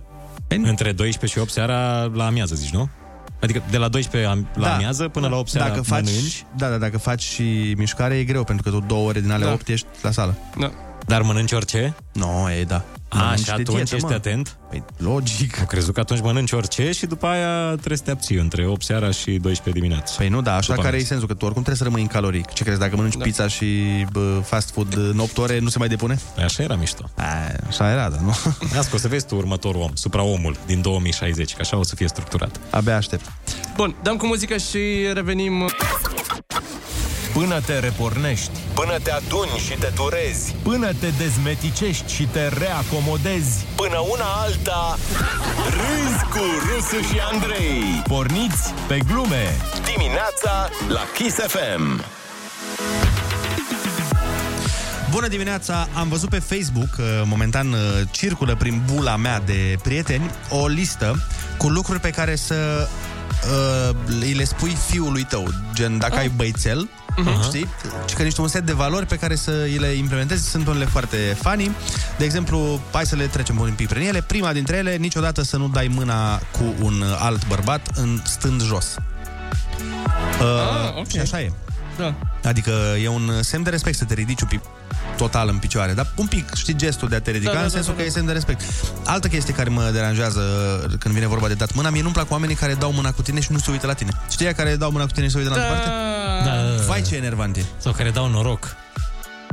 [0.47, 2.89] Între 12 și 8 seara la amiază, zici, nu?
[3.41, 4.73] Adică de la 12 am- la Da.
[4.73, 8.23] amiază până la 8 seara dacă faci, mănânci, Da, da, dacă faci și mișcare e
[8.23, 9.51] greu, pentru că tu două ore din ale Da.
[9.51, 10.35] 8 ești la sală.
[10.59, 10.71] Da.
[11.05, 11.95] Dar mănânci orice?
[12.13, 12.83] Nu, e da.
[13.09, 14.13] A, Mănânci și de atunci dietă, ești mă.
[14.13, 14.57] atent?
[14.69, 15.59] Păi, logic.
[15.59, 18.83] Am crezut că atunci mănânci orice și după aia trebuie să te abții între 8
[18.83, 20.13] seara și 12 dimineața.
[20.17, 21.05] Păi nu, da, așa După care e amiază.
[21.07, 22.45] sensul, că tu oricum trebuie să rămâi în calorii.
[22.53, 23.23] Ce crezi, dacă mănânci da.
[23.23, 23.65] pizza și
[24.11, 26.19] bă, fast food în 8 ore, nu se mai depune?
[26.35, 27.09] Păi Așa era mișto.
[27.15, 27.23] A,
[27.67, 28.35] așa era, da, nu?
[28.75, 31.95] Las că o să vezi tu următorul om, supraomul din 2060, că așa o să
[31.95, 32.59] fie structurat.
[32.69, 33.31] Abia aștept.
[33.75, 34.79] Bun, dăm cu muzică și
[35.13, 35.69] revenim.
[37.33, 43.65] Până te repornești, Până te aduni și te durezi, până te dezmeticești și te reacomodezi,
[43.75, 44.97] până una alta,
[45.65, 48.01] râzi cu Rusu și Andrei.
[48.07, 49.55] porniți pe glume.
[49.95, 52.03] Dimineața la Kiss FM.
[55.11, 55.87] Bună dimineața!
[55.93, 57.79] Am văzut pe Facebook, uh, momentan uh,
[58.11, 61.27] circulă prin bula mea de prieteni, o listă
[61.57, 62.87] cu lucruri pe care să
[63.89, 65.47] uh, îi le spui fiului tău.
[65.73, 67.41] Gen, dacă ai băițel, Mhm.
[67.43, 67.67] știi?
[68.07, 70.85] Și că niște un set de valori pe care să îi le implementezi sunt unele
[70.85, 71.71] foarte funny.
[72.17, 74.21] De exemplu, hai să le trecem un pic prin ele.
[74.21, 78.95] Prima dintre ele, niciodată să nu dai mâna cu un alt bărbat în stând jos.
[80.41, 80.45] Uh,
[80.87, 81.07] Ah, ok.
[81.07, 81.51] Și așa e.
[82.01, 82.49] Da.
[82.49, 82.71] Adică
[83.03, 84.61] e un semn de respect să te ridici un pic
[85.17, 87.69] total în picioare, dar un pic, știi, gestul de a te ridica, Da, da, în
[87.69, 88.07] da, sensul da, că da.
[88.07, 88.61] e semn de respect.
[89.05, 90.41] Altă chestie care mă deranjează
[90.99, 93.39] când vine vorba de dat mâna, mie nu-mi plac oamenii care dau mâna cu tine
[93.39, 94.11] și nu se uită la tine.
[94.31, 95.89] Știi aia care dau mâna cu tine și se uită în altă parte?
[96.49, 96.83] Da, da, da.
[96.83, 97.63] Vai ce enervant e.
[97.77, 98.75] Sau care dau noroc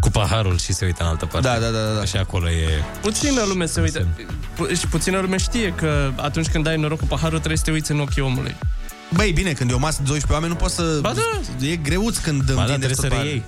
[0.01, 1.49] cu paharul și se uită în altă parte.
[1.49, 2.05] Da, da, da, da.
[2.05, 2.69] Și acolo e...
[3.03, 4.07] Puțină lume se uită.
[4.55, 7.71] Pu- Și puțină lume știe că atunci când dai noroc cu paharul trebuie să te
[7.71, 8.57] uiți în ochii omului.
[9.15, 10.99] Băi, bine, când e o masă de 12 oameni, nu poți să...
[11.01, 11.67] Ba da.
[11.67, 13.45] E greuț când Ba da, întindeți trebuie tot să pe reiei.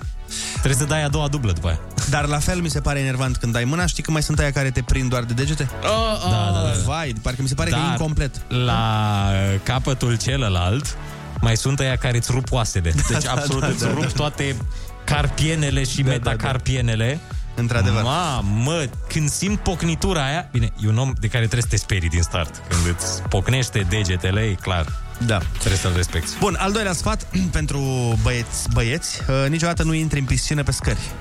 [0.51, 1.79] Trebuie să dai a doua dublă după aia.
[2.09, 4.51] Dar la fel mi se pare enervant când dai mâna, știi că mai sunt aia
[4.51, 5.69] care te prind doar de degete?
[5.83, 6.73] Oh, Da, da, da.
[6.85, 8.41] Vai, parcă mi se pare că e Dar incomplet.
[8.47, 9.29] La
[9.63, 10.97] capătul celălalt
[11.41, 12.93] mai sunt aia care îți rup oasele.
[13.09, 14.07] Deci da, absolut da, îți da, rup da.
[14.15, 14.55] toate
[15.03, 17.19] carpienele și Da, da, metacarpienele.
[17.55, 18.03] Într-adevăr.
[18.03, 21.75] Ma, mă, când simt pocnitura aia, bine, e un om de care trebuie să te
[21.77, 22.61] sperii din start.
[22.69, 24.85] Când îți pocnește degetele, e clar.
[25.25, 25.37] Da.
[25.57, 26.37] Trebuie să-l respecti.
[26.39, 27.79] Bun, al doilea sfat pentru
[28.21, 31.11] băieți, băieți uh, niciodată nu intri în piscină pe scări.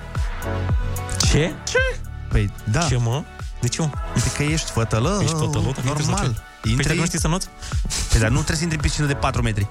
[1.31, 1.53] Ce?
[1.69, 1.79] Ce?
[2.29, 2.81] Păi, da.
[2.81, 3.23] Ce, mă?
[3.61, 3.91] De ce, mă?
[4.15, 5.73] Uite că ești fătălă, Ești fătălău?
[5.75, 6.33] Dacă intri să normal.
[6.33, 6.75] ce?
[6.75, 7.49] Păi dacă nu știi să noți?
[8.11, 9.67] Păi, dar nu trebuie să intri în piscină de 4 metri.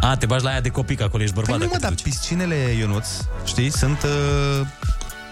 [0.00, 1.56] A, te bagi la aia de copii, că acolo ești bărbat.
[1.58, 2.12] Păi nu mă, dacă dar te duci.
[2.14, 3.06] piscinele, Ionuț,
[3.44, 4.66] știi, sunt uh,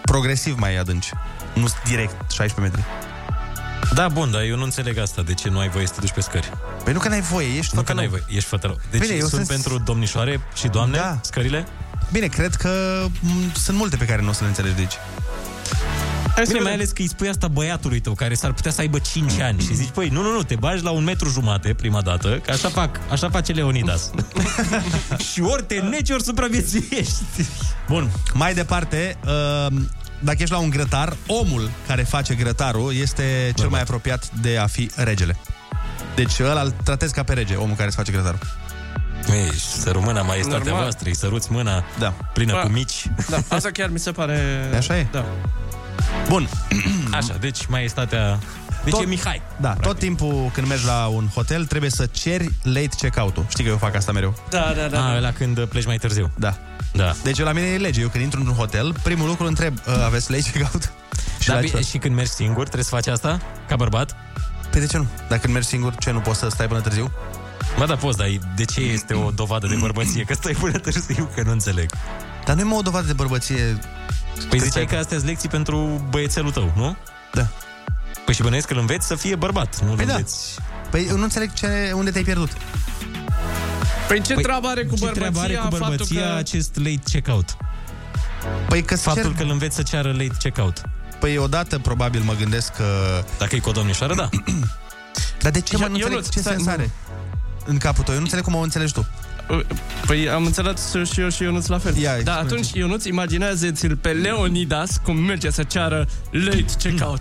[0.03, 1.11] progresiv mai adânci.
[1.55, 2.85] Nu sunt direct 16 metri.
[3.95, 5.23] Da, bun, dar eu nu înțeleg asta.
[5.23, 6.51] De ce nu ai voie să te duci pe scări?
[6.85, 7.95] Păi nu că n-ai voie, ești Nu că fătălău.
[7.97, 8.79] n-ai voie, ești fătălău.
[8.91, 11.19] Deci Bine, eu sunt sunt- pentru domnișoare și doamne, Da.
[11.23, 11.67] scările?
[12.13, 14.97] Bine, cred că m, sunt multe pe care nu o să le înțelegi de aici.
[16.35, 16.73] Hai Bine, să mai vedem.
[16.73, 19.75] ales că îi spui asta băiatului tău, care s-ar putea să aibă 5 ani și
[19.75, 22.69] zici, păi, nu, nu, nu, te bagi la un metru jumate prima dată, că așa
[22.69, 24.11] fac, așa face Leonidas.
[25.33, 27.15] și ori te neci, ori supraviețuiești.
[27.89, 29.67] Bun, mai departe, uh,
[30.21, 34.67] dacă ești la un grătar, omul care face grătarul este cel mai apropiat de a
[34.67, 35.37] fi regele.
[36.15, 38.39] Deci ăla îl tratezi ca pe rege, omul care îți face grătarul.
[39.33, 40.81] Ei, să rămână maestatea Normal.
[40.81, 42.15] voastră, îi săruți mâna Da.
[42.33, 42.61] plină Ba.
[42.61, 43.07] cu mici.
[43.29, 44.41] Da, asta chiar mi se pare...
[44.77, 45.07] Așa e?
[45.13, 45.25] Da.
[46.29, 46.49] Bun,
[47.19, 48.39] Așa, deci maestatea...
[48.85, 49.43] Deci Tot- e Mihai.
[49.61, 53.45] da, tot timpul când mergi la un hotel trebuie să ceri late check-out-ul.
[53.49, 54.35] Știi că eu fac asta mereu.
[54.51, 55.05] Da, da, da.
[55.09, 56.31] A, la când pleci mai târziu.
[56.37, 56.55] Da.
[56.93, 57.13] Da.
[57.23, 58.01] Deci la mine e lege.
[58.01, 60.93] Eu când intru într-un hotel, primul lucru întreb, "Uh, aveți late check-out?
[61.41, 63.41] Și Da, la bine, ce- și când mergi singur, trebuie să faci asta?
[63.69, 64.17] Ca bărbat?
[64.71, 65.07] Păi de ce nu?
[65.29, 67.11] Dacă mergi singur, ce, nu poți să stai până târziu?
[67.79, 70.23] Ba da, poți, dar de ce este o dovadă de bărbăție?
[70.25, 71.91] Că stai până târziu, că nu înțeleg.
[72.45, 73.79] Dar nu e mă o dovadă de bărbăție...
[74.49, 76.97] Păi ziceai că astea sunt lecții pentru băiețelul tău, nu?
[77.33, 77.47] Da.
[78.25, 80.15] Păi și bănuiesc că îl înveți să fie bărbat, nu Păi îl da.
[80.15, 80.59] înveți...
[80.91, 82.51] Păi eu nu înțeleg ce, unde te-ai pierdut.
[84.09, 87.01] Păi ce treabă are cu ce treabă are cu bărbăția bărbăția faptul că- acest late
[87.11, 87.57] checkout?
[88.69, 89.33] Păi că Faptul cer...
[89.37, 90.81] că îl înveți să ceară late checkout.
[91.21, 92.85] Păi odată probabil mă gândesc că...
[93.39, 94.29] Dacă e cu o domnișoară, da.
[95.43, 96.73] Dar de ce Că mă, mă- nu eu înțeleg nu- ce stai, sens nu.
[96.73, 96.91] are
[97.65, 98.13] în capul tău?
[98.13, 99.07] Eu nu înțeleg cum o înțelegi tu.
[100.07, 101.97] Păi am înțeles și eu și Ionuț la fel.
[101.97, 102.39] Ia, da, explică.
[102.39, 107.21] atunci Ionuț imaginează-ți-l pe Leonidas cum merge să ceară late checkout.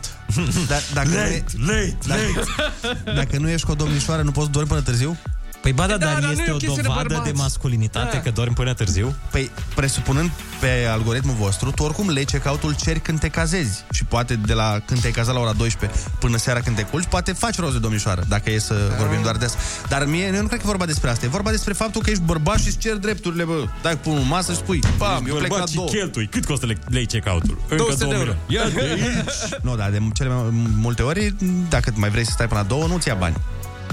[0.68, 1.10] Dar dacă,
[1.57, 5.18] nu e, late, dacă, dacă nu ești cu o domnișoară, nu poți dormi până târziu?
[5.62, 7.14] Păi ba da, Da, dar dar nu este e o o chestie de dovadă de,
[7.14, 7.36] bărbați.
[7.42, 8.22] masculinitate Da.
[8.22, 9.16] că dormi până târziu?
[9.32, 10.30] Păi, presupunând
[10.60, 13.84] pe algoritmul vostru, tu oricum lei check-out-ul ceri când te cazezi.
[13.92, 17.06] Și poate de la când te-ai cazat la ora 12 până seara când te culci,
[17.06, 18.96] poate faci rost de domnișoară, dacă e să Da.
[18.96, 19.56] vorbim doar des.
[19.90, 21.26] Dar mie, eu nu cred că e vorba despre asta.
[21.26, 23.66] E vorba despre faptul că ești bărbat și îți ceri drepturile, bă.
[23.82, 25.88] Dai cu pumnul în masă și spui, bam, eu plec la Bărbat și două.
[25.88, 26.28] cheltui.
[26.28, 27.58] Cât costă le- late checkout-ul?
[27.62, 28.34] Încă 200 de 2 euro.
[28.48, 28.72] milioane.
[28.74, 29.24] Ia de aici.
[29.68, 30.44] Nu, dar de cele mai
[30.80, 31.36] multe ori,
[31.70, 33.36] dacă mai vrei să stai până la două, nu-ți ia bani.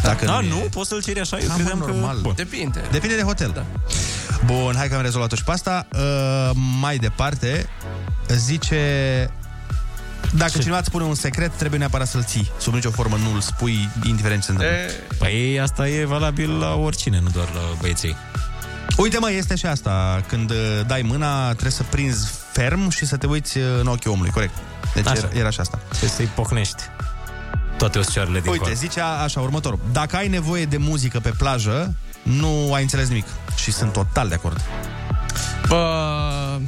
[0.02, 0.56] Dacă Da, e- nu?
[0.70, 1.38] Poți să-l ceri așa?
[1.38, 1.90] Eu Da, mă, credeam că...
[1.90, 2.18] normal.
[2.20, 2.32] Bun.
[2.36, 2.80] Depinde.
[2.90, 3.50] Depinde de hotel.
[3.54, 3.64] Da.
[4.44, 5.86] Bun, hai că am rezolvat-o și pe asta.
[5.92, 6.50] Uh,
[6.80, 7.68] mai departe,
[8.28, 9.30] zice...
[10.34, 10.58] Dacă Ce?
[10.58, 12.50] cineva îți spune un secret, trebuie neapărat să-l ții.
[12.58, 14.76] Sub nicio formă nu îl spui, indiferent ce se întâmplă.
[14.76, 18.16] E, Păi asta e valabil la oricine, nu doar la băieții.
[18.96, 20.22] Uite mă, este și asta.
[20.28, 20.56] Când uh,
[20.86, 24.54] dai mâna, trebuie să prinzi ferm și să te uiți uh, în ochii omului, corect.
[24.94, 25.18] Deci Așa.
[25.18, 25.78] era, era și asta.
[25.88, 26.82] Trebuie să-i pocnești
[27.78, 28.76] toate oscioarele din Uite, corp.
[28.76, 29.78] zicea așa, următorul.
[29.92, 33.26] Dacă ai nevoie de muzică pe plajă, nu ai înțeles nimic.
[33.56, 34.60] Și sunt total de acord.
[35.68, 36.58] Bă,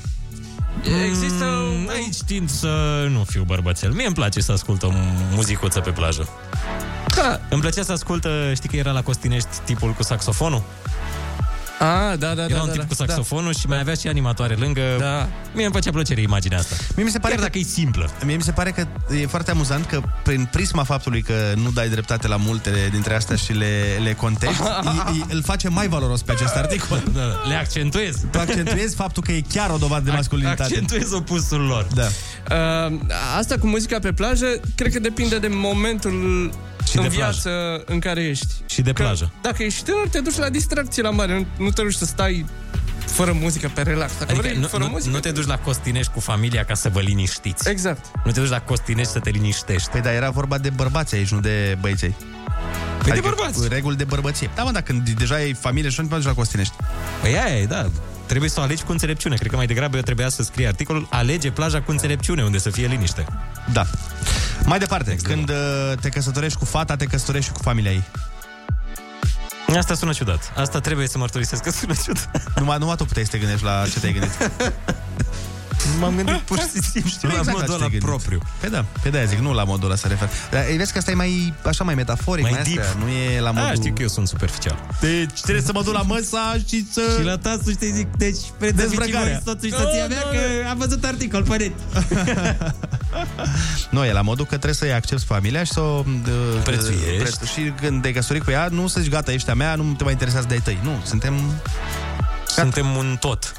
[1.09, 1.45] există...
[1.45, 3.93] Mm, Aici tind să nu fiu bărbățel.
[3.93, 4.89] Mie îmi place să ascult o
[5.35, 6.29] muzicuță pe plajă.
[7.17, 7.41] Da.
[7.49, 10.63] Îmi plăcea să ascultă, știi că era la Costinești tipul cu saxofonul?
[11.83, 12.87] A, da, da, Era da, un da, tip da.
[12.87, 14.81] cu saxofonul și mai avea și animatoare lângă.
[14.99, 15.29] Da.
[15.55, 16.75] Mie îmi făcea plăcere imaginea asta.
[16.97, 18.11] Mie mi se pare Chiar că dacă e simplă.
[18.25, 18.87] Mie mi se pare că
[19.21, 23.37] e foarte amuzant că prin prisma faptului că nu dai dreptate la multe dintre astea
[23.37, 27.03] și le, le contești, îi- îi- îl face mai valoros pe acest articol.
[27.15, 28.17] Da, le accentuez.
[28.31, 30.63] Tu accentuezi faptul că e chiar o dovadă de masculinitate.
[30.63, 31.87] Accentuez opusul lor.
[31.95, 32.07] Da.
[32.87, 32.99] Uh,
[33.39, 36.51] asta cu muzica pe plajă, cred că depinde de momentul
[36.91, 38.47] Și în de viață în care ești.
[38.67, 39.33] Și de Că plajă.
[39.43, 41.35] Dacă ești tânăr, te duci la distracție la mare.
[41.35, 42.47] Nu, nu te duci să stai
[43.07, 44.13] fără muzică pe relax.
[44.19, 45.11] Dacă Adică vrei, nu, fără nu, muzică...
[45.15, 47.69] nu te duci la Costinești cu familia ca să vă liniștiți.
[47.69, 48.05] Exact.
[48.25, 49.89] Nu te duci la Costinești să te liniștești.
[49.89, 52.15] Păi da, era vorba de bărbați aici, nu de băieței.
[53.03, 53.69] Păi de bărbați.
[53.69, 54.51] Reguli de bărbăție.
[54.55, 56.75] Da, mă, dacă deja ai familie și nu te duci la Costinești.
[57.21, 57.91] Păi aia e, da.
[58.31, 59.37] Trebuie să o alegi cu înțelepciune.
[59.37, 62.71] Cred că mai degrabă eu trebuia să scrie articolul Alege plaja cu înțelepciune, unde să
[62.71, 63.25] fie liniște.
[63.73, 63.87] Da.
[64.65, 68.05] Mai departe, când uh, te căsătorești cu fata, te căsătorești și cu familia ei.
[69.77, 70.53] Asta sună ciudat.
[70.57, 72.53] Asta trebuie să mărturisesc că sună ciudat.
[72.57, 74.33] Numai, numai tu puteai să te gândești la ce te-ai gândit.
[76.01, 78.09] M-am gândit pur și simplu Știu la exact modul ce ăla te-ai gândit.
[78.09, 78.39] propriu.
[78.61, 80.29] Pe da, pe de zic, nu la modul ăla să refer.
[80.51, 82.85] Dar ei, vezi că asta e mai, așa, mai metaforic, mai, Mai mai deep.
[82.87, 83.69] astea, nu e la modul...
[83.69, 84.79] A, știu că eu sunt superficial.
[85.01, 87.01] Deci trebuie să mă duc la măsa și să...
[87.19, 89.41] Și la tasul știi zic, deci prețăficii Dezbrăcarea.
[89.45, 91.73] voi soțul și soția mea că am văzut articol pe net.
[93.91, 96.05] Nu, e la modul că trebuie să-i accepti familia și să o...
[96.07, 97.37] uh, Prețuiești.
[97.39, 99.93] preț- Și când te căsători cu ea, nu să zici, gata, ești a mea, nu
[99.97, 100.79] te mai interesează de ai tăi.
[100.83, 101.35] Nu, suntem...
[102.47, 103.53] Suntem un tot.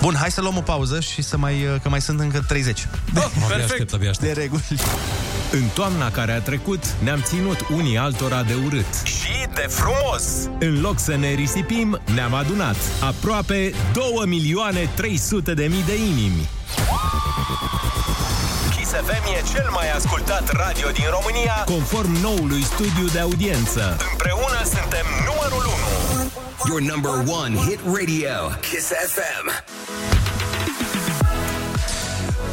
[0.00, 2.86] Bun, hai să luăm o pauză și să mai, uh, că mai sunt încă 30.
[3.16, 4.36] Oh, Abia aștept, abia De aștept.
[4.36, 4.62] reguli.
[5.52, 8.86] În toamna care a trecut, ne-am ținut unii altora de urât.
[9.04, 10.22] Și de frumos!
[10.58, 16.48] În loc să ne risipim, ne-am adunat aproape 2 milioane 300 de mii de inimi.
[18.76, 21.54] Kiss FM e cel mai ascultat radio din România.
[21.64, 23.96] Conform noului studiu de audiență.
[24.12, 25.74] Împreună suntem numărul 1.
[26.66, 29.74] Your number one hit radio, Kiss FM.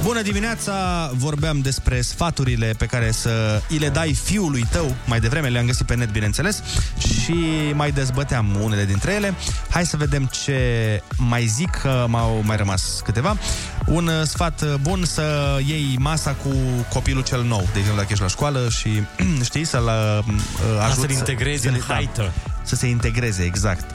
[0.04, 1.10] Bună dimineața!
[1.14, 4.96] Vorbeam despre sfaturile pe care să îi le dai fiului tău.
[5.06, 6.64] Mai devreme le-am găsit pe net, bineînțeles,
[6.98, 7.34] și
[7.74, 9.34] mai dezbăteam unele dintre ele.
[9.70, 13.38] Hai să vedem ce mai zic, că m-au mai rămas câteva.
[13.86, 16.50] Un uh, sfat uh, bun să iei masa cu
[16.94, 18.90] copilul cel nou, de exemplu, dacă ești la școală și
[19.50, 20.36] știi, să-l uh,
[20.84, 22.32] ajuți să-l integrezi în da, haită.
[22.64, 23.86] Să se integreze, exact.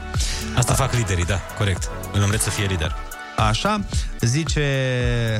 [0.55, 1.89] Asta fac liderii, da, corect.
[2.13, 2.95] Îl înveți să fie lider.
[3.49, 3.79] Așa,
[4.21, 4.63] zice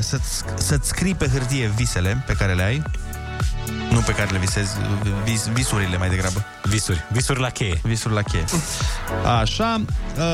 [0.00, 2.82] să-ți, să-ți scrii pe hârtie visele pe care le ai,
[3.90, 4.70] nu pe care le visezi,
[5.24, 6.44] vis, visurile mai degrabă.
[6.62, 7.04] Visuri.
[7.12, 7.80] Visuri la cheie.
[7.82, 8.44] Visuri la cheie.
[9.40, 9.80] Așa,
[10.16, 10.24] uh,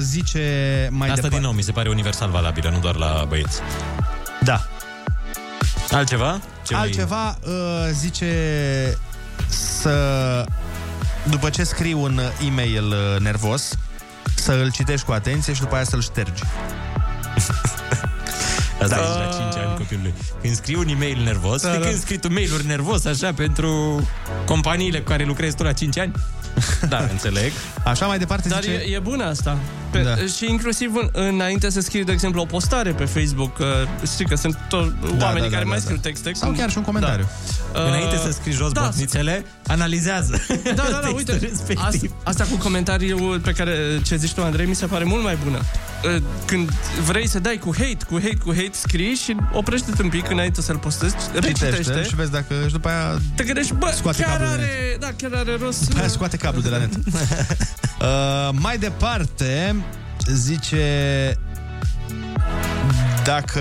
[0.00, 0.40] zice
[0.90, 1.28] mai Asta departe.
[1.36, 3.60] din nou mi se pare universal valabilă, nu doar la băieți.
[4.40, 4.66] Da.
[5.90, 6.40] Altceva?
[6.66, 8.28] Ce mai- Altceva uh, zice
[9.48, 10.44] să,
[11.30, 13.70] după ce scrii un e-mail uh, nervos,
[14.34, 16.42] să îl citești cu atenție și după aia să-l ștergi.
[18.82, 19.02] Asta Da.
[19.02, 19.22] da.
[19.22, 20.14] e la 5 ani copilului.
[20.40, 21.86] Când scrii un e-mail nervos, Da, da, da.
[21.86, 24.00] când scrii tu mail-uri nervos așa pentru
[24.46, 26.12] companiile cu care lucrezi tu la 5 ani,
[26.88, 27.52] da, înțeleg.
[27.84, 28.74] Așa mai departe Dar zice...
[28.74, 29.58] e, e bună asta.
[29.90, 30.16] Pe, Da.
[30.16, 33.66] Și inclusiv în, înainte să scrii, de exemplu, o postare pe Facebook, uh,
[34.12, 36.02] știi că sunt tot Da, oamenii da, care da, mai da, scriu da.
[36.02, 36.32] texte.
[36.34, 37.28] Sau chiar și un comentariu.
[37.72, 37.80] Da.
[37.82, 40.46] Înainte să scrii jos da, botnițele, analizează.
[40.64, 44.74] Da, da, da, uite, asta, asta cu comentariul pe care ce zici tu, Andrei, mi
[44.74, 45.60] se pare mult mai bună.
[46.04, 46.70] Uh, Când
[47.04, 50.62] vrei să dai cu hate, cu hate, cu hate, scrii și oprește-te un pic înainte
[50.62, 52.02] să-l postezi, Citește recitește.
[52.02, 52.54] și vezi dacă...
[52.66, 55.86] Și după aia Te gândești, bă, Scoate chiar cablul de are, da, chiar are rost.
[55.88, 56.94] După aia scoate cablul de la net.
[56.96, 59.76] uh, mai departe,
[60.34, 61.36] zice...
[63.24, 63.60] Dacă...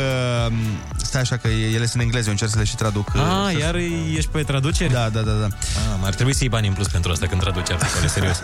[1.12, 3.08] Stai așa că ele sunt în engleză, eu încerc să le și traduc.
[3.16, 3.76] Ah, Să- iar
[4.16, 4.92] ești pe traduceri?
[4.94, 5.46] Da, da, da, da.
[5.46, 8.40] Ah, ar trebui să iei bani în plus pentru asta când traduci articole, serios.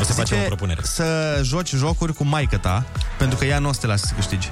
[0.00, 0.80] O să facem o propunere.
[0.84, 2.84] să joci jocuri cu maică ta,
[3.18, 4.50] pentru că ea nu o să te lasă să câștigi.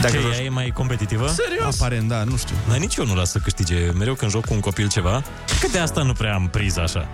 [0.00, 1.28] Dacă Ce, joci- ea e mai competitivă?
[1.28, 1.80] Serios?
[1.80, 2.54] Aparent, da, nu știu.
[2.68, 3.90] Dar nici eu nu las să câștige.
[3.90, 5.22] Mereu când joc cu un copil ceva,
[5.60, 7.08] că de asta nu prea am priză așa.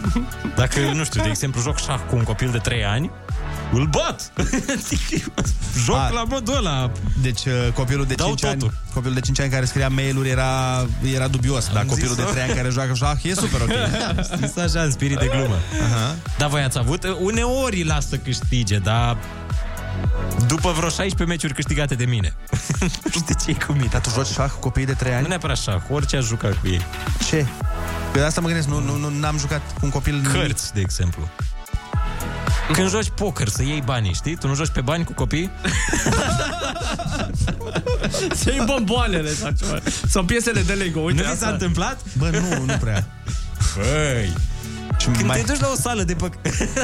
[0.56, 3.10] Dacă, nu știu, de exemplu, joc șah cu un copil de 3 ani,
[3.72, 4.32] îl bat!
[5.84, 6.90] joc A, la modul ăla.
[7.22, 8.74] Deci uh, copilul de Dau 5 ani, totul.
[8.94, 12.32] copilul de 5 ani care scria mail-uri era, era dubios, dar copilul de zis-o.
[12.32, 13.70] 3 ani care joacă șah e super ok.
[14.46, 15.56] Zis așa, în spirit de glumă.
[15.82, 16.14] Aha.
[16.38, 17.16] Da, voi ați avut?
[17.20, 19.16] Uneori îi las să câștige, dar
[20.46, 22.34] după vreo 16 meciuri câștigate de mine.
[22.80, 23.88] nu știu de ce e cu mine.
[23.90, 25.22] Dar tu joci șah cu copiii de 3 ani?
[25.22, 26.80] Nu neapărat șah, orice aș juca cu ei.
[27.28, 27.46] Ce?
[28.12, 30.28] Pe asta mă gândesc, nu, nu, nu n-am jucat cu un copil...
[30.32, 31.28] Cărți, de exemplu.
[32.72, 34.36] Când joci poker, să iei banii, știi?
[34.36, 35.50] Tu nu joci pe bani cu copii?
[38.34, 39.78] Să iei bomboanele sau ceva.
[40.08, 41.00] Sau piesele de Lego.
[41.00, 41.46] Uite, nu ți asta.
[41.46, 42.00] s-a întâmplat?
[42.18, 43.06] Bă, nu, nu prea.
[43.76, 44.32] Băi!
[44.98, 45.40] Și Când mai...
[45.40, 46.32] te duci la o sală de păc...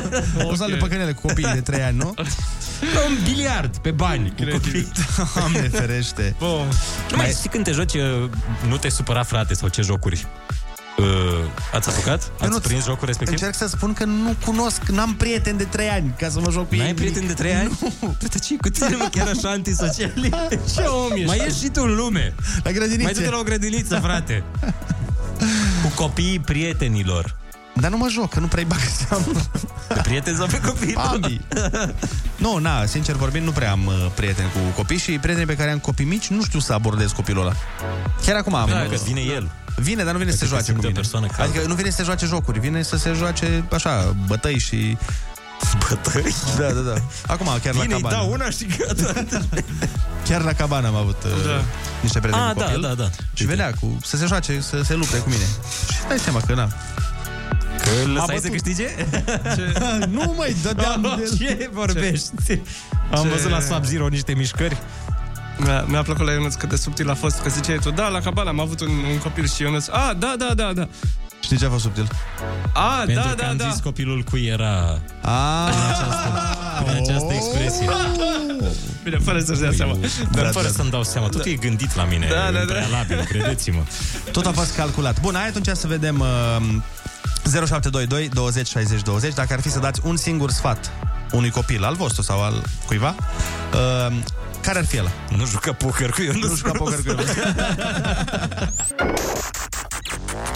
[0.51, 2.15] O sală de păcănele cu copiii de 3 ani, nu?
[3.09, 4.93] un biliard pe bani cu copii.
[5.35, 6.35] Doamne ferește.
[6.39, 6.69] Bun.
[7.11, 8.31] Nu mai știi când te joci, uh,
[8.69, 10.27] nu te supăra frate sau ce jocuri?
[10.99, 11.05] Uh,
[11.73, 12.33] ați apucat?
[12.41, 13.39] Ați nu- prins jocul respectiv?
[13.39, 16.69] Încerc să spun că nu cunosc, n-am prieteni de 3 ani ca să mă joc
[16.69, 16.81] cu ei.
[16.81, 17.79] N-ai prieteni de 3 ani?
[17.81, 17.93] Nu.
[18.23, 20.31] Uite ce cu tine, mă, chiar așa antisociali.
[20.75, 21.27] Ce om ești?
[21.27, 22.35] Mai ieși și tu în lume.
[22.63, 23.03] La grădinițe.
[23.03, 24.45] Mai du-te la o grădiniță, frate.
[25.83, 27.37] Cu copiii prietenilor.
[27.75, 29.25] Dar nu mă joc, că nu prea-i bag seamă.
[29.89, 30.95] Pe prieteni sau pe copii?
[30.95, 31.41] Ambii.
[32.45, 35.71] nu, na, sincer vorbind, nu prea am uh, prieteni cu copii și prietenii pe care
[35.71, 37.53] am copii mici nu știu să abordez copilul ăla.
[38.25, 38.69] Chiar acum am.
[38.69, 39.51] Da, că vine el.
[39.77, 41.01] Vine, dar nu vine să se Adică joace cu simte o mine.
[41.01, 41.43] persoană caldă.
[41.43, 44.97] Adică nu vine să se joace jocuri, vine să se joace așa, bătăi și...
[45.89, 46.35] Bătăi?
[46.59, 46.95] Da, da, da.
[47.27, 48.15] Acum, chiar Vine, la îi cabană.
[48.17, 49.25] dau una și gata.
[50.29, 51.63] Chiar la cabană am avut uh, Da.
[52.01, 52.81] niște prieteni Ah, cu da, copil.
[52.81, 53.11] da, da.
[53.35, 55.45] Și venea cu, să se joace, să se lupte cu mine.
[55.93, 56.65] Și dai seama că na.
[57.83, 58.51] Că îl lăsai A să bătut.
[58.51, 58.89] câștige?
[60.17, 61.37] nu mai dădeam de...
[61.45, 62.31] Ce vorbești?
[63.15, 63.29] Am Ce?
[63.29, 64.77] văzut la Sub-Zero niște mișcări.
[65.57, 68.21] Mi-a, mi-a plăcut la Ionuț cât de subtil a fost Că ziceai tu, da, la
[68.21, 70.89] cabana am avut un, un copil Și Ionuț, a, da, da, da, da
[71.41, 72.09] Știi ce a fost subtil?
[72.73, 75.73] A, Pentru da, că da, am da zis copilul cui era Ah,
[76.85, 77.89] Prin această expresie.
[79.05, 79.97] Bine, fără să-și dea seama
[80.33, 80.73] Dar Da, fără da.
[80.73, 81.29] să-mi dau seama.
[81.29, 82.73] Totul e gândit la mine Da, da, în da.
[82.73, 83.83] prealabil, credeți-mă.
[84.33, 85.21] Tot a fost calculat.
[85.21, 86.83] Bun, hai atunci să vedem uh,
[87.45, 90.91] 0722 20 60 20 Dacă ar fi să dați un singur sfat
[91.33, 93.15] unui copil, al vostru sau al cuiva,
[93.75, 94.17] uh,
[94.65, 95.13] care ar fi el?
[95.37, 97.19] Nu juca poker cu eu, Nu juca poker cu el.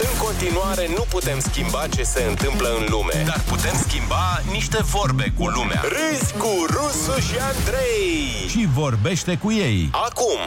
[0.01, 5.33] În continuare, nu putem schimba ce se întâmplă în lume, dar putem schimba niște vorbe
[5.37, 5.83] cu lumea.
[5.83, 8.49] Râzi cu Rusu și Andrei.
[8.49, 9.91] Și vorbește cu ei.
[9.93, 10.39] Acum,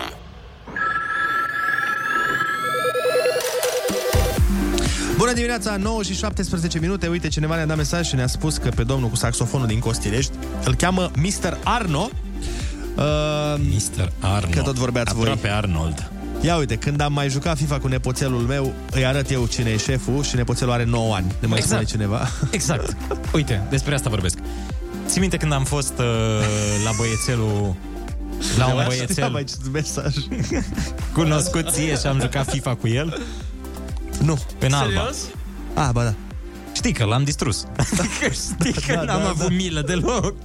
[5.18, 7.08] Bună dimineața, 9 și 17 minute.
[7.08, 10.32] Uite, cineva ne-a dat mesaj și ne-a spus că pe domnul cu saxofonul din Costirești
[10.64, 11.58] îl cheamă Mr.
[11.64, 12.10] Arno.
[13.02, 14.12] Uh, Mr.
[14.20, 14.54] Arnold.
[14.54, 15.30] Că tot vorbeați voi.
[15.30, 16.12] Aproape Arnold.
[16.42, 19.78] Ia uite, când am mai jucat FIFA cu nepoțelul meu, îi arăt eu cine e
[19.78, 21.26] șeful și nepoțelul are 9 ani.
[21.40, 21.88] Ne mai Exact.
[21.88, 22.28] spune cineva.
[22.52, 22.96] Exact.
[23.34, 24.38] Uite, despre asta vorbesc.
[25.08, 26.06] Ții minte când am fost uh,
[26.84, 27.76] la băiețelul
[28.58, 30.14] la un Știam băiețel aici mesaj.
[31.14, 33.22] cunoscut ție și am jucat FIFA cu el?
[34.22, 34.40] Nu.
[34.60, 34.86] În Alba.
[34.86, 35.18] Serios?
[35.74, 36.14] Ah, ba da.
[36.82, 37.66] Știi că l-am distrus.
[38.62, 39.54] Știi că Da, n-am da, avut da.
[39.56, 40.36] milă deloc.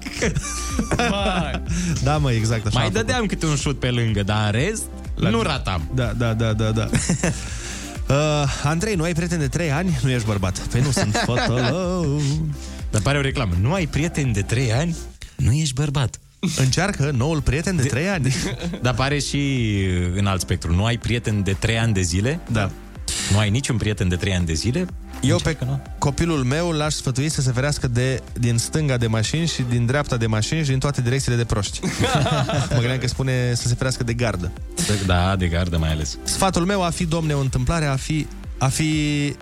[0.97, 1.63] Vai.
[2.03, 2.79] Da, mă, exact așa.
[2.79, 3.07] Mai am făcut.
[3.07, 4.83] dădeam câte un șut pe lângă, dar în rest
[5.15, 5.91] nu ratam.
[5.95, 6.89] Da, da, da, da, da.
[8.09, 8.15] Uh,
[8.65, 9.99] Andrei, nu ai prieten de 3 ani?
[10.03, 10.59] Nu ești bărbat.
[10.59, 12.21] Păi nu sunt fotolău.
[12.91, 13.55] Dar pare o reclamă.
[13.61, 14.97] Nu ai prieteni de 3 ani?
[15.37, 16.19] Nu ești bărbat.
[16.57, 18.35] Încearcă noul prieten de 3 ani.
[18.83, 19.63] Dar pare și
[20.17, 20.75] în alt spectru.
[20.75, 22.41] Nu ai prieten de 3 ani de zile?
[22.53, 22.71] Da.
[23.33, 24.87] Nu ai niciun prieten de 3 ani de zile?
[25.27, 25.57] Eu pe
[25.99, 30.17] copilul meu l-aș sfătui să se ferească de, din stânga de mașini și din dreapta
[30.17, 31.81] de mașini și din toate direcțiile de proști.
[32.71, 34.53] mă gândeam că spune să se ferească de gardă.
[35.07, 36.19] Da, de gardă mai ales.
[36.23, 38.27] Sfatul meu a fi, domne, o întâmplare, a fi...
[38.59, 39.35] A fi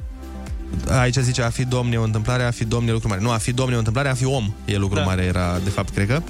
[0.89, 3.20] Aici zice a fi domne o întâmplare, a fi domne lucru mare.
[3.20, 5.05] Nu, a fi domne o întâmplare, a fi om e lucru da.
[5.05, 6.23] mare, era de fapt, cred că.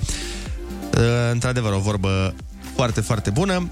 [0.99, 2.35] Uh, într-adevăr, o vorbă
[2.75, 3.69] foarte, foarte bună.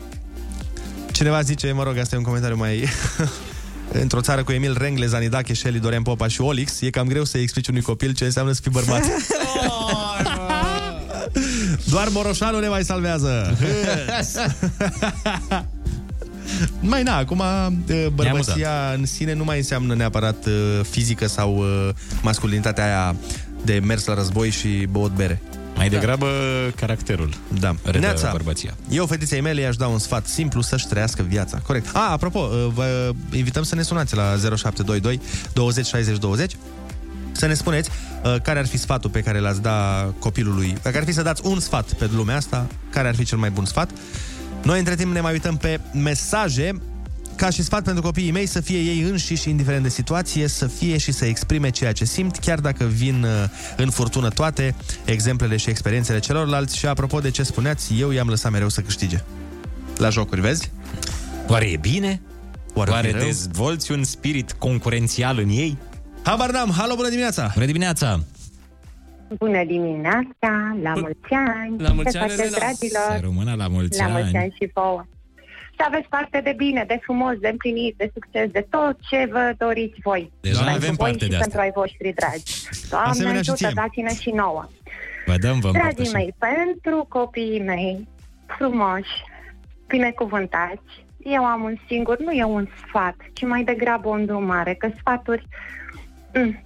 [1.13, 2.89] Cineva zice, mă rog, asta e un comentariu mai...
[3.93, 7.39] Într-o țară cu Emil Rengle, Zanidache, Shelly, Dorian Popa și Olix, e cam greu să
[7.39, 9.03] explici unui copil ce înseamnă să fii bărbat.
[11.91, 13.57] Doar Moroșanu ne mai salvează.
[16.81, 21.89] mai na, acum uh, bărbăția în sine nu mai înseamnă neapărat uh, fizică sau uh,
[22.23, 23.17] masculinitatea aia
[23.65, 25.43] de mers la război și băut bere.
[25.77, 26.27] Mai degrabă
[26.77, 27.35] caracterul.
[27.61, 27.75] Da.
[27.85, 28.75] Redă Neața, bărbăția.
[28.89, 31.59] eu fetiței mele i-aș da un sfat simplu să-și trăiască viața.
[31.67, 31.97] Corect.
[31.97, 35.21] A, apropo, uh, vă invităm să ne sunați la 0722
[35.53, 36.57] 20 60 20
[37.33, 37.91] să ne spuneți
[38.25, 41.43] uh, care ar fi sfatul pe care l-ați da copilului, dacă ar fi să dați
[41.45, 43.91] un sfat pe lumea asta, care ar fi cel mai bun sfat.
[44.63, 46.73] Noi, între timp, ne mai uităm pe mesaje
[47.37, 50.99] ca și sfat pentru copiii mei să fie ei înșiși, indiferent de situație, să fie
[50.99, 53.31] și să exprime ceea ce simt, chiar dacă vin uh,
[53.77, 56.79] în furtună toate exemplele și experiențele celorlalți.
[56.79, 59.23] Și apropo de ce spuneați, eu i-am lăsat mereu să câștige.
[59.97, 60.71] La jocuri, vezi?
[61.49, 62.21] Oare e bine?
[62.75, 63.25] Oare, Oare fi rău?
[63.25, 65.77] dezvolți un spirit concurențial în ei?
[66.23, 66.71] Habar n-am.
[66.71, 67.51] Halo, bună dimineața!
[67.55, 68.21] Bună dimineața!
[69.39, 71.79] Bună dimineața, la mulți ani!
[71.79, 72.57] La mulți Ce ani, faceți, Elena.
[72.57, 73.03] dragilor?
[73.11, 74.13] Să rămână la mulți la ani.
[74.13, 75.05] mulți ani și vouă!
[75.83, 79.55] Să aveți parte de bine, de frumos, de împlinit, de succes, de tot ce vă
[79.59, 80.33] doriți voi.
[80.41, 81.47] Deja pentru avem voi parte și de asta.
[81.47, 82.53] pentru ai voștri dragi.
[82.91, 83.73] Doamne Asemenea și ajută, ție.
[83.75, 84.69] dați-ne și nouă.
[85.27, 86.13] Vă dăm, vă Dragii împărtășim.
[86.13, 88.09] mei, pentru copiii mei
[88.47, 89.17] frumoși,
[89.87, 94.89] binecuvântați, eu am un singur, nu e un sfat, ci mai degrabă o îndrumare, că
[94.99, 95.47] sfaturi
[96.35, 96.63] mm,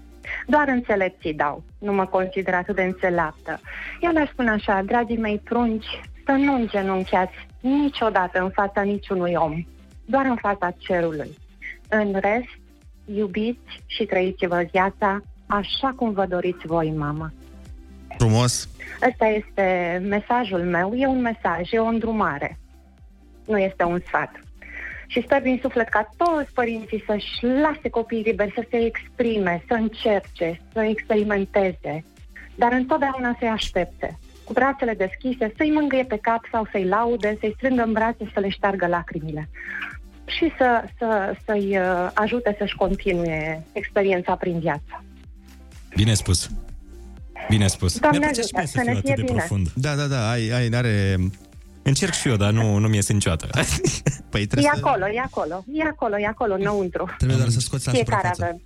[0.47, 1.63] doar înțelepții dau.
[1.79, 3.61] Nu mă consider atât de înțeleaptă.
[4.01, 9.65] Eu le spun așa, dragii mei prunci, să nu îngenunchiați niciodată în fața niciunui om,
[10.05, 11.31] doar în fața cerului.
[11.89, 12.59] În rest,
[13.05, 17.33] iubiți și trăiți-vă viața așa cum vă doriți voi, mamă.
[18.19, 18.69] Frumos.
[19.09, 22.59] Ăsta este mesajul meu, e un mesaj, e o îndrumare.
[23.47, 24.31] Nu este un sfat.
[25.07, 29.75] Și sper din suflet ca toți părinții să-și lase copiii liberi să se exprime, să
[29.75, 32.05] încerce, să experimenteze,
[32.55, 37.55] dar întotdeauna să-i aștepte, cu brațele deschise, să-i mângâie pe cap sau să-i laude, să-i
[37.57, 39.49] strângă în brațe, să le șteargă lacrimile
[40.27, 45.05] și să, să, să-i uh, ajute să-și continue experiența prin viață.
[45.97, 46.51] Bine spus.
[47.49, 47.99] Bine spus.
[47.99, 49.37] Doamne Mi-ar plăcea ajută, și mie să să fiu ne atât fie de bine.
[49.37, 49.69] profund.
[49.75, 51.17] Da, da, da, ai, ai, are...
[51.83, 53.47] Încerc și eu, dar nu, nu mi iese niciodată.
[54.31, 57.15] Păi E acolo, e acolo, e acolo, e acolo, înăuntru.
[57.17, 58.45] Trebuie doar să scoți la Fiecare suprafață.
[58.45, 58.63] avem.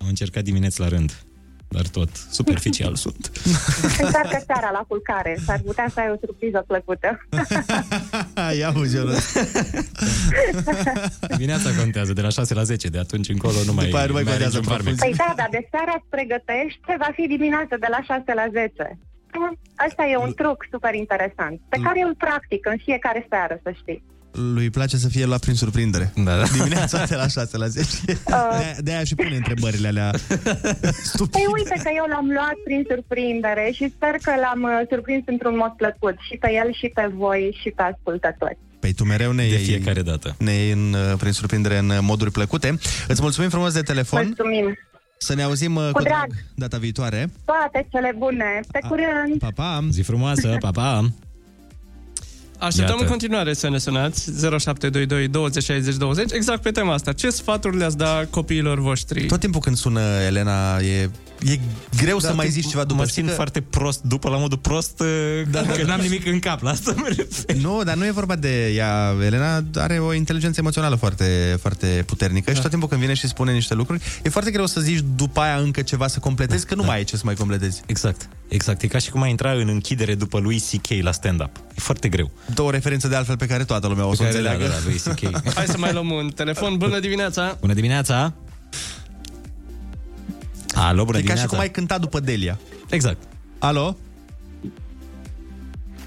[0.00, 1.22] Am încercat dimineți la rând,
[1.68, 3.30] dar tot superficial sunt.
[4.02, 7.26] Încearcă seara la culcare, s-ar putea să ai o surpriză plăcută.
[8.60, 8.96] Ia uzi,
[11.36, 14.12] Dimineața contează, de la 6 la 10, de atunci încolo nu mai, După aia nu
[14.12, 14.94] mai are contează niciun farmec.
[14.98, 18.98] Păi da, dar de seara îți pregătești, va fi dimineața de la 6 la 10.
[19.86, 23.70] Asta e un truc super interesant, pe care eu îl practic în fiecare seară, să
[23.80, 24.13] știi.
[24.36, 26.12] Lui place să fie luat prin surprindere.
[26.16, 26.42] Da, da.
[26.52, 27.88] Dimineața de la 6 la 10.
[28.06, 30.10] De- De-aia și pune întrebările alea.
[31.34, 35.56] Păi uite că eu l-am luat prin surprindere și sper că l-am uh, surprins într-un
[35.56, 38.58] mod plăcut și pe el și pe voi și pe ascultători.
[38.80, 40.34] Păi tu mereu ne De iei, fiecare dată.
[40.38, 42.78] ne iei în, uh, prin surprindere în uh, moduri plăcute.
[43.08, 44.22] Îți mulțumim frumos de telefon.
[44.24, 44.78] Mulțumim!
[45.18, 46.30] Să ne auzim uh, Cu cu drag drag.
[46.54, 47.30] data viitoare.
[47.44, 48.60] Toate cele bune!
[48.72, 49.38] Pe curând!
[49.38, 49.80] Pa, pa!
[49.90, 51.08] Zi frumoasă, pa, pa!
[52.64, 53.02] Așteptăm Iată.
[53.02, 57.12] în continuare să ne sunați 0722 20 60 20 exact pe tema asta.
[57.12, 59.26] Ce sfaturi le-ați da copiilor voștri?
[59.26, 61.10] Tot timpul când sună Elena, e,
[61.44, 61.58] e
[61.96, 62.94] greu să mai zici ceva după.
[62.94, 65.02] Mă Știi simt că- foarte prost după, la modul prost,
[65.50, 66.62] da, că n-am nimic în cap.
[66.62, 67.56] La asta mă refer.
[67.56, 69.14] Nu, dar nu e vorba de ea.
[69.24, 72.54] Elena are o inteligență emoțională foarte, foarte puternică Da.
[72.56, 75.40] și tot timpul când vine și spune niște lucruri, e foarte greu să zici după
[75.40, 77.82] aia încă ceva să completezi, că nu mai ai ce să mai completezi.
[77.86, 78.82] Exact, exact.
[78.82, 81.02] E ca și cum ai intra în închidere după lui C.K.
[81.02, 81.56] la stand-up.
[81.56, 82.30] E foarte greu.
[82.54, 84.64] Două referințe de altfel pe care toată lumea o Pe să care înțeleagă.
[84.64, 84.94] le-a dat lui
[85.40, 85.54] C.K.
[85.54, 86.76] Hai să mai luăm un telefon.
[86.76, 87.56] Bună dimineața!
[87.60, 88.32] Bună dimineața!
[90.74, 91.42] Alo, bună e ca dimineața!
[91.42, 92.58] și cum ai cântat după Delia.
[92.90, 93.22] Exact.
[93.58, 93.96] Alo?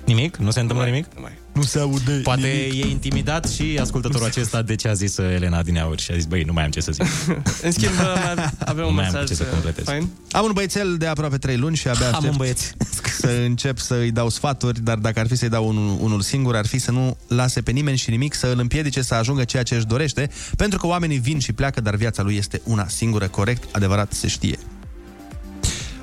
[0.06, 0.38] Nimic?
[0.38, 1.06] Nu se întâmplă nimic?
[1.16, 1.28] Nu
[1.62, 2.86] se aude Poate nimic.
[2.86, 6.16] e intimidat și ascultătorul acesta de ce a zis uh, Elena din Aur și a
[6.16, 7.04] zis, băi, nu mai am ce să zic.
[7.66, 9.84] În schimb, mai avem Nu un mai am cu mesaj ce să uh, completez.
[9.86, 10.10] fain.
[10.32, 12.62] Am un băiețel de aproape 3 luni și abia Am aștept un băieț.
[13.20, 16.66] să încep să-i dau sfaturi, dar dacă ar fi să-i dau unul, unul singur, ar
[16.66, 19.76] fi să nu lase pe nimeni și nimic să îl împiedice să ajungă ceea ce
[19.76, 23.76] își dorește, pentru că oamenii vin și pleacă, dar viața lui este una singură, corect,
[23.76, 24.58] adevărat, se știe.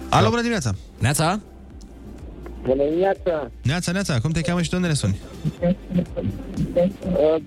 [0.08, 0.74] Alo, bună dimineața!
[0.98, 1.40] Neața?
[2.64, 3.50] Bună dimineața!
[3.62, 5.18] Neața, Neața, cum te cheamă și de unde ne suni?
[5.60, 7.42] Uh,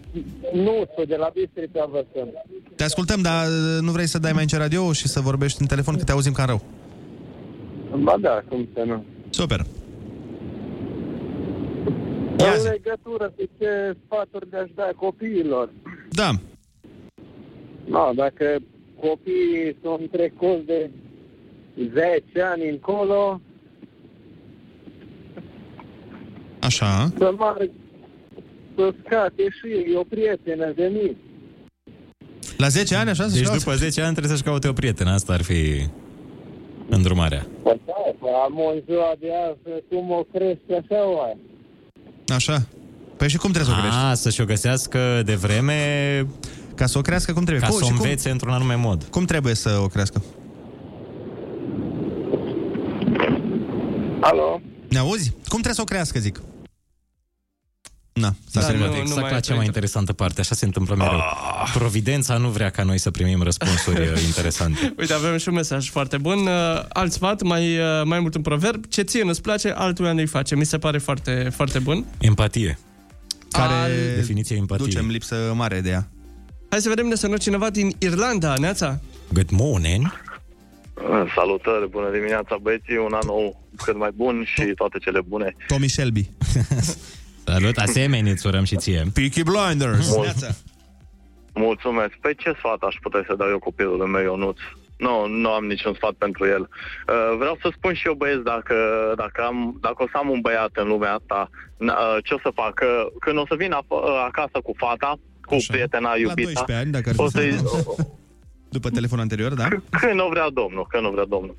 [0.53, 2.29] nu, sunt de la Bistrița vă sunt.
[2.75, 5.67] Te ascultăm, dar uh, nu vrei să dai mai încet radio și să vorbești în
[5.67, 6.61] telefon, că te auzim ca rău.
[8.03, 9.05] Ba da, cum să nu.
[9.29, 9.65] Super.
[12.37, 15.69] În legătură cu ce sfaturi de-aș da copiilor.
[16.09, 16.29] Da.
[17.85, 18.57] No, dacă
[18.99, 20.89] copiii sunt trecuți de
[21.93, 23.41] 10 ani încolo,
[26.67, 27.11] Așa.
[27.17, 27.69] să meargă
[28.75, 31.15] să scate și ei o prietenă de mic.
[32.57, 33.25] La 10 ani, așa?
[33.27, 35.11] Deci după 10 ani trebuie să-și caute o prietenă.
[35.11, 35.61] Asta ar fi
[36.89, 37.45] îndrumarea.
[37.63, 41.37] Păi da, păi am în ziua de azi, cum o crește, așa o ai.
[42.27, 42.67] Așa.
[43.17, 43.99] Păi și cum trebuie să o crești?
[44.05, 45.77] A, să-și o găsească de vreme...
[46.75, 47.65] Ca să o crească cum trebuie.
[47.65, 49.03] Ca Cum- să o și cum- învețe într-un anume mod.
[49.03, 50.23] Cum trebuie să o crească?
[54.21, 54.61] Alo?
[54.89, 55.29] Ne auzi?
[55.29, 56.41] Cum trebuie să o crească, zic?
[58.19, 58.89] Na, s-a Da, terminat.
[58.91, 60.39] nu, exact la cea mai interesantă parte.
[60.41, 61.17] Așa se întâmplă mereu.
[61.17, 61.71] Ah.
[61.73, 64.93] Providența nu vrea ca noi să primim răspunsuri uh, interesante.
[64.97, 66.37] Uite, avem și un mesaj foarte bun.
[66.39, 68.85] Uh, Alt sfat, mai, uh, mai mult un proverb.
[68.85, 70.55] Ce ție nu-ți place, altuia nu-i face.
[70.55, 72.05] Mi se pare foarte, foarte bun.
[72.19, 72.79] Empatie.
[73.51, 74.87] Care Definiția empatiei.
[74.87, 76.07] ducem lipsă mare de ea.
[76.69, 78.99] Hai să vedem ne sună cineva din Irlanda, Neața.
[79.33, 80.25] Good morning.
[81.35, 85.55] Salutări, bună dimineața băieții, un an nou cât mai bun și toate cele bune.
[85.67, 86.29] Tommy Shelby.
[87.47, 89.03] Salut, asemenea, îți urăm și ție.
[89.13, 90.09] Peaky Blinders.
[90.15, 90.23] Mult.
[90.23, 90.47] Neața.
[91.53, 92.13] Mulțumesc.
[92.21, 94.57] Pe ce sfat aș putea să dau eu copilului meu, Ionuț?
[94.97, 96.61] Nu, nu am niciun sfat pentru el.
[96.61, 98.75] Uh, vreau să spun și eu, băieți, dacă,
[99.17, 101.49] dacă, am, dacă o să am un băiat în lumea asta,
[101.85, 102.75] n- uh, ce o să fac?
[102.83, 105.73] Uh, Când o să vin af- uh, acasă cu fata, cu Așa.
[105.73, 107.95] prietena, La iubita, 12 ani, dacă ar o fi să să...
[108.79, 109.67] După telefonul anterior, da?
[110.01, 111.55] Când nu vrea domnul, când nu vrea domnul.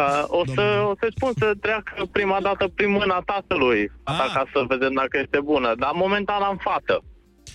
[0.00, 4.44] Uh, o, să, o să spun să treacă prima dată prin mâna tatălui, asta ca
[4.52, 5.74] să vedem dacă este bună.
[5.82, 6.96] Dar momentan am fată.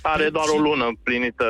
[0.02, 1.45] Are doar o lună împlinită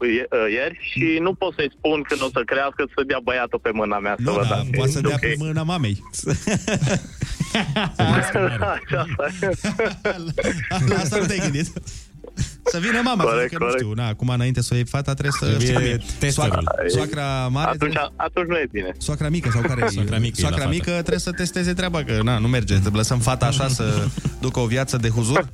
[0.00, 3.20] uh, ie- uh, ieri și nu pot să-i spun când o să crească să dea
[3.22, 5.20] băiatul pe mâna mea să Nu, văd da, dacă poate e să dea ok.
[5.20, 5.96] pe mâna mamei.
[7.96, 8.40] Așa,
[10.88, 11.68] La asta nu te-ai gândit.
[12.64, 13.82] Să vină mama, Corect, că nu corect.
[13.82, 15.64] știu, na, acum înainte să o iei fata trebuie să...
[15.64, 16.50] Trebuie Soacra- testerul.
[16.64, 17.70] Soacra, soacra mare...
[17.70, 18.92] atunci, atunci nu e bine.
[18.98, 20.74] Soacra mică sau care Soacra mică e la Soacra fată.
[20.74, 22.74] mică trebuie să testeze treaba, că na, nu merge.
[22.82, 24.06] Să lăsăm fata așa să
[24.44, 25.48] ducă o viață de huzur.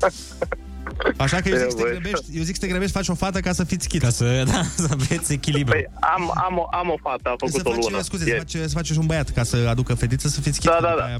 [1.16, 1.91] Așa că eu zic, să te băi.
[1.91, 4.01] grăbești, eu zic să te grăbești, faci o fată ca să fiți chit.
[4.03, 5.73] Ca să, da, să aveți echilibru.
[5.73, 8.03] Păi am, am, o, am o fată, a să făcut o faci, lună.
[8.03, 8.41] scuze, să ieri.
[8.41, 10.70] faci, să faci și un băiat ca să aducă fetiță să fiți chit.
[10.70, 11.05] Da, da, după da.
[11.07, 11.19] aia.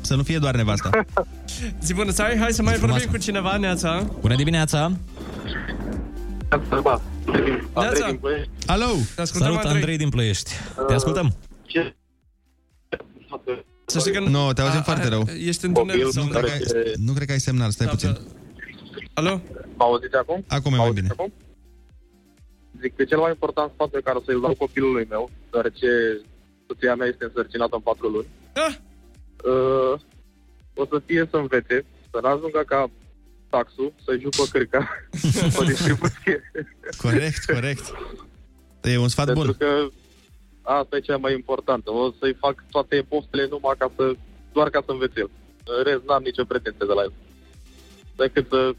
[0.00, 0.90] Să nu fie doar nevasta.
[1.84, 4.06] Zi bună, să ai, hai să mai vorbim cu cineva, Neața.
[4.20, 4.92] Bună dimineața!
[7.74, 8.18] Neața.
[8.66, 8.86] Alo!
[9.14, 10.50] Te ascultăm, Salut, Andrei din Ploiești.
[10.86, 11.34] Te ascultăm.
[13.86, 14.20] Să știi că...
[14.20, 15.28] Nu, te auzim A- foarte a- rău.
[15.46, 16.24] Ești în tunel Nu sau...
[16.26, 18.18] cred, că ai, nu cred că ai semnal, stai puțin.
[19.18, 19.40] Alo?
[19.76, 20.44] Mă auziți acum?
[20.48, 21.08] Acum e mai bine.
[21.10, 21.32] Acum?
[22.80, 25.88] Zic că cel mai important sfat pe care o să-l dau copilului meu, deoarece
[26.66, 28.74] soția mea este însărcinată în patru luni, Ah.
[29.44, 30.00] uh,
[30.74, 32.90] o să fie să învețe, să n-ajungă ca
[33.50, 34.88] taxul, să-i jupă cârca
[35.58, 36.50] pe distribuție.
[37.02, 37.84] Corect, corect.
[38.82, 39.56] E un sfat Pentru bun.
[39.58, 39.88] că
[40.62, 41.90] asta e cea mai importantă.
[41.90, 44.12] O să-i fac toate poftele numai ca să,
[44.52, 45.30] doar ca să învețe el.
[45.78, 47.12] În rest, n-am nicio pretenție de la el.
[48.16, 48.74] Decât să,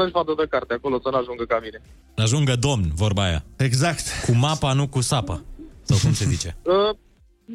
[0.00, 1.80] să-și vadă de carte acolo, să n-ajungă ca mine.
[2.16, 3.44] Ajungă domn, vorba aia.
[3.56, 4.04] Exact.
[4.26, 5.42] Cu mapa, nu cu sapa.
[5.82, 6.50] Sau cum se zice?
[6.62, 6.96] Uh,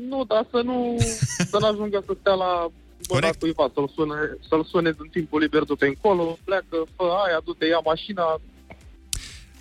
[0.09, 0.95] nu, dar să nu
[1.51, 2.67] să nu ajungă să stea la
[3.09, 4.15] mâna cuiva, să-l sune,
[4.49, 8.26] să-l sune în timpul liber după încolo, pleacă, fă aia, du-te, ia mașina.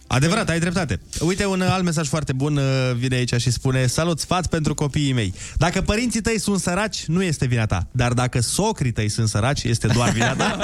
[0.07, 1.01] Adevărat, ai dreptate.
[1.21, 5.13] Uite, un alt mesaj foarte bun uh, vine aici și spune Salut, sfat pentru copiii
[5.13, 5.35] mei.
[5.57, 7.87] Dacă părinții tăi sunt săraci, nu este vina ta.
[7.91, 10.57] Dar dacă socrii tăi sunt săraci, este doar vina ta.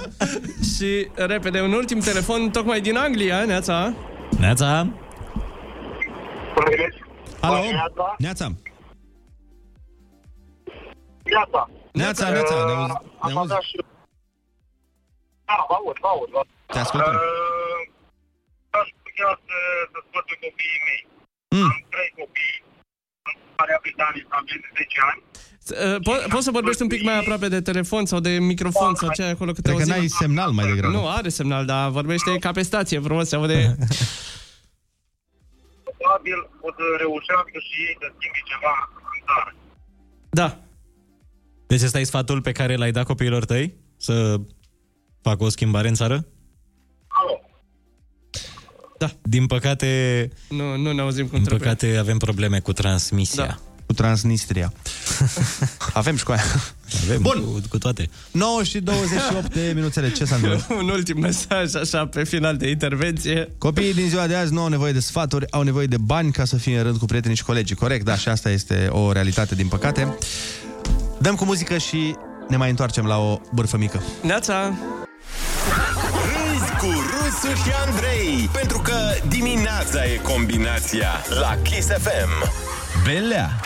[0.76, 3.94] Și repede, un ultim telefon tocmai din Anglia, Neața.
[4.38, 4.92] Neața.
[7.40, 7.56] Alo?
[7.56, 8.16] Neața.
[8.18, 8.52] Neața.
[11.22, 12.92] Neața, Neața, ne auzi?
[13.26, 13.54] Ne auzi?
[15.44, 16.46] Da, vă aud, vă aud, vă aud.
[16.66, 17.12] Te ascultăm.
[17.14, 18.01] Uh, Aș
[19.12, 19.56] putea să,
[19.92, 21.00] să sfătui copiii mei.
[21.56, 21.68] Mm.
[21.74, 22.56] Am trei copii
[23.28, 25.20] în care are britanici sau de 10 ani.
[25.84, 29.08] Uh, po- poți să vorbești un pic mai aproape de telefon sau de microfon sau
[29.16, 29.94] ce ai acolo că te Cred că auzim?
[29.96, 30.92] n-ai semnal mai degrabă.
[30.96, 33.58] Nu, are semnal, dar vorbește ca pe stație, frumos, se aude.
[35.98, 38.74] Probabil o să reușească și ei să schimbi ceva
[39.14, 39.54] în țară.
[40.30, 40.48] Da.
[41.66, 43.74] Deci ăsta e sfatul pe care l-ai dat copiilor tăi?
[43.96, 44.36] Să
[45.22, 46.26] facă o schimbare în țară?
[49.02, 49.10] Da.
[49.22, 50.30] Din păcate...
[50.48, 51.68] Nu, nu ne auzim cum Din trebuie.
[51.68, 53.44] păcate avem probleme cu transmisia.
[53.44, 53.58] Da.
[53.86, 54.72] Cu Transnistria.
[55.92, 56.42] Avem și cu aia.
[57.04, 57.44] Avem Bun.
[57.44, 58.10] Cu, cu toate.
[58.30, 60.12] 9 și 28 de minuțele.
[60.12, 60.70] Ce s-a întâmplat?
[60.82, 63.48] Un ultim mesaj, așa, pe final de intervenție.
[63.58, 66.44] Copiii din ziua de azi nu au nevoie de sfaturi, au nevoie de bani ca
[66.44, 67.76] să fie în rând cu prietenii și colegii.
[67.76, 70.18] Corect, da, și asta este o realitate, din păcate.
[71.20, 72.14] Dăm cu muzică și
[72.48, 74.02] ne mai întoarcem la o bârfă mică.
[74.22, 74.78] Neața!
[77.42, 78.94] Râzi cu Rusu și Andrei, pentru că
[79.28, 82.52] dimineața e combinația la Kiss FM.
[83.04, 83.60] Belea!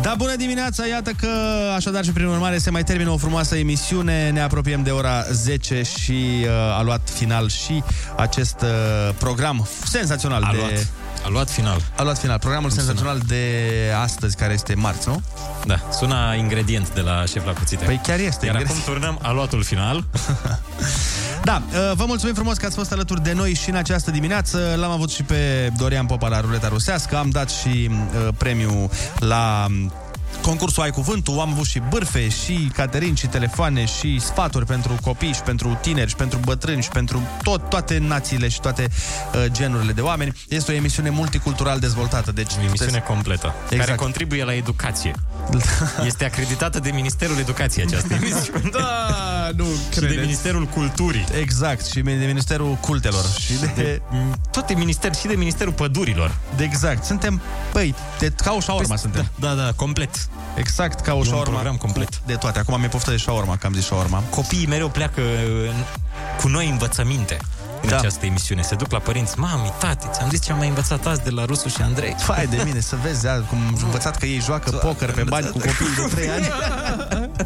[0.00, 0.86] Da, bună dimineața!
[0.86, 1.28] Iată că,
[1.76, 4.30] așadar și prin urmare, se mai termină o frumoasă emisiune.
[4.30, 7.82] Ne apropiem de ora 10 și uh, a luat final și
[8.16, 10.56] acest uh, program senzațional A de...
[10.56, 10.86] luat.
[11.24, 11.80] A luat final.
[11.96, 12.38] A luat final.
[12.38, 13.62] Programul senzațional de
[14.02, 15.22] astăzi, care este marți, nu?
[15.66, 17.84] Da, suna ingredient de la șef la cuțite.
[17.84, 18.46] Păi chiar este.
[18.46, 18.82] Iar ingredient.
[18.82, 20.04] acum turnăm aluatul final.
[21.44, 24.74] Da, uh, vă mulțumim frumos că ați fost alături de noi și în această dimineață.
[24.76, 29.66] L-am avut și pe Dorian Popa la ruleta rusească, am dat și uh, premiu la
[29.68, 29.92] um,
[30.42, 35.32] concursul Ai Cuvântul, am avut și bârfe, și caterini, și telefoane, și sfaturi pentru copii,
[35.32, 39.92] și pentru tineri, și pentru bătrâni, și pentru tot, toate națiile și toate uh, genurile
[39.92, 40.32] de oameni.
[40.48, 42.32] Este o emisiune multicultural dezvoltată.
[42.32, 43.84] Deci O emisiune completă, Exact.
[43.84, 45.12] care contribuie la educație.
[46.06, 48.70] Este acreditată de Ministerul Educației această emisiune.
[48.70, 51.24] Da, nu Și de Ministerul Culturii.
[51.40, 53.24] Exact, și de Ministerul Cultelor.
[53.38, 53.72] Și de...
[53.76, 54.02] de
[54.50, 56.34] toate minister, și de Ministerul Pădurilor.
[56.56, 57.04] De exact.
[57.04, 57.40] Suntem,
[57.72, 59.30] băi, de, ca o șaorma suntem.
[59.34, 60.23] Da, da, complet.
[60.54, 61.52] Exact, ca o E un șaorma.
[61.52, 62.08] program complet.
[62.26, 62.58] De toate.
[62.58, 64.22] Acum mi-e poftă de șaorma, că am zis șaorma.
[64.30, 65.20] Copiii mereu pleacă
[65.68, 65.74] în,
[66.40, 67.38] cu noi învățăminte
[67.82, 67.96] în Da.
[67.96, 68.62] această emisiune.
[68.62, 69.38] Se duc la părinți.
[69.38, 72.14] Mami, tati, ți-am zis ce am mai învățat azi de la Rusu și Andrei.
[72.18, 75.46] Fai de mine, să vezi a, cum am învățat că ei joacă poker pe bani
[75.46, 76.48] cu copiii de 3 ani.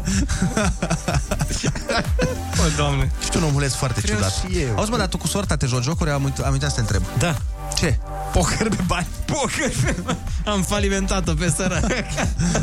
[2.59, 3.11] O, doamne.
[3.23, 4.33] Și tu un omuleț foarte Vreau ciudat.
[4.33, 4.77] și eu.
[4.77, 6.09] Auzi, mă, dar tu cu sorta te joci jocuri?
[6.09, 7.03] Am, uit- am uitat să te întreb.
[7.17, 7.35] Da.
[7.77, 7.99] Ce?
[8.31, 9.07] Poker pe bani.
[9.25, 10.17] Poker pe bani.
[10.45, 11.83] Am falimentat-o pe sărac.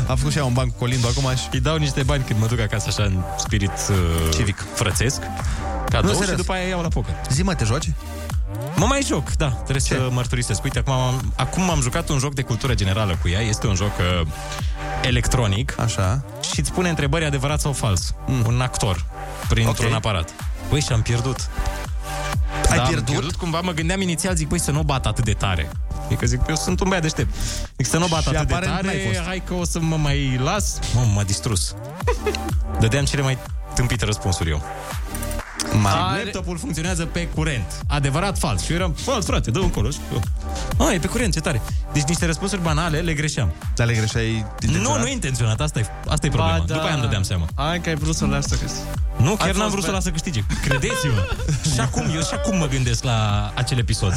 [0.07, 1.43] Am făcut și eu un ban cu Colindu acum și...
[1.51, 3.95] Îi dau niște bani când mă duc acasă așa în spirit uh,
[4.35, 4.65] Civic.
[4.73, 5.19] frățesc.
[5.89, 6.37] Cadou Nu, și serios.
[6.37, 7.15] după aia iau la poker.
[7.31, 7.89] Zi, mă, te joci?
[8.75, 9.93] Mă mai joc, da, trebuie Ce?
[9.93, 10.63] să mărturisesc.
[10.63, 13.39] Uite, acum am, acum am jucat un joc de cultură generală cu ea.
[13.39, 13.91] Este un joc
[14.21, 14.27] uh,
[15.01, 15.79] electronic.
[15.79, 16.23] Așa.
[16.53, 18.13] Și îți pune întrebări adevărat sau fals.
[18.25, 18.43] Mm.
[18.45, 19.05] Un actor
[19.47, 19.95] printr-un Ok.
[19.95, 20.29] aparat.
[20.69, 21.49] Băi, și am pierdut.
[22.69, 23.05] Ai Da, am pierdut?
[23.09, 23.35] pierdut?
[23.35, 25.69] Cumva mă gândeam inițial, zic, băi, să nu bat atât de tare.
[26.05, 27.33] Adică zic, eu sunt un băiat deștept.
[27.77, 29.25] Zic să nu bat Și atât de aparent n-ai tare, fost.
[29.27, 30.79] hai că o să mă mai las.
[30.95, 31.75] Mă, m-a distrus.
[32.79, 33.37] Dădeam cele mai
[33.73, 34.61] tâmpite răspunsuri eu.
[35.81, 36.15] Ma...
[36.23, 37.65] Laptopul funcționează pe curent.
[37.87, 38.63] Adevărat, fals.
[38.63, 39.89] Și eu eram, fals, frate, dă încolo.
[39.89, 40.21] Și eu,
[40.87, 41.61] A, e pe curent, ce tare.
[41.93, 43.51] Deci niște răspunsuri banale le greșeam.
[43.75, 44.97] Dar le greșeai intenționat?
[44.97, 46.57] Nu, nu intenționat, asta e, asta e problema.
[46.57, 46.73] Ba, da.
[46.73, 47.45] După aia îmi dădeam seama.
[47.55, 48.81] Hai că ai vrut să o lași să câștigi.
[49.17, 50.43] Nu, chiar Ai n-am fost vrut să o pe- las să câștige.
[50.61, 51.27] Credeți-mă.
[51.73, 54.13] și acum, eu și acum mă gândesc la acel episod.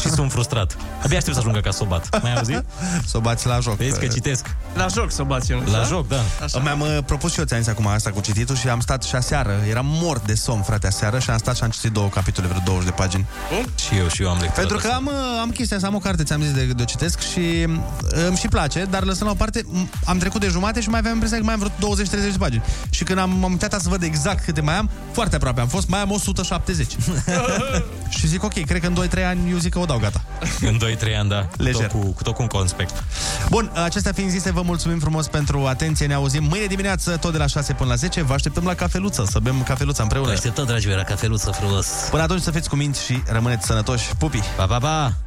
[0.00, 0.76] Și sunt frustrat.
[1.04, 2.22] Abia aștept să ajungă ca să o bat.
[2.22, 2.64] Mai auzit?
[3.06, 3.76] Să o bați la joc.
[3.76, 4.46] Vezi că citesc.
[4.74, 5.62] La joc să o bați eu.
[5.72, 6.16] La joc, da.
[6.42, 6.58] Așa.
[6.58, 9.08] Mi-am uh, propus și eu, ți-am zis acum asta cu cititul și am stat și
[9.08, 9.52] șaseară.
[9.68, 12.60] Eram mort de somn, frate, aseară și am stat și am citit două capitole, vreo
[12.64, 13.26] 20 de pagini.
[13.86, 14.66] Și eu, și eu am lectură.
[14.66, 16.82] Pentru că de am, uh, am chestia să am o carte, ți-am zis de, de
[16.82, 20.40] o citesc și uh, îmi și place, dar lăsând la o parte, m- am trecut
[20.40, 22.62] de jumate și mai aveam impresia că mai am vreo 20-30 de pagini.
[22.90, 25.88] Și când am, m-am uitat să văd exact câte mai am, foarte aproape am fost,
[25.88, 26.96] mai am 170.
[28.18, 30.22] și zic, ok, cred că în 2-3 ani eu zic că o dau gata.
[30.60, 31.48] În 2-3 ani, da.
[31.56, 31.86] Lejer.
[31.86, 33.04] Cu tot, cu, cu tot cu un conspect.
[33.48, 36.06] Bun, acestea fiind zise, vă mulțumim frumos pentru atenție.
[36.06, 38.22] Ne auzim mâine dimineață, tot de la 6 până la 10.
[38.22, 40.30] Vă așteptăm la cafeluță, să bem cafeluța împreună.
[40.32, 41.86] Așteptăm, dragii mei, la cafeluță frumos.
[42.10, 44.16] Până atunci să fiți cu minți și rămâneți sănătoși.
[44.16, 44.40] Pupi!
[44.56, 45.22] Pa, pa, pa!